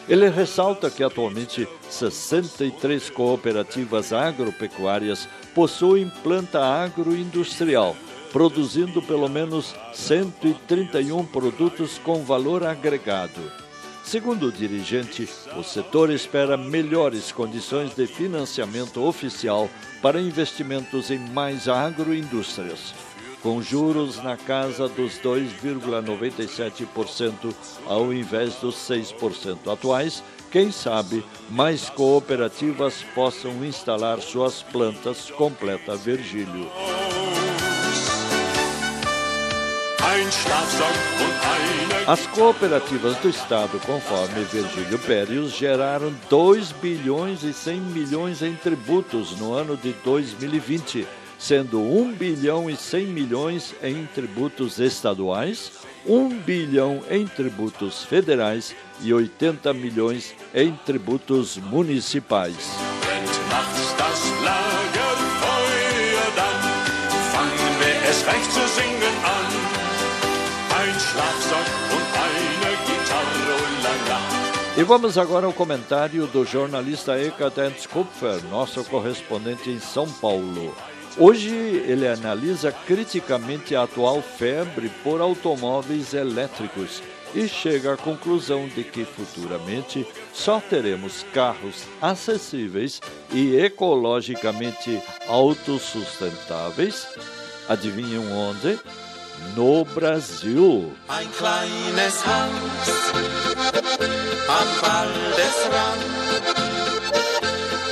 Ele 0.09 0.27
ressalta 0.29 0.89
que 0.89 1.03
atualmente 1.03 1.67
63 1.89 3.09
cooperativas 3.09 4.11
agropecuárias 4.11 5.29
possuem 5.55 6.11
planta 6.21 6.59
agroindustrial, 6.59 7.95
produzindo 8.31 9.01
pelo 9.01 9.29
menos 9.29 9.73
131 9.93 11.25
produtos 11.25 11.97
com 11.99 12.23
valor 12.23 12.65
agregado. 12.65 13.60
Segundo 14.03 14.47
o 14.47 14.51
dirigente, 14.51 15.29
o 15.57 15.63
setor 15.63 16.09
espera 16.09 16.57
melhores 16.57 17.31
condições 17.31 17.95
de 17.95 18.07
financiamento 18.07 19.03
oficial 19.03 19.69
para 20.01 20.19
investimentos 20.19 21.11
em 21.11 21.19
mais 21.19 21.67
agroindústrias 21.67 22.93
com 23.41 23.61
juros 23.61 24.23
na 24.23 24.37
casa 24.37 24.87
dos 24.87 25.19
2,97% 25.19 27.53
ao 27.87 28.13
invés 28.13 28.55
dos 28.55 28.75
6% 28.75 29.71
atuais, 29.71 30.23
quem 30.51 30.71
sabe 30.71 31.23
mais 31.49 31.89
cooperativas 31.89 33.03
possam 33.15 33.65
instalar 33.65 34.21
suas 34.21 34.61
plantas, 34.61 35.31
completa 35.31 35.95
Virgílio. 35.95 36.69
As 42.07 42.25
cooperativas 42.27 43.15
do 43.17 43.29
Estado, 43.29 43.79
conforme 43.85 44.43
Virgílio 44.45 44.99
Pérez, 44.99 45.51
geraram 45.51 46.13
2 46.29 46.71
bilhões 46.73 47.43
e 47.43 47.53
100 47.53 47.79
milhões 47.79 48.41
em 48.41 48.55
tributos 48.55 49.37
no 49.37 49.53
ano 49.53 49.77
de 49.77 49.93
2020 50.03 51.07
sendo 51.41 51.81
1 51.81 52.13
bilhão 52.13 52.69
e 52.69 52.77
100 52.77 53.07
milhões 53.07 53.73
em 53.81 54.05
tributos 54.13 54.79
estaduais, 54.79 55.71
1 56.05 56.29
bilhão 56.37 57.01
em 57.09 57.25
tributos 57.25 58.03
federais 58.03 58.75
e 59.01 59.11
80 59.11 59.73
milhões 59.73 60.35
em 60.53 60.71
tributos 60.85 61.57
municipais. 61.57 62.55
E 74.77 74.83
vamos 74.83 75.17
agora 75.17 75.45
ao 75.45 75.53
comentário 75.53 76.25
do 76.27 76.45
jornalista 76.45 77.21
Ekaterz 77.21 77.85
Kupfer, 77.85 78.43
nosso 78.49 78.83
correspondente 78.85 79.69
em 79.69 79.79
São 79.79 80.09
Paulo. 80.09 80.73
Hoje 81.17 81.49
ele 81.49 82.07
analisa 82.07 82.71
criticamente 82.71 83.75
a 83.75 83.83
atual 83.83 84.21
febre 84.21 84.89
por 85.03 85.19
automóveis 85.19 86.13
elétricos 86.13 87.03
e 87.35 87.47
chega 87.47 87.93
à 87.93 87.97
conclusão 87.97 88.67
de 88.67 88.83
que 88.83 89.03
futuramente 89.03 90.07
só 90.33 90.59
teremos 90.59 91.25
carros 91.33 91.83
acessíveis 92.01 93.01
e 93.31 93.57
ecologicamente 93.57 95.01
autossustentáveis. 95.27 97.07
Adivinham 97.67 98.31
onde? 98.31 98.79
No 99.55 99.83
Brasil. 99.83 100.91
Ein 101.07 101.27
kleines 101.37 102.25
Haus 102.25 103.11
am 104.47 104.67
Waldesrand, 104.81 106.03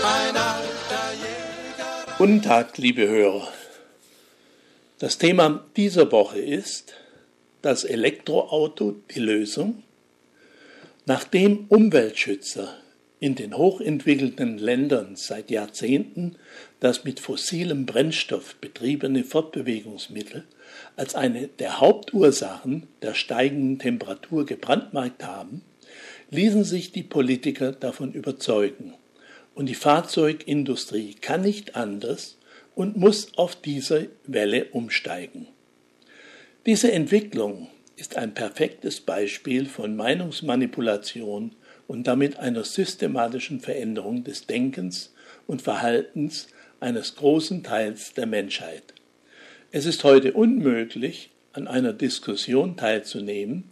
ein 0.04 0.36
alter 0.36 1.14
Jäger. 1.14 2.16
Guten 2.18 2.41
Tag, 2.41 2.78
liebe 2.78 3.08
Hörer. 3.08 3.47
Das 5.00 5.18
Thema 5.18 5.66
dieser 5.76 6.12
Woche 6.12 6.39
ist 6.39 6.93
das 7.62 7.84
Elektroauto 7.84 8.95
die 9.14 9.20
Lösung. 9.20 9.84
Nachdem 11.06 11.66
Umweltschützer 11.70 12.78
in 13.20 13.36
den 13.36 13.56
hochentwickelten 13.58 14.58
Ländern 14.58 15.16
seit 15.16 15.52
Jahrzehnten 15.52 16.38
das 16.80 17.04
mit 17.04 17.20
fossilem 17.20 17.86
Brennstoff 17.86 18.56
betriebene 18.56 19.24
Fortbewegungsmittel 19.24 20.45
als 21.00 21.16
eine 21.16 21.47
der 21.47 21.80
Hauptursachen 21.80 22.89
der 23.02 23.14
steigenden 23.14 23.80
Temperatur 23.80 24.45
gebrandmarkt 24.45 25.24
haben, 25.24 25.62
ließen 26.30 26.66
sich 26.66 26.91
die 26.91 27.04
Politiker 27.04 27.72
davon 27.72 28.12
überzeugen. 28.12 28.93
Und 29.56 29.68
die 29.68 29.76
Fahrzeugindustrie 29.76 31.14
kann 31.14 31.43
nicht 31.43 31.78
anders 31.78 32.38
und 32.76 32.97
muss 32.97 33.38
auf 33.38 33.56
diese 33.56 34.10
Welle 34.26 34.66
umsteigen. 34.74 35.47
Diese 36.66 36.91
Entwicklung 36.91 37.70
ist 37.95 38.18
ein 38.18 38.34
perfektes 38.34 39.00
Beispiel 39.00 39.68
von 39.68 39.95
Meinungsmanipulation 39.95 41.56
und 41.88 42.08
damit 42.08 42.39
einer 42.39 42.66
systematischen 42.66 43.62
Veränderung 43.62 44.26
des 44.26 44.47
Denkens 44.47 45.14
und 45.47 45.62
Verhaltens 45.62 46.47
eines 46.82 47.16
großen 47.16 47.64
Teils 47.64 48.14
der 48.16 48.26
Menschheit. 48.26 48.93
Es 49.72 49.86
ist 49.86 50.04
heute 50.04 50.34
unmöglich, 50.34 51.30
an 51.54 51.68
einer 51.68 51.94
Diskussion 51.94 52.76
teilzunehmen 52.76 53.66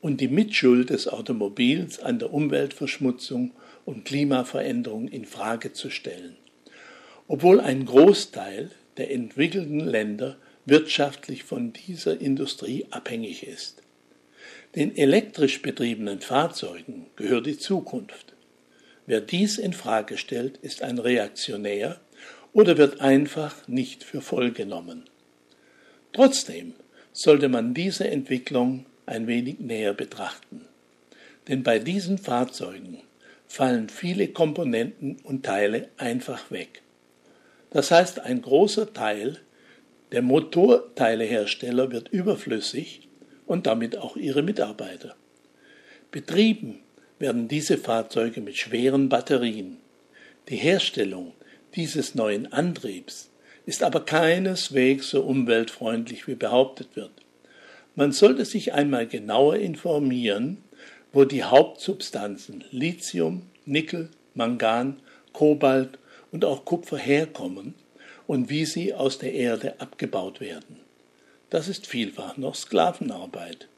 und 0.00 0.20
die 0.20 0.26
Mitschuld 0.26 0.90
des 0.90 1.06
Automobils 1.06 2.00
an 2.00 2.18
der 2.18 2.32
Umweltverschmutzung 2.32 3.52
und 3.84 4.04
Klimaveränderung 4.04 5.06
in 5.06 5.24
Frage 5.24 5.72
zu 5.72 5.88
stellen, 5.88 6.34
obwohl 7.28 7.60
ein 7.60 7.86
Großteil 7.86 8.72
der 8.96 9.12
entwickelten 9.12 9.78
Länder 9.78 10.36
wirtschaftlich 10.64 11.44
von 11.44 11.72
dieser 11.72 12.20
Industrie 12.20 12.86
abhängig 12.90 13.46
ist. 13.46 13.82
Den 14.74 14.96
elektrisch 14.96 15.62
betriebenen 15.62 16.22
Fahrzeugen 16.22 17.06
gehört 17.14 17.46
die 17.46 17.56
Zukunft. 17.56 18.34
Wer 19.06 19.20
dies 19.20 19.58
in 19.58 19.74
Frage 19.74 20.18
stellt, 20.18 20.56
ist 20.56 20.82
ein 20.82 20.98
Reaktionär 20.98 22.00
oder 22.52 22.78
wird 22.78 23.00
einfach 23.00 23.68
nicht 23.68 24.02
für 24.02 24.20
voll 24.20 24.50
genommen. 24.50 25.04
Trotzdem 26.16 26.72
sollte 27.12 27.50
man 27.50 27.74
diese 27.74 28.08
Entwicklung 28.08 28.86
ein 29.04 29.26
wenig 29.26 29.60
näher 29.60 29.92
betrachten. 29.92 30.62
Denn 31.46 31.62
bei 31.62 31.78
diesen 31.78 32.16
Fahrzeugen 32.16 33.02
fallen 33.46 33.90
viele 33.90 34.28
Komponenten 34.28 35.18
und 35.24 35.44
Teile 35.44 35.90
einfach 35.98 36.50
weg. 36.50 36.80
Das 37.68 37.90
heißt, 37.90 38.20
ein 38.20 38.40
großer 38.40 38.94
Teil 38.94 39.40
der 40.10 40.22
Motorteilehersteller 40.22 41.92
wird 41.92 42.08
überflüssig 42.08 43.08
und 43.44 43.66
damit 43.66 43.98
auch 43.98 44.16
ihre 44.16 44.42
Mitarbeiter. 44.42 45.16
Betrieben 46.10 46.78
werden 47.18 47.46
diese 47.46 47.76
Fahrzeuge 47.76 48.40
mit 48.40 48.56
schweren 48.56 49.10
Batterien. 49.10 49.76
Die 50.48 50.56
Herstellung 50.56 51.34
dieses 51.74 52.14
neuen 52.14 52.50
Antriebs 52.54 53.28
ist 53.66 53.82
aber 53.82 54.04
keineswegs 54.04 55.10
so 55.10 55.22
umweltfreundlich 55.22 56.26
wie 56.28 56.36
behauptet 56.36 56.94
wird. 56.94 57.10
Man 57.96 58.12
sollte 58.12 58.44
sich 58.44 58.72
einmal 58.72 59.06
genauer 59.06 59.56
informieren, 59.56 60.58
wo 61.12 61.24
die 61.24 61.44
Hauptsubstanzen 61.44 62.64
Lithium, 62.70 63.42
Nickel, 63.64 64.10
Mangan, 64.34 65.00
Kobalt 65.32 65.98
und 66.30 66.44
auch 66.44 66.64
Kupfer 66.64 66.98
herkommen 66.98 67.74
und 68.26 68.48
wie 68.48 68.64
sie 68.64 68.94
aus 68.94 69.18
der 69.18 69.32
Erde 69.32 69.80
abgebaut 69.80 70.40
werden. 70.40 70.80
Das 71.50 71.68
ist 71.68 71.86
vielfach 71.86 72.36
noch 72.36 72.54
Sklavenarbeit. 72.54 73.68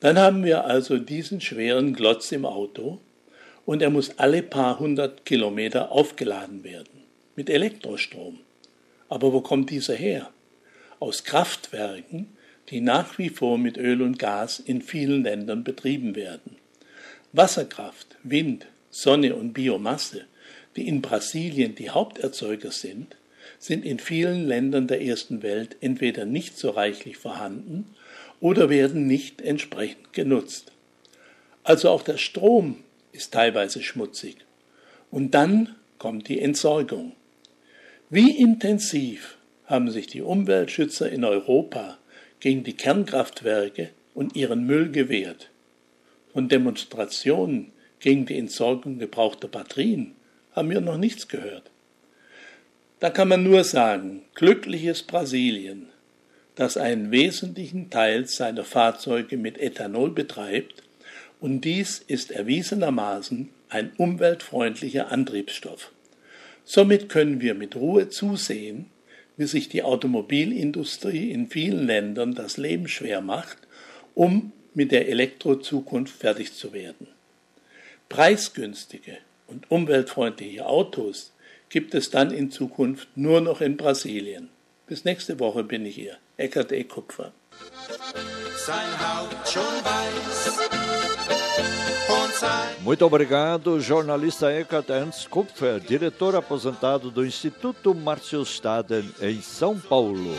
Dann 0.00 0.18
haben 0.18 0.44
wir 0.44 0.64
also 0.64 0.98
diesen 0.98 1.40
schweren 1.40 1.92
Glotz 1.94 2.32
im 2.32 2.44
Auto 2.44 2.98
und 3.66 3.82
er 3.82 3.90
muss 3.90 4.18
alle 4.18 4.42
paar 4.42 4.78
hundert 4.78 5.24
Kilometer 5.24 5.92
aufgeladen 5.92 6.64
werden 6.64 7.04
mit 7.36 7.50
Elektrostrom. 7.50 8.40
Aber 9.08 9.32
wo 9.32 9.40
kommt 9.40 9.70
dieser 9.70 9.94
her? 9.94 10.30
Aus 11.00 11.24
Kraftwerken, 11.24 12.28
die 12.70 12.80
nach 12.80 13.18
wie 13.18 13.30
vor 13.30 13.58
mit 13.58 13.78
Öl 13.78 14.02
und 14.02 14.18
Gas 14.18 14.60
in 14.60 14.82
vielen 14.82 15.22
Ländern 15.22 15.64
betrieben 15.64 16.14
werden. 16.14 16.56
Wasserkraft, 17.32 18.16
Wind, 18.22 18.66
Sonne 18.90 19.34
und 19.34 19.52
Biomasse, 19.52 20.24
die 20.76 20.86
in 20.88 21.02
Brasilien 21.02 21.74
die 21.74 21.90
Haupterzeuger 21.90 22.70
sind, 22.70 23.16
sind 23.58 23.84
in 23.84 23.98
vielen 23.98 24.46
Ländern 24.46 24.86
der 24.86 25.02
ersten 25.02 25.42
Welt 25.42 25.76
entweder 25.80 26.24
nicht 26.24 26.58
so 26.58 26.70
reichlich 26.70 27.16
vorhanden 27.16 27.86
oder 28.40 28.70
werden 28.70 29.06
nicht 29.06 29.40
entsprechend 29.40 30.12
genutzt. 30.12 30.72
Also 31.64 31.90
auch 31.90 32.02
der 32.02 32.18
Strom 32.18 32.76
ist 33.12 33.32
teilweise 33.32 33.82
schmutzig. 33.82 34.36
Und 35.10 35.32
dann 35.32 35.74
kommt 35.98 36.28
die 36.28 36.40
Entsorgung. 36.40 37.12
Wie 38.10 38.30
intensiv 38.30 39.36
haben 39.66 39.90
sich 39.90 40.06
die 40.06 40.22
Umweltschützer 40.22 41.12
in 41.12 41.24
Europa 41.24 41.98
gegen 42.40 42.64
die 42.64 42.72
Kernkraftwerke 42.72 43.90
und 44.14 44.34
ihren 44.34 44.64
Müll 44.64 44.90
gewehrt? 44.90 45.50
Von 46.32 46.48
Demonstrationen 46.48 47.70
gegen 48.00 48.24
die 48.24 48.38
Entsorgung 48.38 48.98
gebrauchter 48.98 49.48
Batterien 49.48 50.14
haben 50.52 50.70
wir 50.70 50.80
noch 50.80 50.96
nichts 50.96 51.28
gehört. 51.28 51.70
Da 52.98 53.10
kann 53.10 53.28
man 53.28 53.42
nur 53.42 53.62
sagen, 53.62 54.22
glückliches 54.34 55.02
Brasilien, 55.02 55.90
das 56.54 56.78
einen 56.78 57.10
wesentlichen 57.10 57.90
Teil 57.90 58.26
seiner 58.26 58.64
Fahrzeuge 58.64 59.36
mit 59.36 59.58
Ethanol 59.58 60.12
betreibt, 60.12 60.82
und 61.40 61.60
dies 61.60 61.98
ist 61.98 62.30
erwiesenermaßen 62.30 63.50
ein 63.68 63.92
umweltfreundlicher 63.98 65.12
Antriebsstoff. 65.12 65.92
Somit 66.70 67.08
können 67.08 67.40
wir 67.40 67.54
mit 67.54 67.76
Ruhe 67.76 68.10
zusehen, 68.10 68.90
wie 69.38 69.46
sich 69.46 69.70
die 69.70 69.82
Automobilindustrie 69.82 71.30
in 71.30 71.48
vielen 71.48 71.86
Ländern 71.86 72.34
das 72.34 72.58
Leben 72.58 72.88
schwer 72.88 73.22
macht, 73.22 73.56
um 74.14 74.52
mit 74.74 74.92
der 74.92 75.08
Elektrozukunft 75.08 76.14
fertig 76.14 76.52
zu 76.52 76.74
werden. 76.74 77.06
Preisgünstige 78.10 79.16
und 79.46 79.70
umweltfreundliche 79.70 80.66
Autos 80.66 81.32
gibt 81.70 81.94
es 81.94 82.10
dann 82.10 82.32
in 82.32 82.50
Zukunft 82.50 83.08
nur 83.16 83.40
noch 83.40 83.62
in 83.62 83.78
Brasilien. 83.78 84.50
Bis 84.86 85.06
nächste 85.06 85.40
Woche 85.40 85.64
bin 85.64 85.86
ich 85.86 85.94
hier. 85.94 86.18
Eckert 86.36 86.70
E. 86.72 86.84
Kupfer. 86.84 87.32
Sein 88.58 89.00
Haupt 89.00 89.48
schon 89.48 89.62
weiß 89.62 90.68
Muito 92.80 93.04
obrigado, 93.04 93.78
jornalista 93.80 94.50
Eckhart 94.50 94.88
Ernst 94.88 95.28
Kupfer, 95.28 95.78
diretor 95.78 96.34
aposentado 96.34 97.10
do 97.10 97.26
Instituto 97.26 97.94
Márcio 97.94 98.40
Staden, 98.42 99.10
em 99.20 99.42
São 99.42 99.78
Paulo. 99.78 100.34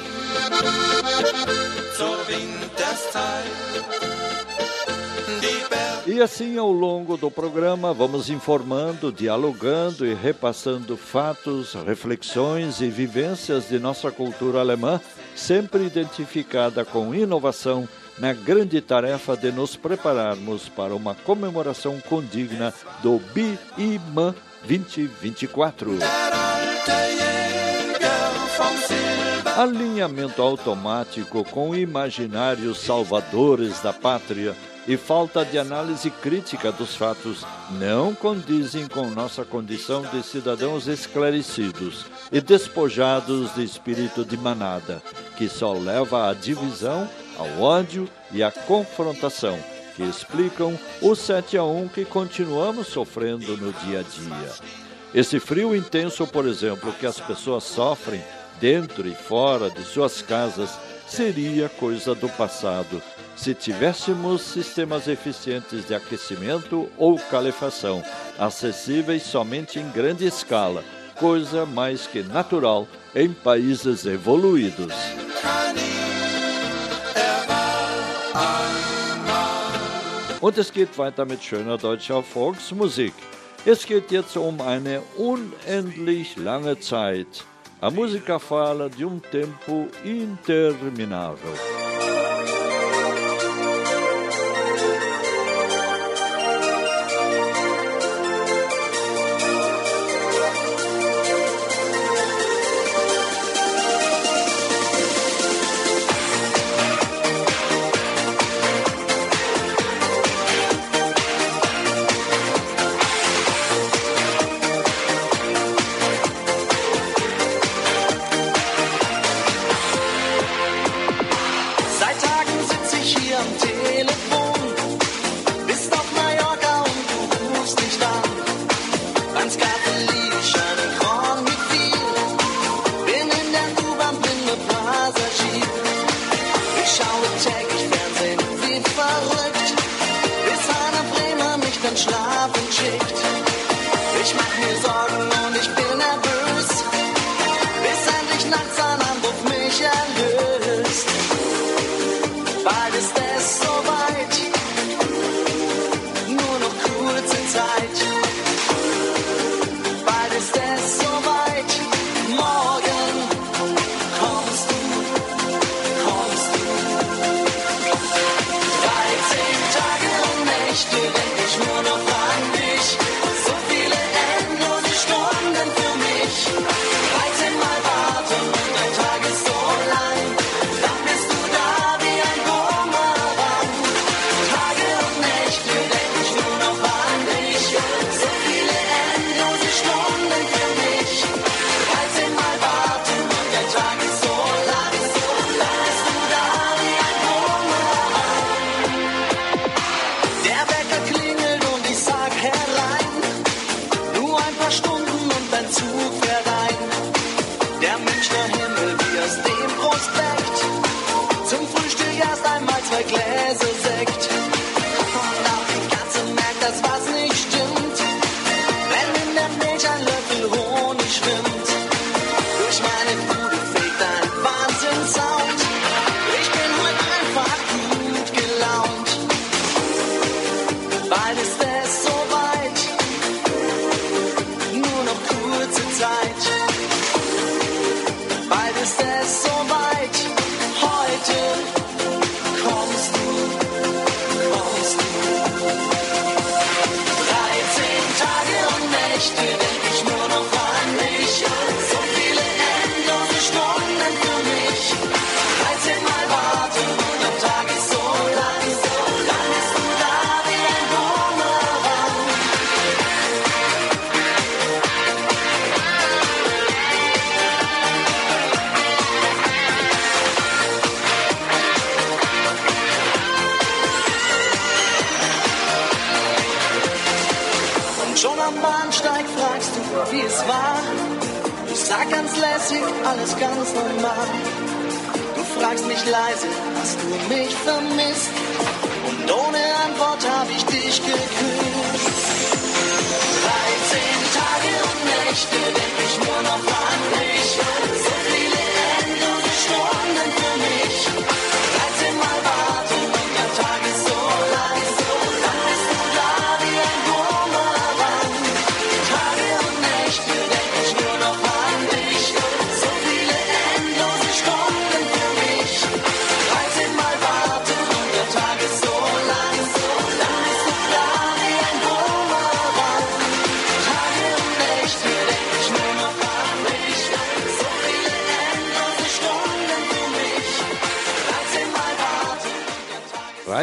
E 6.08 6.22
assim, 6.22 6.58
ao 6.58 6.72
longo 6.72 7.18
do 7.18 7.30
programa, 7.30 7.94
vamos 7.94 8.32
informando, 8.32 9.12
dialogando 9.12 10.06
e 10.06 10.16
repassando 10.16 10.98
fatos, 10.98 11.76
reflexões 11.86 12.82
e 12.82 12.90
vivências 12.90 13.70
de 13.70 13.78
nossa 13.78 14.12
cultura 14.12 14.60
alemã, 14.60 15.00
sempre 15.36 15.86
identificada 15.86 16.84
com 16.84 17.14
inovação 17.14 17.88
na 18.20 18.34
grande 18.34 18.82
tarefa 18.82 19.36
de 19.36 19.52
nos 19.52 19.76
prepararmos 19.76 20.68
para 20.70 20.96
uma 20.96 21.16
comemoração 21.16 22.00
condigna 22.02 22.74
do 23.02 23.20
BIMAN 23.34 24.36
2024. 24.66 25.98
vom 28.58 28.78
Silber 28.78 29.60
Alinhamento 29.60 30.42
automático 30.42 31.44
com 31.46 31.76
imaginários 31.76 32.80
salvadores 32.80 33.82
da 33.82 33.92
pátria 33.92 34.56
e 34.88 34.98
falta 34.98 35.46
de 35.46 35.58
análise 35.58 36.10
crítica 36.10 36.72
dos 36.72 36.96
fatos 36.96 37.46
não 37.80 38.16
condizem 38.16 38.88
com 38.88 39.10
nossa 39.10 39.46
condição 39.46 40.02
de 40.02 40.24
cidadãos 40.24 40.88
esclarecidos 40.88 42.06
e 42.32 42.42
despojados 42.42 43.54
de 43.54 43.64
espírito 43.64 44.26
de 44.26 44.38
manada, 44.38 45.02
que 45.38 45.48
só 45.48 45.74
leva 45.74 46.30
à 46.30 46.34
divisão, 46.34 47.08
ao 47.40 47.62
ódio 47.62 48.08
e 48.32 48.44
à 48.44 48.52
confrontação, 48.52 49.58
que 49.96 50.04
explicam 50.04 50.78
o 51.02 51.16
7 51.16 51.58
a 51.58 51.64
1 51.64 51.88
que 51.88 52.06
continuamos 52.06 52.88
sofrendo 52.88 53.58
no 53.58 53.74
dia 53.74 54.02
a 54.02 54.04
dia. 54.04 54.52
Esse 55.14 55.40
frio 55.40 55.76
intenso, 55.76 56.28
por 56.28 56.46
exemplo, 56.46 56.94
que 57.00 57.08
as 57.08 57.20
pessoas 57.20 57.64
sofrem 57.64 58.22
dentro 58.60 59.08
e 59.08 59.16
fora 59.16 59.72
de 59.72 59.84
suas 59.84 60.22
casas, 60.22 60.78
seria 61.08 61.68
coisa 61.68 62.14
do 62.14 62.30
passado 62.30 63.02
se 63.40 63.54
tivéssemos 63.54 64.42
sistemas 64.42 65.08
eficientes 65.08 65.88
de 65.88 65.96
aquecimento 65.96 66.90
ou 66.98 67.18
calefação, 67.18 68.04
acessíveis 68.38 69.24
somente 69.24 69.80
em 69.80 69.90
grande 69.92 70.26
escala, 70.26 70.84
coisa 71.16 71.66
mais 71.66 72.06
que 72.06 72.22
natural 72.22 72.86
em 73.16 73.32
países 73.32 74.06
evoluídos. 74.06 74.94
Und 80.42 80.58
es 80.58 80.72
geht 80.72 80.98
weiter 80.98 81.26
mit 81.26 81.44
schöner 81.44 81.78
deutscher 81.78 82.24
Volksmusik. 82.24 83.14
Es 83.66 83.86
geht 83.86 84.10
jetzt 84.12 84.38
um 84.38 84.62
eine 84.62 85.02
unendlich 85.18 86.38
lange 86.38 86.80
Zeit. 86.80 87.46
A 87.82 87.90
música 87.90 88.40
fala 88.40 88.90
de 88.90 89.06
um 89.06 89.22
tempo 89.22 89.88
interminável. 90.04 91.89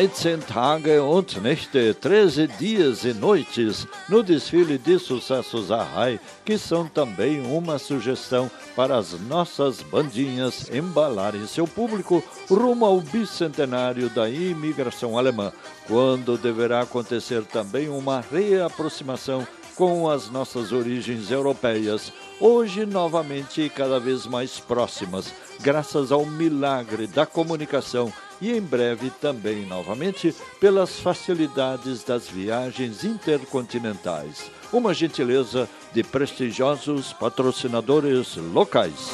13 0.09 0.39
Tage 0.47 1.03
und 1.03 1.41
Nächte, 1.41 1.93
13 1.95 2.47
dias 2.59 3.05
e 3.05 3.13
noites. 3.13 3.89
No 4.09 4.23
desfile 4.23 4.79
de 4.79 5.01
sucessos 5.01 5.73
Arrai, 5.73 6.21
que 6.45 6.57
são 6.57 6.87
também 6.87 7.41
uma 7.41 7.77
sugestão 7.77 8.49
para 8.77 8.97
as 8.97 9.19
nossas 9.23 9.83
bandinhas 9.83 10.71
embalarem 10.71 11.45
seu 11.49 11.67
público 11.67 12.23
rumo 12.49 12.85
ao 12.87 13.01
bicentenário 13.01 14.09
da 14.09 14.29
imigração 14.29 15.19
alemã, 15.19 15.53
quando 15.89 16.39
deverá 16.39 16.83
acontecer 16.83 17.43
também 17.45 17.89
uma 17.89 18.21
reaproximação 18.21 19.45
com 19.75 20.09
as 20.09 20.31
nossas 20.31 20.73
origens 20.73 21.31
europeias, 21.33 22.13
hoje 22.41 22.87
novamente 22.87 23.69
cada 23.69 23.99
vez 23.99 24.25
mais 24.25 24.59
próximas, 24.61 25.35
graças 25.61 26.13
ao 26.13 26.25
milagre 26.25 27.07
da 27.07 27.27
comunicação 27.27 28.13
e 28.41 28.53
em 28.53 28.61
breve 28.61 29.11
também 29.11 29.65
novamente 29.67 30.35
pelas 30.61 30.99
facilidades 30.99 32.05
das 32.05 32.29
viagens 32.29 33.05
intercontinentais. 33.05 34.51
Uma 34.73 34.93
gentileza 34.93 35.69
de 35.93 36.03
prestigiosos 36.03 37.13
patrocinadores 37.13 38.37
locais. 38.37 39.11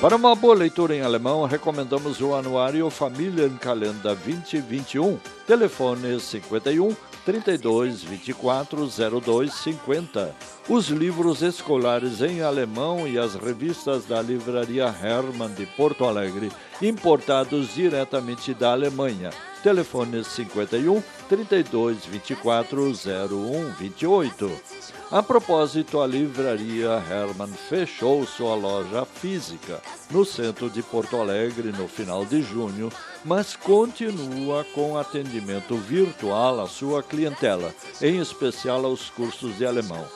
Para 0.00 0.16
uma 0.16 0.34
boa 0.34 0.54
leitura 0.54 0.96
em 0.96 1.02
alemão, 1.02 1.44
recomendamos 1.44 2.22
o 2.22 2.34
anuário 2.34 2.88
Familienkalender 2.88 4.00
2021, 4.02 5.18
telefone 5.46 6.18
51 6.18 7.09
32 7.30 8.02
24 8.02 8.88
02 9.20 9.54
50. 9.54 10.34
Os 10.68 10.88
livros 10.88 11.42
escolares 11.42 12.20
em 12.22 12.42
alemão 12.42 13.06
e 13.06 13.20
as 13.20 13.36
revistas 13.36 14.04
da 14.04 14.20
livraria 14.20 14.92
Hermann 15.00 15.54
de 15.54 15.64
Porto 15.64 16.04
Alegre, 16.04 16.50
importados 16.82 17.72
diretamente 17.72 18.52
da 18.52 18.72
Alemanha. 18.72 19.30
Telefone 19.62 20.24
51 20.24 21.00
32 21.28 22.04
24 22.06 22.82
01 22.82 23.72
28. 23.78 24.50
A 25.12 25.22
propósito, 25.22 26.00
a 26.00 26.06
livraria 26.08 27.00
Hermann 27.10 27.52
fechou 27.52 28.26
sua 28.26 28.56
loja 28.56 29.04
física 29.04 29.80
no 30.10 30.24
centro 30.24 30.68
de 30.68 30.82
Porto 30.82 31.16
Alegre 31.16 31.70
no 31.70 31.86
final 31.86 32.24
de 32.24 32.42
junho, 32.42 32.90
mas 33.24 33.56
continua 33.56 34.64
com 34.74 34.96
atendimento 34.96 35.76
virtual 35.76 36.60
à 36.60 36.66
sua 36.66 37.02
clientela, 37.02 37.74
em 38.00 38.18
especial 38.18 38.84
aos 38.84 39.10
cursos 39.10 39.56
de 39.58 39.66
alemão. 39.66 40.06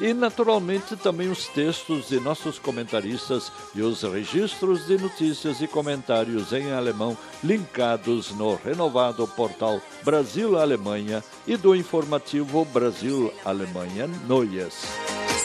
E, 0.00 0.12
naturalmente, 0.12 0.96
também 0.96 1.30
os 1.30 1.46
textos 1.48 2.08
de 2.08 2.18
nossos 2.18 2.58
comentaristas 2.58 3.52
e 3.74 3.82
os 3.82 4.02
registros 4.02 4.86
de 4.86 4.98
notícias 4.98 5.60
e 5.60 5.68
comentários 5.68 6.52
em 6.52 6.72
alemão 6.72 7.16
linkados 7.44 8.32
no 8.32 8.56
renovado 8.56 9.26
portal 9.28 9.80
Brasil-Alemanha 10.02 11.22
e 11.46 11.56
do 11.56 11.76
informativo 11.76 12.64
Brasil-Alemanha 12.64 14.08
Noias. 14.26 14.74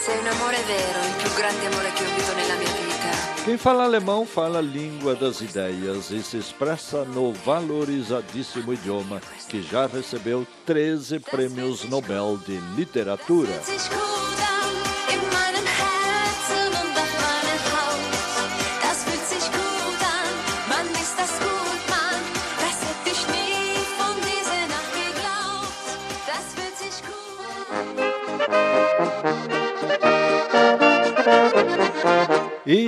Sei 0.05 0.17
un 0.19 0.27
amore 0.27 0.57
vero, 0.63 1.05
il 1.05 1.15
più 1.21 1.33
grande 1.35 1.65
amore 1.67 1.91
che 1.91 2.03
ho 2.03 2.07
avuto 2.07 2.33
nella 2.33 2.55
mia 2.55 2.71
vita. 2.71 2.86
Quem 3.47 3.57
fala 3.57 3.85
alemão 3.85 4.25
fala 4.25 4.59
a 4.59 4.61
língua 4.61 5.15
das 5.15 5.39
ideias 5.39 6.11
e 6.11 6.21
se 6.21 6.35
expressa 6.35 7.05
no 7.05 7.31
valorizadíssimo 7.31 8.73
idioma 8.73 9.21
que 9.47 9.61
já 9.61 9.87
recebeu 9.87 10.45
13 10.65 11.21
prêmios 11.21 11.85
Nobel 11.85 12.37
de 12.45 12.57
Literatura. 12.75 13.53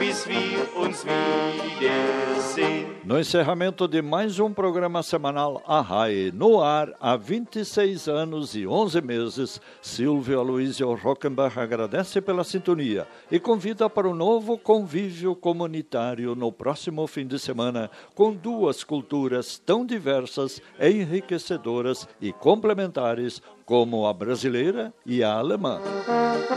bis 0.00 0.26
wir 0.26 0.66
uns 0.74 1.04
wiedersehen. 1.04 2.86
No 3.04 3.18
encerramento 3.18 3.86
de 3.86 4.00
mais 4.00 4.38
um 4.38 4.50
programa 4.50 5.02
semanal 5.02 5.62
Arrai, 5.66 6.30
no 6.32 6.62
ar 6.62 6.94
há 6.98 7.16
26 7.16 8.08
anos 8.08 8.54
e 8.54 8.66
11 8.66 9.02
meses, 9.02 9.60
Silvio 9.82 10.40
Aloysio 10.40 10.94
Rockenbach 10.94 11.58
agradece 11.58 12.22
pela 12.22 12.44
sintonia 12.44 13.06
e 13.30 13.38
convida 13.38 13.90
para 13.90 14.08
um 14.08 14.14
novo 14.14 14.56
convívio 14.56 15.36
comunitário 15.36 16.34
no 16.34 16.50
próximo 16.50 17.06
fim 17.06 17.26
de 17.26 17.38
semana 17.38 17.90
com 18.14 18.32
duas 18.32 18.82
culturas 18.82 19.58
tão 19.58 19.84
diversas, 19.84 20.62
enriquecedoras 20.80 22.08
e 22.20 22.32
complementares 22.32 23.42
como 23.66 24.06
a 24.06 24.12
brasileira 24.12 24.94
e 25.04 25.22
a 25.22 25.34
alemã. 25.34 25.80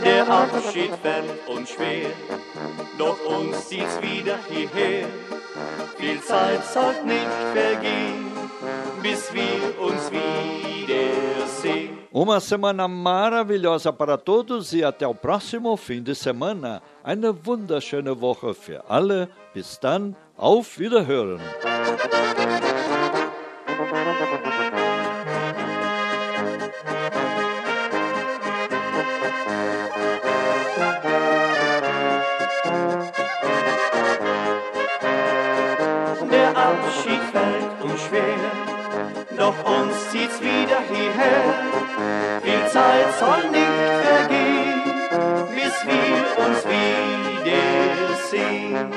Der 0.02 0.28
Abschied 0.28 0.90
fällt 1.02 1.48
uns 1.48 1.68
schwer, 1.68 2.10
doch 2.98 3.16
uns 3.38 3.68
zieht's 3.68 4.00
wieder 4.00 4.38
hierher. 4.48 5.06
Viel 5.96 6.20
Zeit 6.22 6.64
soll 6.64 6.94
nicht 7.04 7.34
vergehen, 7.52 8.32
bis 9.02 9.32
wir 9.32 9.78
uns 9.80 10.10
wiedersehen. 10.10 11.98
Uma 12.12 12.38
semana 12.40 12.86
maravilhosa 12.86 13.92
para 13.92 14.16
todos 14.16 14.72
e 14.72 14.84
até 14.84 15.06
o 15.06 15.14
próximo 15.14 15.76
fim 15.76 16.00
de 16.00 16.14
semana. 16.14 16.80
Eine 17.02 17.34
wunderschöne 17.44 18.20
Woche 18.20 18.54
für 18.54 18.88
alle. 18.88 19.28
Bis 19.52 19.80
dann, 19.80 20.14
auf 20.36 20.78
Wiederhören. 20.78 21.40
uns 40.34 40.42
wieder 40.42 40.80
hierher. 40.88 41.42
Viel 42.42 42.66
Zeit 42.68 43.14
soll 43.18 43.50
nicht 43.50 43.66
vergehen, 44.02 44.82
bis 45.54 45.74
wir 45.86 46.46
uns 46.46 46.64
wiedersehen. 47.44 48.88